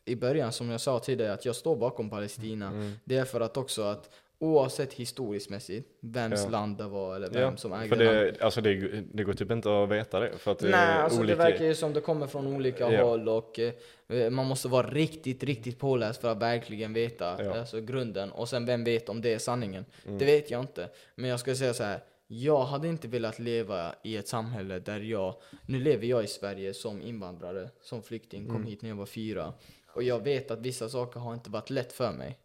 [0.04, 2.66] i början, som jag sa tidigare, att jag står bakom Palestina.
[2.68, 2.92] Mm.
[3.04, 6.50] Det är för att också att oavsett historiskt mässigt, vems Ja.
[6.50, 8.34] land det var eller vem Ja, som ägde för landet.
[8.38, 8.74] det, alltså det,
[9.12, 10.38] det går typ inte att veta det.
[10.38, 11.36] För att det Nej, alltså olika.
[11.36, 13.04] det verkar ju som det kommer från olika Ja.
[13.04, 17.40] håll och eh, man måste vara riktigt, riktigt påläst för att verkligen veta Ja.
[17.44, 17.58] Mm.
[17.58, 18.32] alltså, grunden.
[18.32, 19.84] Och sen vem vet om det är sanningen?
[20.04, 20.88] Det vet jag inte.
[21.14, 22.00] Men jag ska säga så här.
[22.26, 25.34] Jag hade inte velat leva i ett samhälle där jag,
[25.66, 28.66] nu lever jag i Sverige som invandrare, som flykting, kom Mm.
[28.68, 29.52] hit när jag var fyra.
[29.94, 32.38] Och jag vet att vissa saker har inte varit lätt för mig.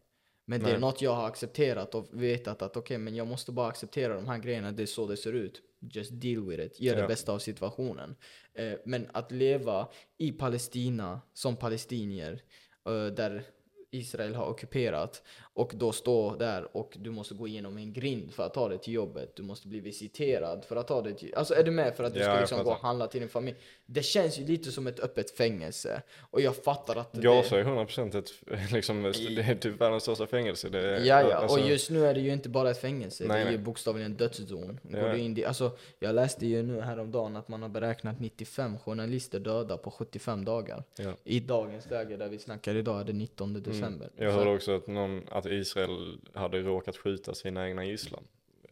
[0.46, 0.82] Men det är Nej.
[0.82, 4.38] något jag har accepterat och vetat att okej, men jag måste bara acceptera de här
[4.38, 5.62] grejerna, det är så det ser ut.
[5.80, 7.08] Just deal with it, gör det Ja.
[7.08, 8.16] bästa av situationen.
[8.54, 9.88] Eh, men att leva
[10.18, 12.42] i Palestina som palestinier,
[12.88, 13.44] eh, där
[13.92, 15.24] Israel har ockuperat,
[15.54, 18.78] och då stå där och du måste gå igenom en grind för att ta dig
[18.78, 19.36] till jobbet.
[19.36, 21.36] Du måste bli visiterad för att ta dig till...
[21.36, 23.30] Alltså är du med för att du Ja, ska liksom gå och handla till din
[23.30, 23.58] familj?
[23.92, 26.02] Det känns ju lite som ett öppet fängelse.
[26.20, 27.62] Och jag fattar att Gaza det...
[27.62, 28.32] är 100% ett,
[28.74, 30.70] liksom, det är typ världens största fängelse.
[30.70, 33.24] Det, är- Ja, ja, alltså, och just nu är det ju inte bara ett fängelse,
[33.28, 34.80] Nej, det är ju bokstavligen en dödszon.
[34.84, 35.14] Går Ja.
[35.14, 39.78] du in alltså, jag läste ju nu häromdagen att man har beräknat 95 journalister döda
[39.78, 40.84] på 75 dagar.
[40.98, 41.14] Ja.
[41.24, 44.10] I dagens läge där vi snackar idag är det 19 december.
[44.18, 44.28] Mm.
[44.28, 48.24] Jag hörde också att, någon, att Israel hade råkat skjuta sina egna gisslan.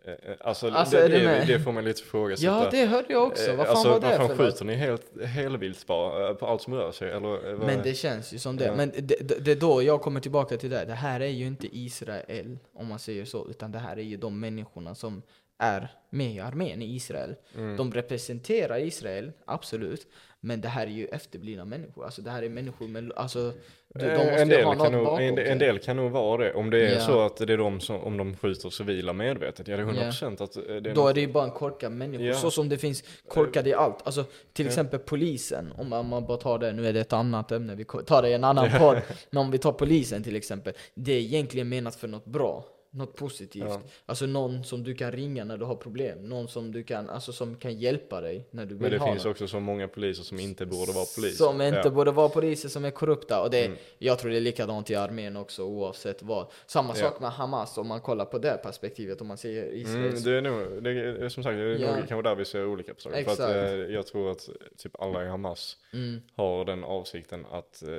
[0.08, 2.46] Eh, eh, Alltså, Alltså, det, det, det får man lite ifrågasätta.
[2.52, 3.56] Ja, det hörde jag också.
[3.56, 6.62] Vad fan alltså, var det varför för skjuter ni helt helvilt bara eh, på allt
[6.62, 7.10] som rör sig?
[7.12, 8.66] Eller, vad- Men det känns ju som det.
[8.66, 8.76] Ja.
[8.76, 10.86] Men det, det är då jag kommer tillbaka till det.
[10.86, 14.18] Det här är ju inte Israel, om man säger så, utan det här är ju
[14.18, 15.22] de människorna som
[15.60, 17.36] är med i armén i Israel.
[17.56, 17.78] Mm.
[17.78, 20.08] De representerar Israel, absolut.
[20.40, 22.06] Men det här är ju efterblivna människor.
[22.06, 23.54] Alltså det här är människor med, alltså,
[23.94, 26.12] de, de Eh, måste en, del ha något kan nog, bakom en, del kan nog
[26.12, 26.54] vara det.
[26.54, 27.00] Om det är Ja.
[27.00, 30.04] så att det är de som, om de skjuter civila medvetet, ja det är 100%
[30.04, 32.34] procent att eh, det är Då något- är det ju bara en korkad människa, Ja.
[32.34, 33.98] så som det finns korkade i allt.
[34.04, 34.24] Alltså
[34.54, 34.70] till Ja.
[34.70, 37.86] exempel polisen, om man, man bara tar det, nu är det ett annat ämne, vi
[37.86, 39.02] tar det i en annan podd.
[39.30, 42.66] Men om vi tar polisen till exempel, det är egentligen menat för något bra.
[42.98, 43.64] Något positivt.
[43.68, 43.82] Ja.
[44.06, 46.30] Alltså någon som du kan ringa när du har problem.
[46.30, 49.12] Någon som du kan, alltså som kan hjälpa dig när du vill Men det ha
[49.14, 49.32] finns något.
[49.32, 51.38] också så många poliser som inte borde vara poliser.
[51.46, 51.90] Som inte ja.
[51.90, 53.42] borde vara poliser som är korrupta.
[53.44, 53.78] Och det, Mm.
[53.98, 56.48] Jag tror det är likadant i armén också oavsett vad.
[56.66, 56.96] Samma Ja.
[56.96, 59.22] sak med Hamas om man kollar på det perspektivet.
[59.22, 61.96] Om man ser Mm, Israels det är nog, det är, som sagt, det är Ja.
[61.96, 63.24] nog kanske där vi ser olika på saker.
[63.24, 66.22] För att eh, jag tror att typ alla i Hamas Mm.
[66.36, 67.90] har den avsikten att eh,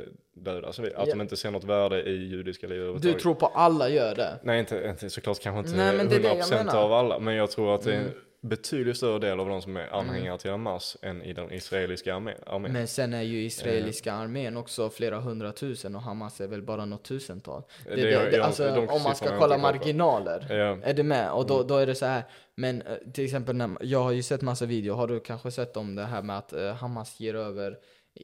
[0.45, 0.99] döda civila.
[0.99, 1.15] Att Ja.
[1.15, 3.23] de inte ser något värde i judiska liv Du överhuvudtaget.
[3.23, 4.39] tror på alla gör det?
[4.43, 6.73] Nej, inte, inte såklart kanske inte Nej, men det är det jag 100% menar.
[6.73, 6.85] Mm.
[6.85, 7.19] av alla.
[7.19, 8.11] Men jag tror att det är en
[8.41, 12.35] betydligt större del av de som är anhängare till Hamas än i den israeliska armén.
[12.47, 12.73] armén.
[12.73, 17.05] Men sen är ju israeliska armén också flera hundratusen och Hamas är väl bara något
[17.05, 17.63] tusental.
[17.85, 20.47] Det, Det- det, det, jag- alltså, de om man ska kolla marginaler.
[20.51, 20.79] Ja.
[20.83, 21.31] Är du med?
[21.33, 21.49] Och Mm.
[21.49, 22.23] då, då är det så här.
[22.55, 25.77] Men eh, till exempel, när, jag har ju sett massa videor, har du kanske sett
[25.77, 27.77] om det här med att eh, Hamas ger över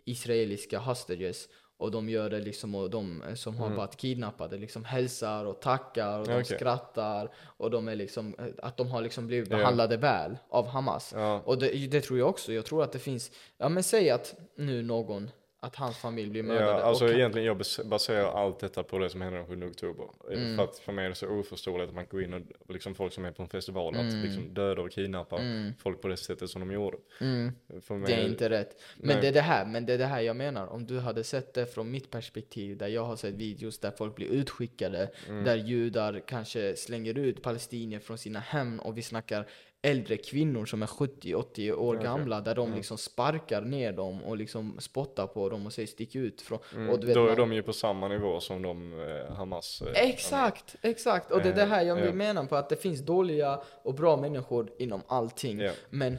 [0.07, 4.85] israeliska hostages och de gör det liksom, och de eh, som har varit kidnappade liksom
[4.85, 6.43] hälsar och tackar och de Mm.
[6.43, 6.57] Okej.
[6.57, 11.13] skrattar och de är liksom, eh, att de har liksom blivit behandlade väl av Hamas.
[11.17, 11.43] Ja.
[11.45, 12.53] Och det, det tror jag också.
[12.53, 15.31] Jag tror att det finns, ja men säg att nu någon,
[15.65, 16.67] att hans familj blir mördade.
[16.71, 19.67] Ja, alltså och, egentligen jag bas- baserar allt detta på det som hände den 7
[19.71, 20.07] oktober.
[20.33, 20.57] Mm.
[20.57, 22.43] För att för mig är det så oförståeligt att man går in och
[22.75, 25.41] liksom folk som är på en festival att liksom döda och kidnappa
[25.79, 26.97] folk på det sättet som de gjorde.
[27.21, 27.53] mm,
[27.83, 28.81] För mig, det är inte rätt.
[28.97, 29.19] Men Nej.
[29.21, 30.67] det är det här, men det är det här jag menar.
[30.67, 34.15] Om du hade sett det från mitt perspektiv, där jag har sett videos där folk
[34.15, 35.45] blir utskickade, Mm.
[35.45, 39.47] där judar kanske slänger ut palestinier från sina hem och vi snackar
[39.85, 42.05] äldre kvinnor som är 70-80 år Okej.
[42.05, 42.71] gamla där Mm.
[42.71, 46.59] de liksom sparkar ner dem och liksom spottar på dem och säger stick ut från...
[46.89, 47.27] Och du vet, Mm.
[47.27, 49.83] Då är man- de ju på samma nivå som de eh, Hamas.
[49.83, 51.31] eh, Exakt, exakt.
[51.31, 52.13] Och det är det här jag Eh, ja.
[52.13, 55.61] menar på att det finns dåliga och bra människor inom allting.
[55.61, 55.73] Ja.
[55.91, 56.17] Men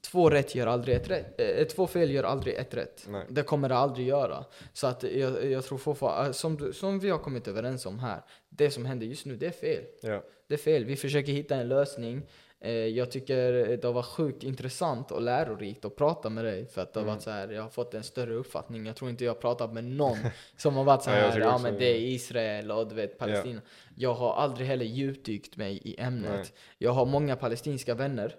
[0.00, 1.40] två rätt gör aldrig ett rätt.
[1.40, 3.04] Eh, två fel gör aldrig ett rätt.
[3.08, 3.26] Nej.
[3.28, 4.44] Det kommer det aldrig göra.
[4.72, 8.20] Så att jag, jag tror fortfarande, som, du- som vi har kommit överens om här,
[8.48, 9.84] det som händer just nu, det är fel.
[10.02, 10.22] Ja.
[10.46, 10.84] Det är fel.
[10.84, 12.22] Vi försöker hitta en lösning.
[12.60, 16.82] Eh, jag tycker det har varit sjukt intressant och lärorikt att prata med dig för
[16.82, 17.14] att det har Mm.
[17.14, 18.86] varit så här, jag har fått en större uppfattning.
[18.86, 20.18] Jag tror inte jag har pratat med någon
[20.56, 21.84] som har varit så här, ja också men det.
[21.86, 23.60] är Israel och du vet Palestina.
[23.96, 26.30] Jag har aldrig heller djupdykt mig i ämnet.
[26.34, 26.44] Nej.
[26.78, 28.34] Jag har många palestinska vänner.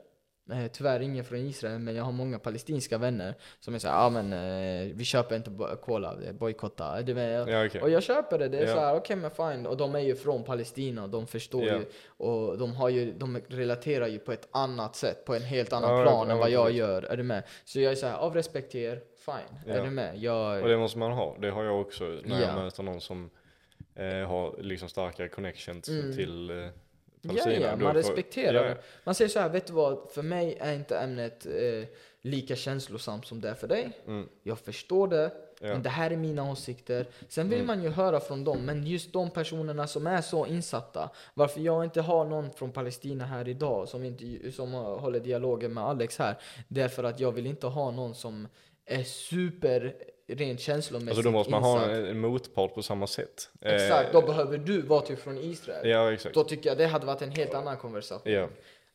[0.52, 4.06] Eh, tyvärr ingen från Israel, men jag har många palestinska vänner som är såhär, ja
[4.06, 5.52] ah, men eh, vi köper inte
[5.82, 7.02] cola, är bojkotta.
[7.02, 7.82] Ja, okej.
[7.82, 8.74] och jag köper det, det är Ja.
[8.76, 9.66] så här, okej men fine.
[9.66, 11.74] Och de är ju från Palestina, de förstår Ja.
[11.76, 11.86] ju.
[12.08, 15.98] Och de, har ju, de relaterar ju på ett annat sätt, på en helt annan
[15.98, 17.04] Ja, plan ja, än vad jag gör.
[17.04, 17.44] Är du med?
[17.66, 19.60] Så jag är såhär, av respekt till er, fine.
[19.66, 19.74] Ja.
[19.74, 20.18] Är du med?
[20.18, 21.36] Jag, Och det måste man ha.
[21.40, 22.48] Det har jag också när Ja.
[22.48, 23.30] jag möter någon som
[23.96, 26.16] eh, har liksom starka connections Mm.
[26.16, 26.70] till
[27.22, 28.78] Ja, ja, man respekterar ja, det.
[29.04, 30.12] Man säger så här, vet du vad?
[30.12, 31.88] För mig är inte ämnet eh,
[32.22, 33.92] lika känslosamt som det är för dig.
[34.08, 34.30] Mm.
[34.44, 35.32] Jag förstår det,
[35.62, 35.68] Ja.
[35.68, 37.06] men det här är mina åsikter.
[37.30, 37.68] Sen vill Mm.
[37.68, 41.10] man ju höra från dem, men just de personerna som är så insatta.
[41.34, 45.84] Varför jag inte har någon från Palestina här idag som, inte, som håller dialogen med
[45.84, 46.38] Alex här.
[46.68, 48.48] Det är för att jag vill inte ha någon som
[48.86, 49.96] är super
[50.30, 53.50] rent känslomässigt Alltså då måste man ha en, en motpart på samma sätt.
[53.62, 55.90] Eh, Exakt, då behöver du vara typ från Israel.
[55.90, 56.36] Ja, exakt.
[56.36, 58.34] Då tycker jag det hade varit en helt annan konversation.
[58.34, 58.48] Ja.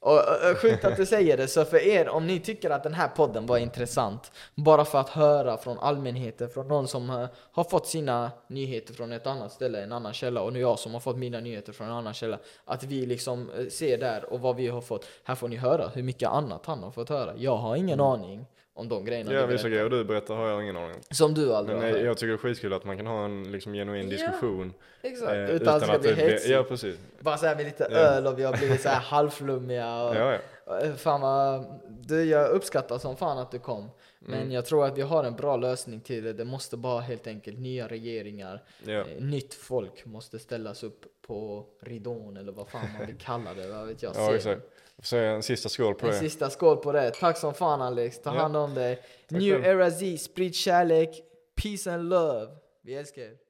[0.04, 2.94] Och, och, sjukt att du säger det, så för er, om ni tycker att den
[2.94, 7.64] här podden var intressant, bara för att höra från allmänheten, från någon som eh, har
[7.64, 11.00] fått sina nyheter från ett annat ställe, en annan källa, och nu jag som har
[11.00, 14.56] fått mina nyheter från en annan källa, att vi liksom eh, ser där och vad
[14.56, 15.06] vi har fått.
[15.24, 17.32] Här får ni höra hur mycket annat han har fått höra.
[17.36, 19.32] Jag har ingen aning om de grejerna.
[19.32, 21.00] Ja, vissa grejer du berättar har jag ingen aning om.
[21.10, 22.04] Som du aldrig Men har hört.
[22.06, 24.72] jag tycker det är skitkul att man kan ha en liksom, genuin Ja, diskussion.
[25.02, 26.50] Exakt, eh, utan, att det ska bli hetsigt.
[26.50, 26.96] Ja, precis.
[27.20, 27.96] Bara såhär med lite Ja.
[27.96, 30.02] öl och vi har blivit såhär halvflummiga.
[30.02, 30.92] Och, Ja, ja.
[30.96, 33.90] Fan vad, du, jag uppskattar som fan att du kom.
[34.18, 34.52] Men Mm.
[34.52, 36.32] jag tror att vi har en bra lösning till det.
[36.32, 38.92] Det måste bara helt enkelt nya regeringar, ja.
[38.92, 43.68] eh, nytt folk måste ställas upp på ridån eller vad fan man vill kalla det.
[43.68, 44.12] Vad vet jag.
[44.16, 44.60] Ja, exakt.
[45.04, 46.18] Säga en sista skål på En det.
[46.18, 47.10] sista skål på det.
[47.10, 48.18] Tack som fan Alex.
[48.22, 48.40] Ta Ja.
[48.40, 48.96] hand om dig.
[48.96, 49.80] Tack New själv.
[49.80, 51.22] Era Z, sprid kärlek,
[51.62, 52.46] peace and love.
[52.82, 53.43] Vi älskar er.